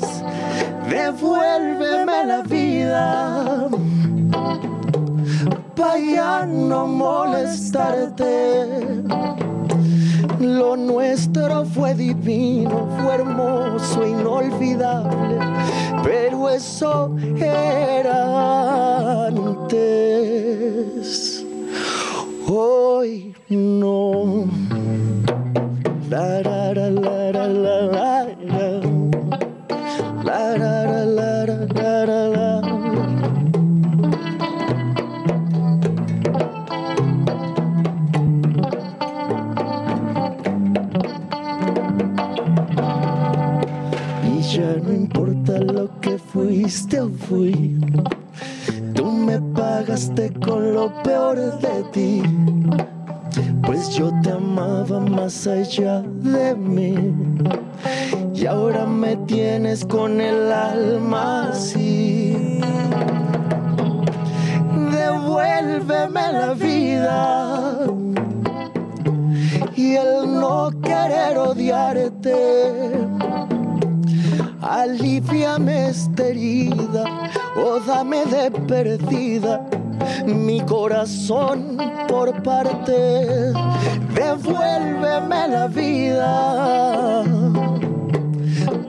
[84.14, 87.24] Devuélveme la vida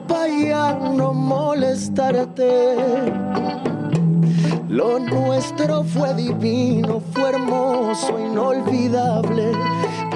[0.07, 2.75] para ya no molestarte.
[4.69, 9.51] Lo nuestro fue divino, fue hermoso, inolvidable,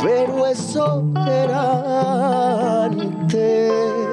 [0.03, 4.06] pero eso era antes.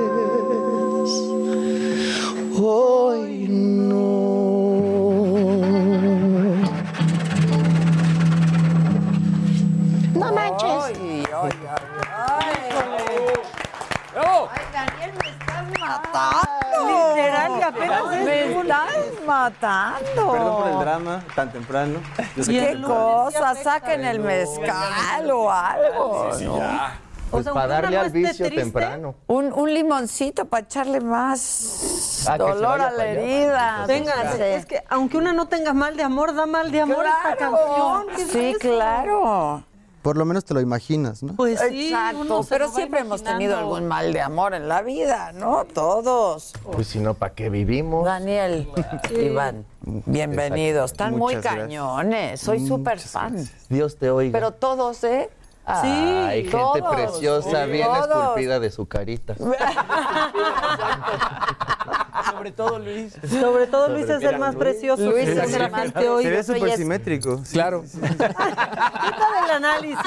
[17.65, 18.95] Apenas es Me estás
[19.27, 20.33] matando.
[20.33, 21.99] Perdón por el drama tan temprano.
[22.37, 23.55] Yo sé que ¿Qué cosa?
[23.55, 26.29] Saquen el mezcal o algo.
[26.33, 26.59] Sí, sí, ¿no?
[26.59, 26.99] ya.
[27.31, 29.17] Pues sea, para darle al no esté vicio triste, temprano.
[29.27, 33.85] Un, un limoncito para echarle más Ah, dolor a la herida.
[33.89, 37.35] Vénganse, es que aunque una no tenga mal de amor, da mal de amor esta
[37.37, 37.57] Claro.
[37.57, 38.07] canción.
[38.17, 38.59] ¿Qué es Sí, eso?
[38.61, 39.65] claro.
[40.05, 41.35] Por lo menos te lo imaginas, ¿no?
[41.35, 44.53] Pues sí, Exacto, uno se pero lo va siempre hemos tenido algún mal de amor
[44.53, 45.65] en la vida, ¿no?
[45.65, 46.53] Todos.
[46.71, 48.05] Pues si no, ¿para qué vivimos?
[48.05, 48.69] Daniel,
[49.19, 50.93] Iván, bienvenidos.
[50.93, 51.55] Están muy gracias.
[51.55, 52.39] cañones.
[52.39, 53.49] Soy súper fan.
[53.71, 54.39] Dios te oiga.
[54.39, 55.31] Pero todos, ¿eh?
[55.65, 56.95] Ay, gente todos.
[56.95, 58.07] preciosa, Sí, bien todos.
[58.11, 59.35] esculpida de su carita.
[62.31, 63.13] Sobre todo Luis.
[63.29, 64.65] Sobre todo Luis es el más Luis.
[64.65, 66.23] precioso Luis que es la el más- gente hoy.
[66.25, 67.43] Se ve súper simétrico.
[67.53, 67.83] Claro.
[67.85, 68.29] Quita
[69.43, 69.99] del análisis.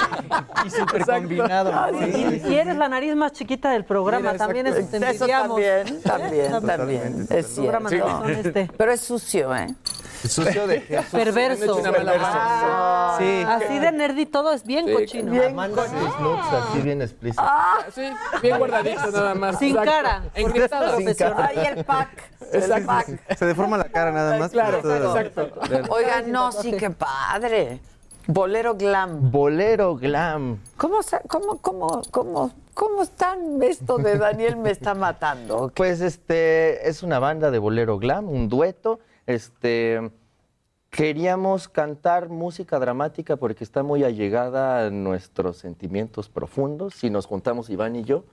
[0.65, 1.71] Y súper combinado.
[1.93, 5.47] Y, y eres la nariz más chiquita del programa, Mira, también eso te Eso envidiamos.
[5.61, 7.27] también, también, También.
[7.29, 8.25] Es cierto.
[8.27, 8.69] este.
[8.77, 9.67] Pero es sucio, ¿eh?
[10.27, 10.99] ¿Sucio de qué?
[11.11, 11.79] Perverso.
[12.19, 13.43] Ah, Sí.
[13.47, 15.31] Así de nerd y todo es bien Sí, cochino.
[15.31, 15.53] Nudes
[16.51, 17.45] así bien explícitos.
[17.93, 18.01] Sí,
[18.41, 19.57] bien guardadito nada más.
[19.59, 19.91] Sin Exacto.
[19.91, 20.95] cara, Encriptado.
[20.95, 21.49] profesional.
[21.55, 22.06] Ahí el pack.
[22.53, 23.13] Exacto.
[23.37, 24.51] Se deforma la cara nada más.
[24.51, 25.49] Claro, todo- exacto.
[25.89, 27.79] Oigan, no, sí, qué padre.
[28.27, 29.31] Bolero glam.
[29.31, 30.59] Bolero glam.
[30.75, 35.71] ¿Cómo, cómo, cómo, cómo, cómo están esto de Daniel me está matando?
[35.73, 38.99] Pues este es una banda de bolero glam, un dueto.
[39.25, 40.11] Este
[40.89, 47.03] queríamos cantar música dramática porque está muy allegada a nuestros sentimientos profundos.
[47.03, 48.25] Y nos juntamos Iván y yo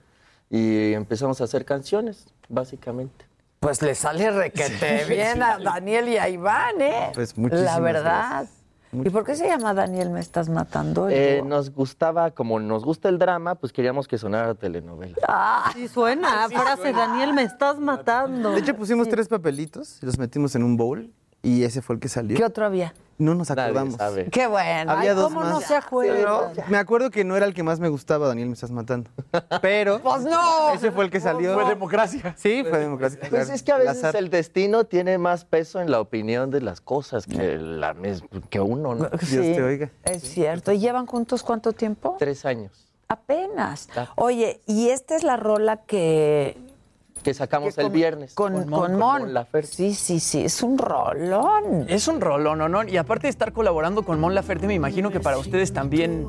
[0.49, 3.25] y empezamos a hacer canciones, básicamente.
[3.65, 7.09] Pues le sale requete bien a Daniel y a Iván, ¿eh?
[7.15, 8.29] Pues muchísimas La verdad.
[8.29, 8.63] gracias.
[8.93, 11.09] ¿Y por qué se llama Daniel me estás matando?
[11.09, 15.15] Eh, nos gustaba, como nos gusta el drama, pues queríamos que sonara telenovela.
[15.27, 18.51] Ah, Sí suena, frase Daniel me estás matando.
[18.51, 21.11] De hecho, pusimos tres papelitos y los metimos en un bowl
[21.45, 22.35] y ese fue el que salió.
[22.35, 22.93] ¿Qué otro había?
[23.17, 23.95] No nos Nadie acordamos.
[23.95, 24.25] sabe.
[24.29, 24.91] Qué bueno.
[24.91, 25.49] Había Ay, dos ¿Cómo más.
[25.49, 26.51] no se acuerda?
[26.67, 29.09] Me acuerdo que no era el que más me gustaba, Daniel, me estás matando.
[29.61, 30.73] Pero Pues no.
[30.73, 31.53] ese fue el que salió.
[31.53, 32.35] Fue democracia.
[32.37, 33.17] Sí, fue democracia.
[33.21, 33.53] Pues claro.
[33.53, 37.25] es que a veces el destino tiene más peso en la opinión de las cosas
[37.25, 37.95] que, la
[38.49, 39.07] que uno, ¿no?
[39.09, 39.91] Dios te oiga.
[40.03, 40.73] Es cierto.
[40.73, 42.15] ¿Y llevan juntos cuánto tiempo?
[42.19, 43.87] Tres años Apenas.
[44.15, 46.57] Oye, y esta es la rola que...
[47.25, 48.35] que sacamos que el viernes.
[48.35, 49.33] Con, Con Mon, con Mon.
[49.33, 49.67] Laferte.
[49.67, 50.45] Sí, sí, sí.
[50.45, 51.87] Es un rolón.
[51.89, 52.83] Es un rolón, ¿no?
[52.87, 56.27] Y aparte de estar colaborando con Mon Laferte, me imagino que para ustedes también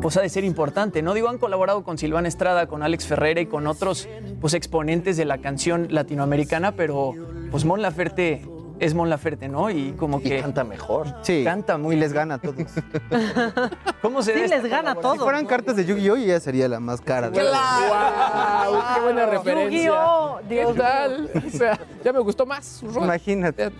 [0.00, 1.12] pues ha de ser importante, ¿no?
[1.12, 4.08] Digo, han colaborado con Silvana Estrada, con Alex Ferreira y con otros
[4.40, 7.12] pues exponentes de la canción latinoamericana, pero
[7.50, 8.42] pues Mon Laferte
[8.80, 9.70] es Mon Laferte, ¿no?
[9.70, 10.40] Y como que...
[10.40, 11.06] canta mejor.
[11.22, 11.44] Sí.
[11.44, 12.56] Canta muy Y les gana a todos.
[14.02, 15.02] ¿Cómo se Sí, les gana colaboración?
[15.02, 15.12] todo.
[15.14, 16.16] Si fueran cartas de Yu-Gi-Oh!
[16.16, 17.30] ella sería la más cara.
[17.30, 18.82] de- ¡Wow!
[18.94, 19.78] ¡Qué buena referencia!
[19.78, 20.38] Yu-Gi-Oh!
[20.48, 21.30] ¿Qué Dios tal?
[21.46, 23.04] O sea, ya me gustó más su rol.
[23.04, 23.70] Imagínate.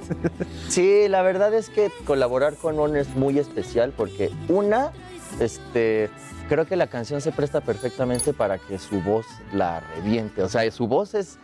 [0.68, 4.92] Sí, la verdad es que colaborar con On es muy especial porque una,
[5.40, 6.10] este,
[6.48, 10.42] creo que la canción se presta perfectamente para que su voz la reviente.
[10.42, 11.38] O sea, su voz es,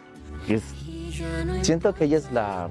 [0.48, 0.62] es-
[1.62, 2.68] siento que ella es la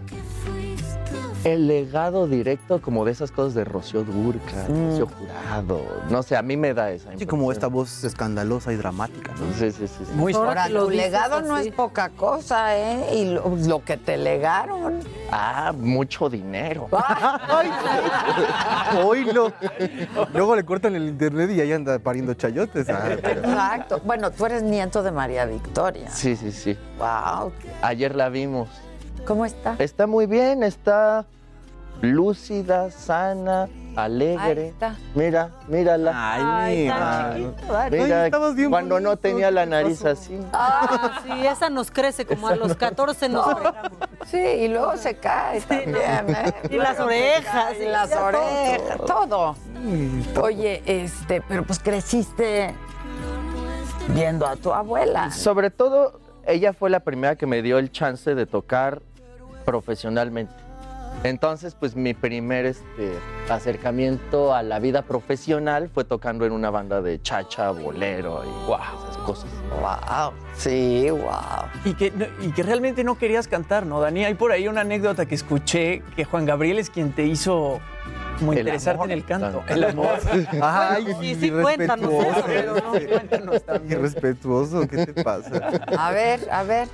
[1.46, 5.80] el legado directo como de esas cosas de Rocío Durca, Rocío Jurado.
[6.10, 9.32] No sé, a mí me da esa Sí, como esta voz escandalosa y dramática.
[9.34, 9.54] ¿no?
[9.54, 10.04] Sí, sí, sí.
[10.06, 10.12] sí.
[10.16, 13.16] Muy Ahora, lo tu legado no es poca cosa, ¿eh?
[13.16, 15.00] Y lo, lo que te legaron.
[15.32, 16.88] Ah, mucho dinero.
[16.92, 17.70] ¡Ay!
[19.06, 19.54] ¡Oílo!
[20.34, 22.90] Luego le cortan el internet y ahí anda pariendo chayotes.
[22.90, 24.02] Ah, pero- Exacto.
[24.04, 26.10] Bueno, tú eres nieto de María Victoria.
[26.10, 26.76] Sí, sí, sí.
[26.98, 27.52] Wow.
[27.84, 28.68] Ayer la vimos.
[29.28, 29.76] ¿Cómo está?
[29.80, 31.26] Está muy bien, está
[32.14, 34.62] lúcida, sana, alegre.
[34.64, 34.96] Ahí está.
[35.14, 36.12] Mira, mírala.
[36.66, 37.52] Ay, Dani.
[37.92, 38.32] Mira, Ay,
[38.70, 40.10] cuando no tenía la ¿qué nariz pasó?
[40.10, 40.40] así.
[40.54, 43.92] Ah, sí, esa nos crece como a los 14 nos pegamos.
[44.28, 45.96] Sí, y luego se cae también,
[46.30, 46.54] ¿eh?
[46.70, 48.26] Y las orejas, y las ya todo.
[48.28, 49.56] orejas, todo.
[50.42, 52.74] Oye, este, pero pues creciste
[54.10, 55.32] viendo a tu abuela.
[55.32, 59.02] Sobre todo, ella fue la primera que me dio el chance de tocar
[59.64, 60.54] profesionalmente.
[61.24, 63.14] Entonces, pues mi primer este,
[63.50, 69.18] acercamiento a la vida profesional fue tocando en una banda de chacha, bolero y esas
[69.26, 69.50] cosas.
[69.82, 71.22] Wow, sí, wow.
[71.84, 74.24] Y que, no- y que realmente no querías cantar, ¿no, Dani?
[74.26, 77.80] Hay por ahí una anécdota que escuché que Juan Gabriel es quien te hizo
[78.38, 79.08] como El interesarte amor.
[79.08, 79.48] en el canto.
[79.60, 79.74] Tanto.
[79.74, 80.20] El amor.
[80.62, 82.92] Ay, Sí, sí, cuéntanos eso, pero no.
[82.92, 84.00] Cuéntanos también.
[84.00, 85.72] Irrespetuoso, ¿qué te pasa?
[85.98, 86.88] A ver, a ver,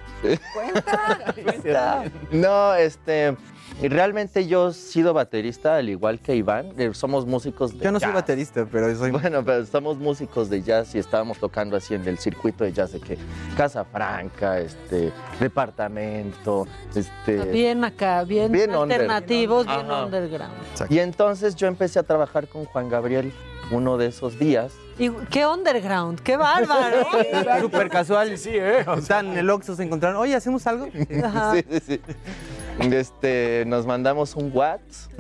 [0.54, 1.34] cuenta.
[1.44, 2.04] cuenta.
[2.32, 3.36] No, este,
[3.82, 6.74] realmente yo he sido baterista al igual que Iván.
[6.94, 8.16] Somos músicos de Yo no soy jazz.
[8.16, 9.12] baterista, pero soy...
[9.12, 12.92] Bueno, pero somos músicos de jazz y estábamos tocando así en el circuito de jazz
[12.94, 13.18] de que
[13.58, 17.52] Casa Franca, este, departamento, este.
[17.52, 19.02] Bien acá, bien, Bien under.
[19.02, 20.06] alternativos, bien Ajá.
[20.06, 20.54] underground.
[20.90, 23.32] Y entonces yo empecé a trabajar con Juan Gabriel
[23.72, 24.74] uno de esos días.
[25.02, 27.08] Y qué underground, qué bárbaro.
[27.62, 28.38] Súper casual.
[28.38, 28.86] Sí, ¿eh?
[28.96, 30.22] Están en el Oxxo, se encontraron.
[30.22, 30.90] Oye, ¿hacemos algo?
[31.24, 31.54] Ajá.
[31.56, 32.02] Sí, sí, sí.
[32.94, 35.12] Este, nos mandamos un WhatsApp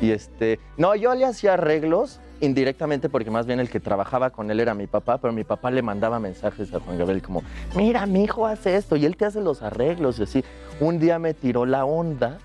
[0.00, 4.50] y este, no, yo le hacía arreglos indirectamente porque más bien el que trabajaba con
[4.50, 7.44] él era mi papá, pero mi papá le mandaba mensajes a Juan Gabriel como,
[7.76, 10.44] mira, mi hijo hace esto y él te hace los arreglos y así.
[10.80, 12.38] Un día me tiró la onda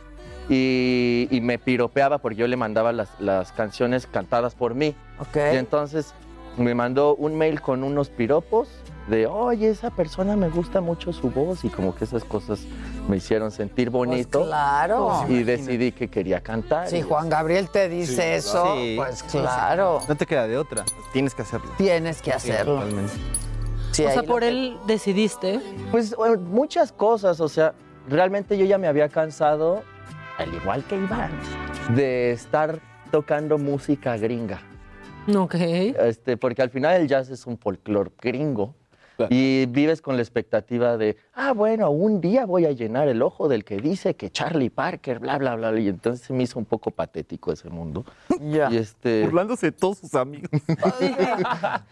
[0.47, 4.95] y, y me piropeaba porque yo le mandaba las, las canciones cantadas por mí.
[5.19, 5.37] Ok.
[5.53, 6.13] Y entonces
[6.57, 8.67] me mandó un mail con unos piropos
[9.07, 12.59] de, oye, esa persona me gusta mucho su voz y como que esas cosas
[13.07, 14.39] me hicieron sentir bonito.
[14.39, 15.23] Pues claro.
[15.29, 16.89] Y decidí que quería cantar.
[16.89, 18.95] Si Juan Gabriel te dice eso, Sí.
[18.97, 20.83] pues claro, No te queda de otra.
[21.13, 21.71] Tienes que hacerlo.
[21.77, 22.83] tienes que hacerlo.
[23.91, 25.59] Sí, o sea, por que- él decidiste.
[25.91, 27.73] Pues bueno, muchas cosas, o sea,
[28.09, 29.83] realmente yo ya me había cansado,
[30.37, 31.31] al igual que Iván,
[31.95, 32.79] de estar
[33.09, 34.59] tocando música gringa.
[35.35, 35.55] Ok.
[35.55, 38.75] Este, porque al final el jazz es un folclore gringo.
[39.29, 43.47] Y vives con la expectativa de, ah, bueno, un día voy a llenar el ojo
[43.47, 45.77] del que dice que Charlie Parker, bla, bla, bla.
[45.79, 48.05] Y entonces se me hizo un poco patético ese mundo.
[48.41, 48.69] Ya.
[48.71, 49.23] Y este.
[49.25, 50.49] Burlándose de todos sus amigos.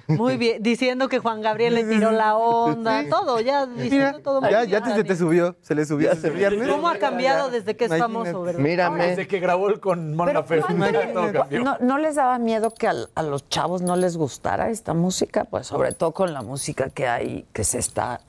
[0.08, 0.62] Muy bien.
[0.62, 4.42] Diciendo que Juan Gabriel le tiró la onda, todo, ya diciendo Mira, todo.
[4.50, 5.56] ya, ya te, se te subió.
[5.62, 6.68] Se le subió ese viernes.
[6.70, 8.14] ¿Cómo ha cambiado desde que es Imagínate.
[8.32, 8.60] famoso, verdad?
[8.60, 9.08] Mírame.
[9.08, 11.64] Desde que grabó el con Mon Pero Laferte, ¿cuánto- todo cambió.
[11.64, 15.46] no, ¿no les daba miedo que al- a, los chavos no les gustara esta música?
[15.46, 17.15] Pues sobre todo con la música que hay,
[17.54, 18.22] que se está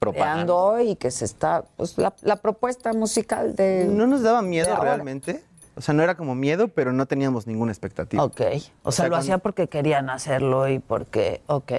[0.00, 3.86] creando hoy y que se está, pues la, la propuesta musical de...
[3.88, 5.44] No nos daba miedo realmente.
[5.74, 8.22] O sea, no era como miedo, pero no teníamos ninguna expectativa.
[8.22, 8.40] Ok,
[8.82, 11.72] o sea, lo cuando- hacían porque querían hacerlo y porque, ok.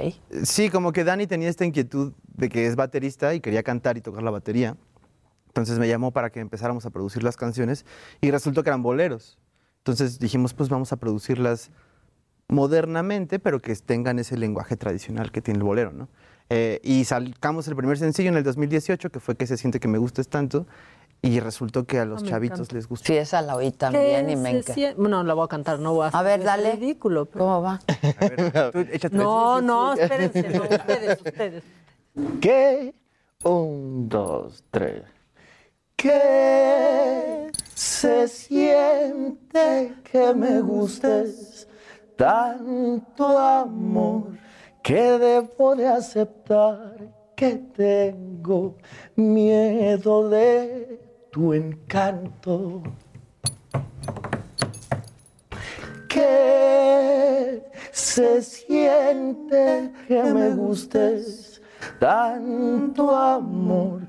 [0.45, 4.01] Sí, como que Dani tenía esta inquietud de que es baterista y quería cantar y
[4.01, 4.77] tocar la batería.
[5.47, 7.85] Entonces me llamó para que empezáramos a producir las canciones
[8.21, 9.37] y resultó que eran boleros.
[9.79, 11.69] Entonces dijimos, pues vamos a producirlas
[12.47, 16.07] modernamente, pero que tengan ese lenguaje tradicional que tiene el bolero, ¿no?
[16.49, 19.87] Eh, y sacamos el primer sencillo en el 2018, que fue que se siente que
[19.87, 20.67] me gustes tanto,
[21.21, 22.75] y resultó que a los Ah, chavitos encanta.
[22.75, 23.07] les gusta.
[23.07, 24.93] Sí, esa la oí también y me encanta.
[24.97, 26.73] No, la voy a cantar, no voy a hacer A ver, dale.
[26.73, 27.25] ridículo.
[27.25, 27.79] pero- ¿Cómo va?
[28.73, 31.63] Tú échate No, no, espérense, no, ustedes, ustedes.
[32.41, 32.93] ¿Qué?
[33.45, 35.03] Un, dos, tres.
[35.95, 41.67] ¿Qué se siente que me gustes?
[42.15, 44.37] Tanto amor
[44.83, 46.95] que debo de aceptar
[47.35, 48.75] que tengo
[49.15, 50.99] miedo de
[51.31, 52.83] tu encanto.
[56.07, 61.61] ¿Qué se siente que me gustes
[61.99, 64.01] tanto amor?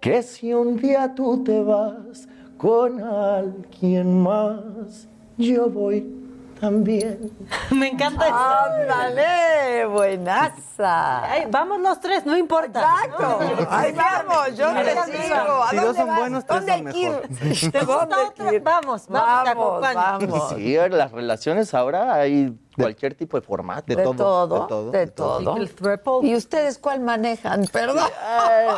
[0.00, 2.28] Que si un día tú te vas
[2.58, 5.08] con alguien más,
[5.38, 6.25] yo voy
[6.60, 7.30] también.
[7.70, 8.34] Me encanta eso.
[8.36, 9.86] ¡Ándale!
[9.86, 11.22] ¡Buenaza!
[11.30, 12.80] Ay, vamos los tres, no importa.
[12.80, 13.38] Exacto.
[13.70, 15.62] Ahí vamos, yo te sigo.
[15.62, 16.18] ¿A Si dos dónde son vas?
[16.20, 17.10] buenos, tres ¿Dónde son hay que ir?
[17.10, 17.72] mejor.
[17.72, 18.52] ¿Te gusta otra?
[18.62, 20.48] Vamos, vamos, te acompaño.
[20.56, 23.84] Sí, las relaciones ahora hay cualquier tipo de formato.
[23.86, 26.22] De todo, de todo.
[26.22, 27.66] ¿Y ustedes cuál manejan?
[27.72, 27.98] Perdón.
[27.98, 28.68] Eh,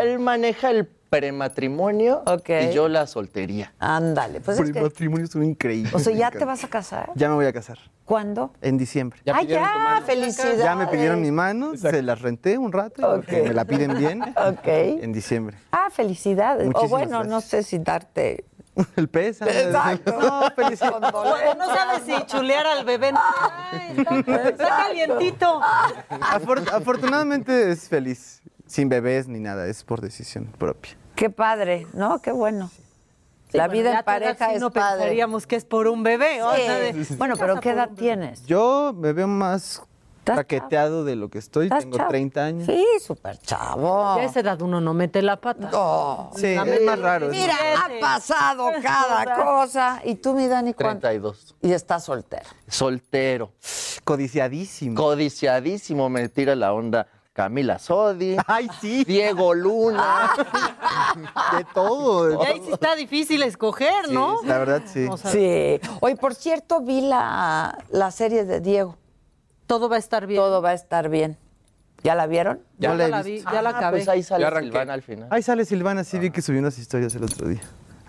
[0.00, 3.72] él maneja el prematrimonio y yo la soltería.
[3.78, 4.82] Ándale, pues Por es el que...
[4.82, 5.90] matrimonio estuvo increíble.
[5.94, 7.10] O sea, ¿ya te vas a casar?
[7.14, 7.78] Ya me voy a casar.
[8.04, 8.52] ¿Cuándo?
[8.62, 9.20] En diciembre.
[9.32, 10.58] ah, ya, felicidades.
[10.58, 14.22] Ya me pidieron mi mano, se las renté un rato, porque me la piden bien.
[14.22, 14.66] Ok.
[14.66, 15.58] En diciembre.
[15.72, 16.62] Ah, felicidades.
[16.62, 18.44] o Muchísimas bueno, no sé si darte...
[18.96, 19.46] El pesa.
[19.46, 20.12] Exacto.
[20.20, 21.00] No, felicidades.
[21.56, 23.12] No sabes si chulear al bebé.
[23.14, 25.60] Ay, está, está calientito.
[26.10, 28.42] Afor- afortunadamente es feliz.
[28.66, 30.96] Sin bebés ni nada, es por decisión propia.
[31.14, 32.20] Qué padre, ¿no?
[32.20, 32.70] Qué bueno.
[33.52, 34.98] la bueno, vida en pareja es no padre.
[34.98, 36.42] pensaríamos que es por un bebé.
[36.42, 36.62] o Sí.
[36.62, 38.44] sea, de- Bueno, pero ¿qué edad tienes?
[38.44, 39.82] Yo me veo más
[40.24, 41.66] paqueteado de lo que estoy.
[41.66, 42.08] ¿Estás Tengo chavo?
[42.10, 42.66] 30 años.
[42.66, 44.16] Sí, súper chavo.
[44.16, 45.70] Ya a esa edad uno no mete la pata.
[45.70, 46.32] No.
[46.34, 47.26] Sí, La es más raro.
[47.30, 50.00] es Mira, más- ha pasado cada cosa.
[50.04, 51.02] ¿Y tú, mi Dani, cuánto?
[51.02, 51.54] 32.
[51.62, 52.44] Y estás soltero.
[52.66, 53.52] Soltero.
[54.04, 54.96] Codiciadísimo.
[54.96, 57.06] Codiciadísimo, me tira la onda
[57.36, 58.34] Camila Sodi.
[58.46, 59.04] Ay, sí.
[59.04, 60.30] Diego Luna.
[61.58, 62.42] De todo.
[62.42, 64.38] Y ahí sí está difícil escoger, ¿no?
[64.44, 65.06] La verdad, sí.
[65.10, 65.78] O sea, Sí.
[66.00, 68.96] Oye, por cierto, vi la, la serie de Diego.
[69.66, 70.40] Todo va a estar bien.
[70.40, 71.36] Todo va a estar bien.
[72.02, 72.60] ¿Ya la vieron?
[72.78, 73.98] Ya, No la vi, ya la Ah, acabé.
[73.98, 74.58] pues ahí sale Ya.
[74.58, 75.28] Silvana al final.
[75.30, 77.60] Ahí sale Silvana, sí vi que subió unas historias el otro día.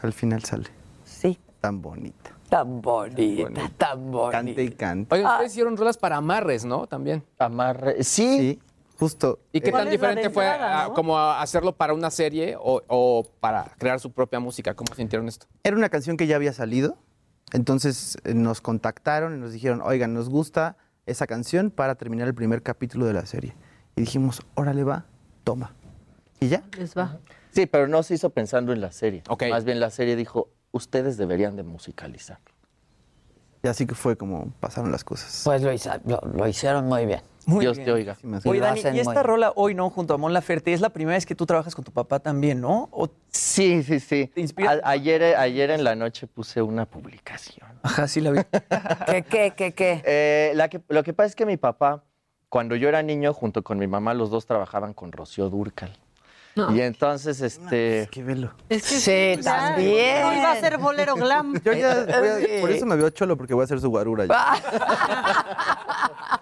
[0.03, 0.67] Al final sale.
[1.03, 1.37] Sí.
[1.59, 2.31] Tan bonita.
[2.49, 4.31] Tan bonita, tan bonita.
[4.37, 5.15] Cante y cante.
[5.15, 6.87] Oye, ustedes hicieron rolas para amarres, ¿no?
[6.87, 7.23] También.
[7.39, 8.03] Amarre.
[8.05, 8.37] Sí.
[8.39, 8.59] Sí,
[8.99, 9.39] justo.
[9.51, 10.93] ¿Y qué tan ¿Cuál es la de diferente fue entrada, no?
[10.93, 14.73] como a hacerlo para una serie o, o para crear su propia música?
[14.75, 15.47] ¿Cómo sintieron esto?
[15.63, 16.97] Era una canción que ya había salido.
[17.53, 20.75] Entonces eh, nos contactaron y nos dijeron, oigan, nos gusta
[21.05, 23.55] esa canción para terminar el primer capítulo de la serie.
[23.95, 25.05] Y dijimos, órale va,
[25.45, 25.73] toma.
[26.41, 26.63] Y ya.
[26.77, 27.19] Les va.
[27.51, 29.23] Sí, pero no se hizo pensando en la serie.
[29.29, 29.43] Ok.
[29.49, 32.39] Más bien la serie dijo, ustedes deberían de musicalizar.
[33.63, 35.41] Y así que fue como pasaron las cosas.
[35.45, 37.21] Pues lo, hizo- lo- lo hicieron muy bien.
[37.47, 37.85] Muy Dios bien.
[37.85, 38.13] te oiga.
[38.15, 39.89] Sí, Sí, Oye, Dani, y esta muy- rola hoy, ¿no?
[39.89, 42.59] Junto a Mon Laferte, es la primera vez que tú trabajas con tu papá también,
[42.61, 42.89] ¿no?
[42.91, 44.29] ¿O Sí, sí, sí.
[44.33, 44.79] ¿Te inspira?
[44.83, 47.67] A- ayer, ayer en la noche puse una publicación.
[47.83, 48.39] Ajá, sí la vi.
[49.07, 50.01] ¿Qué, qué, qué, qué?
[50.05, 52.03] Eh, la que- lo que pasa es que mi papá,
[52.49, 55.97] cuando yo era niño, junto con mi mamá, los dos trabajaban con Rocío Durcal.
[56.55, 56.75] No.
[56.75, 58.09] Y entonces, este...
[58.11, 58.51] Qué velo.
[58.67, 58.95] Es que
[59.35, 60.21] Sí, ya, también.
[60.23, 61.53] No iba a ser bolero glam.
[61.63, 62.47] Yo ya voy a- Sí.
[62.61, 64.25] por eso me veo cholo, porque voy a hacer su guarura.
[64.25, 64.55] ya.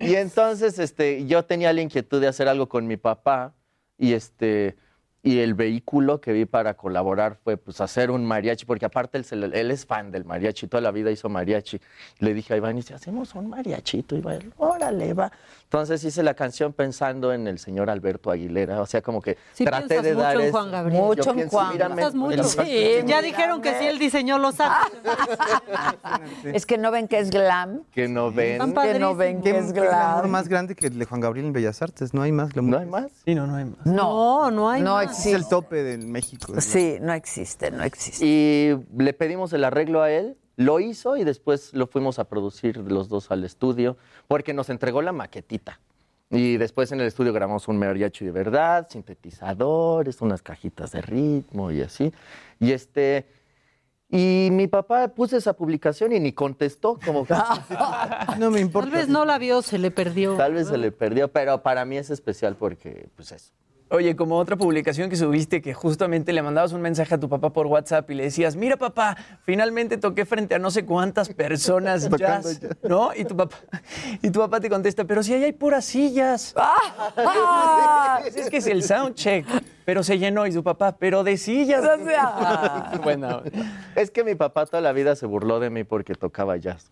[0.00, 3.54] Y entonces, este, yo tenía la inquietud de hacer algo con mi papá
[3.98, 4.76] y este,
[5.24, 9.24] y el vehículo que vi para colaborar fue pues hacer un mariachi, porque aparte él,
[9.24, 11.80] se le- él es fan del mariachi, toda la vida hizo mariachi.
[12.18, 15.30] Le dije a Iván, y si hacemos un mariachito, Iván, órale, va.
[15.64, 19.64] Entonces hice la canción pensando en el señor Alberto Aguilera, o sea, como que Sí
[19.64, 20.50] traté piensas de mucho dar en.
[20.52, 21.02] Juan Gabriel.
[21.02, 21.72] Mucho en pienso, Juan.
[21.72, 22.34] mírame, mucho.
[22.40, 24.90] el- Sí, ya dijeron que si él diseñó los actos.
[26.44, 27.84] Es que no ven que es glam.
[27.92, 28.58] que no ven.
[28.74, 30.28] Que no ven ¿Qué, que es glam.
[30.30, 32.12] más grande que el de Juan Gabriel en Bellas Artes?
[32.12, 32.70] No hay más glamour.
[32.72, 33.12] ¿No hay más?
[33.24, 33.86] Sí, no, no hay más.
[33.86, 35.11] No, No, no hay no más.
[35.12, 35.50] Es el existe.
[35.50, 36.60] tope de México.
[36.60, 38.24] Sí, no existe, no existe.
[38.24, 42.76] Y le pedimos el arreglo a él, lo hizo y después lo fuimos a producir
[42.78, 43.96] los dos al estudio,
[44.28, 45.80] porque nos entregó la maquetita.
[46.30, 51.70] Y después en el estudio grabamos un mariachi de verdad, sintetizadores, unas cajitas de ritmo
[51.70, 52.12] y así.
[52.58, 53.26] Y este
[54.14, 57.34] y mi papá puso esa publicación y ni contestó, como que
[58.38, 58.90] No me importa.
[58.90, 60.36] Tal vez no la vio, se le perdió.
[60.36, 63.52] tal vez se le perdió, pero para mí es especial porque pues eso.
[63.94, 67.50] Oye, como otra publicación que subiste que justamente le mandabas un mensaje a tu papá
[67.52, 72.08] por WhatsApp y le decías, mira papá, finalmente toqué frente a no sé cuántas personas
[72.18, 72.58] jazz".
[72.88, 73.10] ¿no?
[73.14, 73.58] Y tu papá,
[74.22, 76.54] y tu papá te contesta, pero si ahí hay puras sillas.
[76.56, 79.44] Ah, Pues es que es el soundcheck,
[79.84, 81.84] pero se llenó y su papá, pero de sillas.
[81.84, 83.42] o sea, Bueno,
[83.94, 86.86] es que mi papá toda la vida se burló de mí porque tocaba jazz.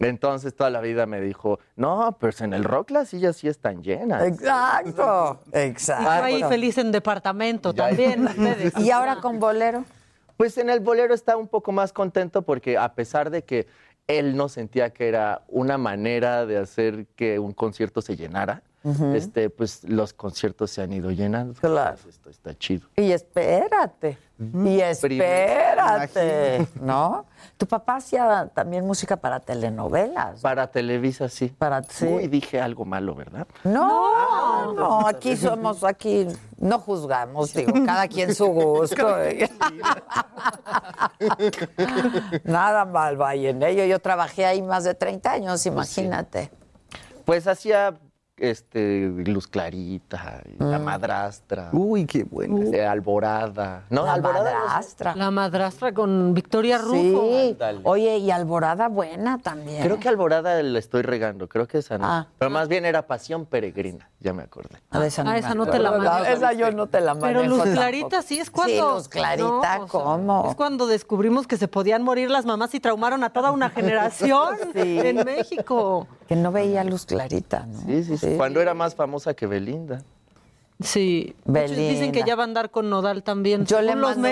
[0.00, 3.82] Entonces toda la vida me dijo, no, pues en el rock las sillas sí están
[3.82, 4.22] llenas.
[4.26, 6.10] exacto, exacto.
[6.10, 8.24] Ahí feliz en departamento también.
[8.28, 8.76] ustedes.
[8.78, 9.84] ¿Y ahora con bolero?
[10.36, 13.68] Pues en el bolero está un poco más contento porque a pesar de que
[14.06, 18.62] él no sentía que era una manera de hacer que un concierto se llenara,
[19.14, 21.54] este, pues los conciertos se han ido llenando.
[21.60, 21.96] Claro.
[22.08, 22.88] Esto está chido.
[22.96, 27.24] Y espérate, y espérate, ¿no?
[27.56, 30.40] Tu papá hacía también música para telenovelas.
[30.40, 31.48] Para Televisa, sí.
[31.48, 32.04] Para sí.
[32.04, 33.46] Uy, dije algo malo, ¿verdad?
[33.62, 36.26] No, no, aquí somos, aquí
[36.58, 39.06] no juzgamos, digo, cada quien su gusto.
[42.44, 43.84] Nada mal, vaya en ello.
[43.84, 46.50] Yo trabajé ahí más de 30 años, imagínate.
[47.24, 47.94] Pues hacía
[48.36, 50.82] este, Luz Clarita, La Mm.
[50.84, 51.68] Madrastra.
[51.72, 52.58] Uy, qué bueno.
[52.72, 53.84] eh, Alborada.
[53.90, 54.52] No, La Alborada.
[54.66, 55.14] madrastra.
[55.14, 57.28] La madrastra con Victoria Rufo.
[57.30, 57.56] Sí.
[57.84, 59.82] Oye, y Alborada buena también.
[59.82, 62.06] Creo que Alborada la estoy regando, creo que esa no.
[62.06, 62.26] Ah.
[62.38, 64.80] Pero más bien era Pasión Peregrina, ya me acordé.
[64.90, 66.24] Ah, esa Ah, no te la manejo.
[66.24, 67.26] Esa yo no te la manejo.
[67.40, 67.74] Pero Luz tampoco.
[67.80, 68.74] Clarita sí es cuando.
[68.74, 70.46] Sí, Luz Clarita, No, o sea, ¿cómo?
[70.50, 74.56] Es cuando descubrimos que se podían morir las mamás y traumaron a toda una generación
[74.72, 74.98] Sí.
[75.00, 76.06] en México.
[76.26, 77.80] Que no veía Luz Clarita, ¿no?
[77.80, 78.23] Sí, sí, sí.
[78.36, 80.02] Cuando era más famosa que Belinda.
[80.80, 81.36] Sí.
[81.46, 82.26] Hecho, Dicen que Belinda.
[82.26, 83.64] ya va a andar con Nodal también.
[83.64, 84.22] Yo le según los mando,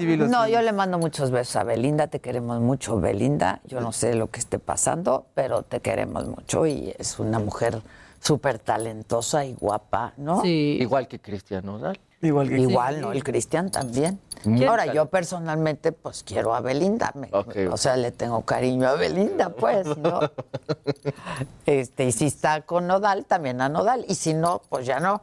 [0.00, 0.30] memes.
[0.30, 3.60] no, yo le mando muchos besos a Belinda, te queremos mucho, Belinda.
[3.66, 7.82] Yo no sé lo que esté pasando, pero te queremos mucho y es una mujer
[8.20, 10.44] súper talentosa y guapa, ¿no?
[10.44, 11.98] Igual que Cristian Nodal.
[12.20, 13.12] Igual que Igual, ¿no?
[13.12, 14.20] El Cristian también.
[14.68, 17.12] Ahora, tal- yo personalmente, pues quiero a Belinda.
[17.14, 17.28] me-
[17.68, 20.20] O sea, le tengo cariño a Belinda, pues, ¿no?
[21.66, 24.04] este, y si está con Nodal, también a Nodal.
[24.08, 25.22] Y si no, pues ya no.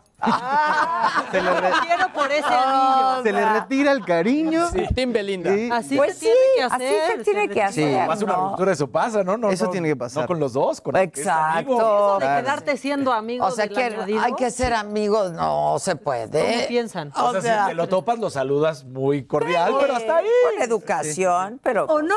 [1.32, 3.24] Se le, re- Quiero por ese anillo.
[3.24, 4.68] se le retira el cariño.
[4.96, 5.76] Team Belinda.
[5.76, 7.18] Así Pues se tiene sí, que así hacer.
[7.18, 9.38] se tiene que Sí, hacer, más una ruptura, eso pasa, ¿no?
[9.38, 10.24] no Eso no- tiene que pasar.
[10.24, 11.04] No con los dos, con el.
[11.04, 12.18] Exacto.
[12.20, 14.22] De quedarte siendo amigo O sea, del que añadido.
[14.22, 16.56] hay que ser amigos, no se puede.
[16.56, 17.12] ¿Cómo piensan?
[17.16, 20.28] O sea, si te lo topas, lo saludas muy cordial, pero hasta ahí.
[20.54, 21.86] Con educación, pero.
[21.86, 22.16] ¿O no?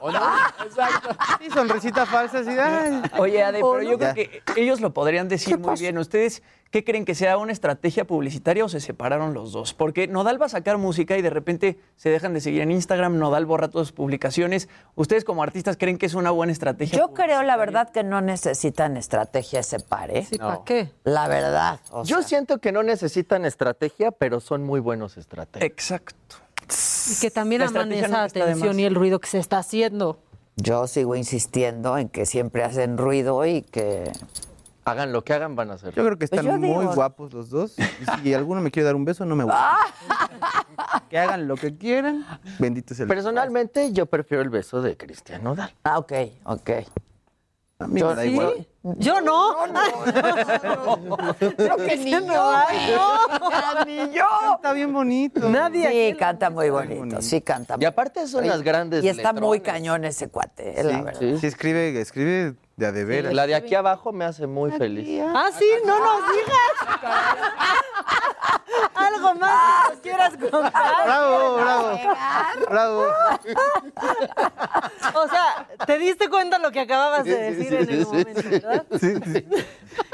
[0.00, 0.20] ¿O no?
[0.64, 1.10] Exacto.
[1.40, 2.50] Sí, sonrisita falsa, así.
[2.50, 3.02] Ay.
[3.18, 5.98] Oye, Ade, pero ¿O yo creo que ellos lo podrían decir muy bien.
[5.98, 9.74] ¿Ustedes qué creen que sea una estrategia publicitaria o se separaron los dos?
[9.74, 13.18] Porque Nodal va a sacar música y de repente se dejan de seguir en Instagram,
[13.18, 14.68] Nodal borra todas sus publicaciones.
[14.94, 16.98] ¿Ustedes como artistas creen que es una buena estrategia?
[16.98, 20.26] Yo creo, la verdad, que no necesitan estrategia ese par, ¿eh?
[20.28, 20.90] Sí, ¿para qué?
[21.04, 21.80] La verdad.
[21.90, 25.64] o Yo siento que no necesitan estrategia, pero son muy buenos estrategas.
[25.66, 26.36] Exacto.
[27.10, 30.18] Y que también La aman esa atención y el ruido que se está haciendo.
[30.56, 34.10] yo sigo insistiendo en que siempre hacen ruido y que.
[34.86, 35.94] Hagan lo que hagan, van a hacer.
[35.94, 37.76] Yo creo que Pues están yo muy digo- guapos los dos.
[37.78, 39.76] Y si alguno me quiere dar un beso, no me gusta.
[41.08, 42.24] Que hagan lo que quieran.
[42.58, 45.72] Bendito sea el Personalmente, yo prefiero el beso de Cristian Nodal.
[45.84, 46.12] Ah, ok,
[46.44, 46.70] ok.
[47.78, 48.28] A mí me da ¿Sí?
[48.30, 48.66] igual.
[48.98, 49.56] Yo no.
[51.56, 53.86] Creo que ni yo, güey.
[53.86, 54.26] Ni yo.
[54.56, 55.48] Está bien bonito.
[55.48, 57.76] Nadie Sí, aquí canta muy bonito, sí canta.
[57.80, 59.62] Y aparte son las grandes Y está muy letrones.
[59.62, 61.18] cañón ese cuate, la verdad.
[61.18, 63.32] Sí, sí, escribe, escribe de a de veras.
[63.32, 65.22] La de aquí abajo me hace muy feliz.
[65.34, 67.80] Ah, sí, no nos digas.
[68.94, 70.72] Algo más que nos quieras contar.
[71.04, 71.98] Bravo, bravo.
[72.70, 73.04] Bravo.
[75.14, 78.86] O sea, te diste cuenta lo que acababas de decir en el momento, ¿verdad?
[79.00, 79.46] Sí, sí.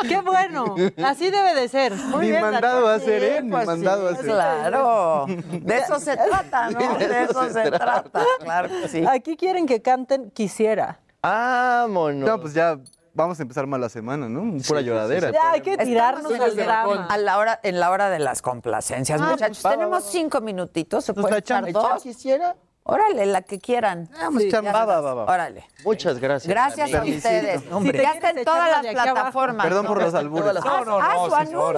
[0.08, 0.74] Qué bueno.
[1.04, 1.94] Así debe de ser.
[1.94, 3.42] Muy Ni bien, mandado a hacer, ¿eh?
[3.42, 4.30] Ni pues mandado a sí, hacer.
[4.30, 5.26] Claro.
[5.26, 6.98] De eso se trata, ¿no?
[6.98, 8.24] De eso se trata.
[8.40, 9.04] Claro que sí.
[9.06, 11.00] Aquí quieren que canten Quisiera.
[11.22, 12.28] Vámonos.
[12.28, 12.78] No, pues ya
[13.14, 14.56] vamos a empezar mal la semana, ¿no?
[14.66, 15.30] Pura lloradera.
[15.30, 17.06] Ya hay que tirarnos al drama.
[17.10, 19.58] A la hora, en la hora de las complacencias, Ah, muchachos.
[19.62, 20.10] pues, Tenemos va, va.
[20.12, 21.04] cinco minutitos.
[21.04, 22.02] ¿Se Pues puede echar dos?
[22.02, 22.56] quisiera?
[22.82, 24.08] Órale, la que quieran.
[24.18, 24.80] Vamos a echar Ya más.
[24.82, 25.32] Va, va, va, va.
[25.32, 25.64] Órale.
[25.84, 26.48] Muchas gracias.
[26.48, 27.62] Gracias a ustedes.
[27.70, 28.02] Hombre.
[28.02, 29.66] Ya Si te está en todas las plataformas.
[29.66, 30.54] Perdón por los albures.
[30.64, 31.30] No, no, haz no, su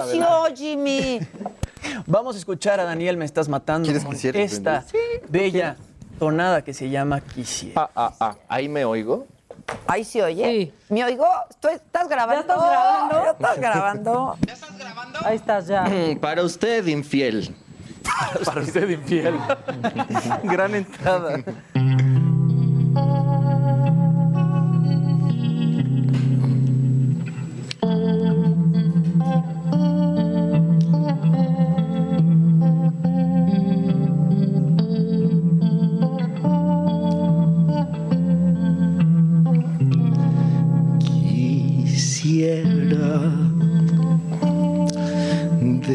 [0.09, 1.19] sí, anuncio, Jimmy.
[2.07, 4.85] Vamos a escuchar a Daniel Me Estás Matando ¿Quieres con esta
[5.27, 5.75] bella
[6.17, 7.81] tonada que se llama Quisiera.
[7.81, 8.35] Ah, ah, ah.
[8.47, 9.27] Ahí me oigo.
[9.87, 10.45] Ahí se oye.
[10.45, 10.73] Sí.
[10.89, 11.25] ¿Me oigo?
[11.59, 12.55] ¿Tú ¿Estás grabando?
[12.55, 14.37] ¿Ya estás grabando?
[14.45, 15.19] ¿Ya estás grabando?
[15.25, 15.85] Ahí estás ya.
[16.21, 17.55] Para usted, infiel.
[18.45, 19.39] Para usted infiel.
[20.43, 21.39] Gran entrada.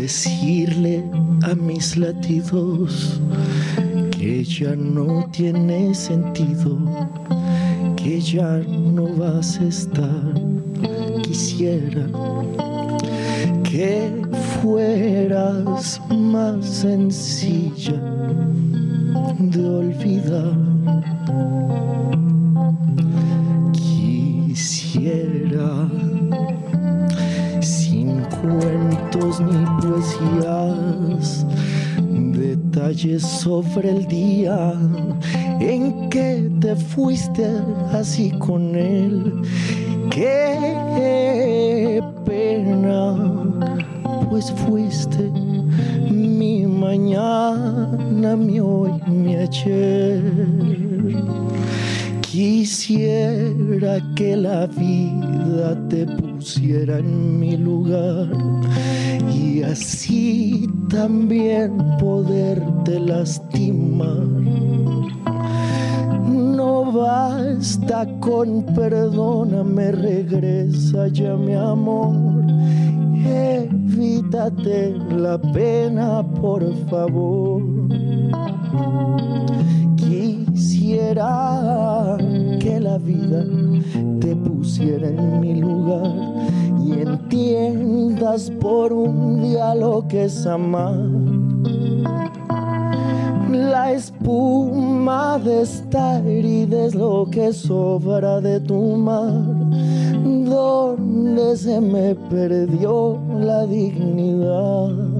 [0.08, 1.04] Decirle
[1.42, 3.20] a mis latidos
[4.10, 6.78] que ya no tiene sentido,
[7.94, 8.56] que ya
[8.94, 10.32] no vas a estar.
[11.22, 12.06] Quisiera
[13.64, 14.22] que
[14.62, 18.00] fueras más sencilla
[19.38, 20.56] de olvidar.
[23.74, 24.78] Quisiera
[29.18, 31.46] cuentos ni poesías,
[32.32, 34.72] detalles sobre el día
[35.60, 37.46] en que te fuiste
[37.92, 39.42] así con él.
[40.10, 43.16] Qué pena,
[44.28, 45.30] pues fuiste
[46.10, 50.22] mi mañana, mi hoy, mi ayer.
[52.22, 58.28] Quisiera que la vida te pusiera en mi lugar
[59.58, 64.28] y así también poderte lastimar.
[66.28, 72.14] No basta con perdóname, regresa ya mi amor.
[73.26, 77.62] Evítate la pena, por favor.
[79.96, 81.77] Quisiera
[82.98, 83.44] vida
[84.20, 86.12] te pusiera en mi lugar
[86.84, 90.96] y entiendas por un día lo que es amar.
[93.50, 99.32] La espuma de esta herida es lo que sobra de tu mar,
[100.22, 105.17] donde se me perdió la dignidad.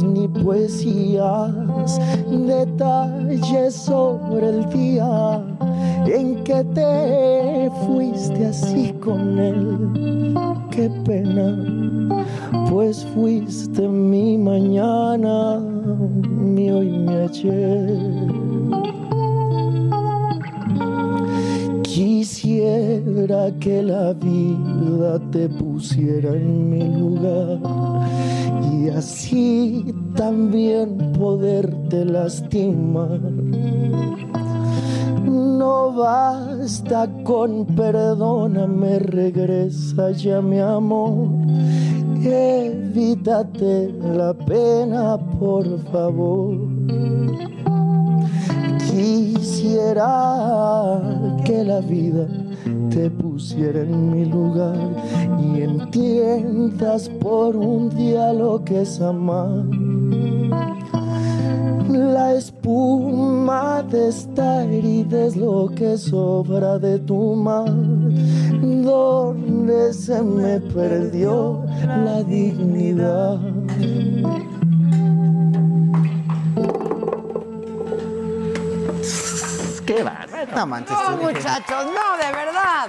[0.00, 2.00] Ni poesías,
[2.30, 5.42] detalles sobre el día
[6.06, 10.34] en que te fuiste así con él.
[10.70, 12.24] Qué pena,
[12.70, 17.98] pues fuiste mi mañana, mi hoy, mi ayer.
[21.82, 27.58] Quisiera que la vida te pusiera en mi lugar
[28.82, 33.20] y así también poderte lastimar.
[35.24, 41.28] No basta con perdóname, regresa ya mi amor.
[42.24, 46.56] Evítate la pena, por favor.
[48.90, 50.02] Quisiera
[51.44, 52.26] que la vida
[52.94, 54.76] te pusiera en mi lugar
[55.40, 59.64] y entiendas por un día lo que es amar.
[61.88, 67.72] La espuma de esta herida es lo que sobra de tu mar,
[68.60, 71.64] donde se me perdió
[72.04, 73.38] la dignidad.
[80.46, 80.54] Qué.
[80.54, 80.96] No manches.
[80.96, 82.88] No, muchachos, no, de verdad.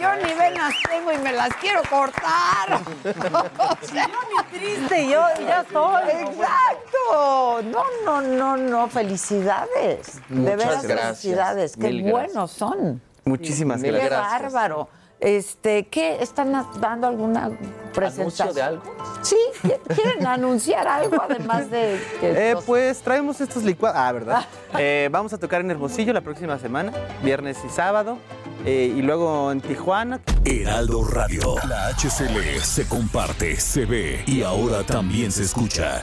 [0.00, 2.80] Yo ni venas tengo y me las quiero cortar.
[3.82, 6.02] O sea, ni triste, yo ya estoy.
[6.10, 7.62] Exacto.
[7.64, 8.88] No, no, no, no.
[8.88, 10.20] Felicidades.
[10.28, 11.20] de Muchas veras, gracias.
[11.20, 11.76] felicidades.
[11.76, 12.12] Qué Mil gracias.
[12.34, 13.00] buenos son.
[13.24, 14.20] Muchísimas Mil Qué gracias.
[14.20, 14.52] gracias.
[14.52, 14.88] bárbaro.
[15.20, 17.50] Este, ¿qué están dando alguna
[17.94, 18.48] presentación?
[18.48, 18.82] ¿Anuncio de algo?
[19.22, 23.98] Sí, ¿qui- ¿quieren anunciar algo además de que Eh, los- pues traemos estos licuados.
[24.00, 24.44] Ah, ¿verdad?
[24.78, 26.92] Eh, vamos a tocar en Hermosillo la próxima semana,
[27.22, 28.18] viernes y sábado.
[28.66, 30.20] eh, y luego en Tijuana.
[30.44, 31.54] Heraldo Radio.
[31.66, 36.02] La HCL se comparte, se ve y ahora también se escucha.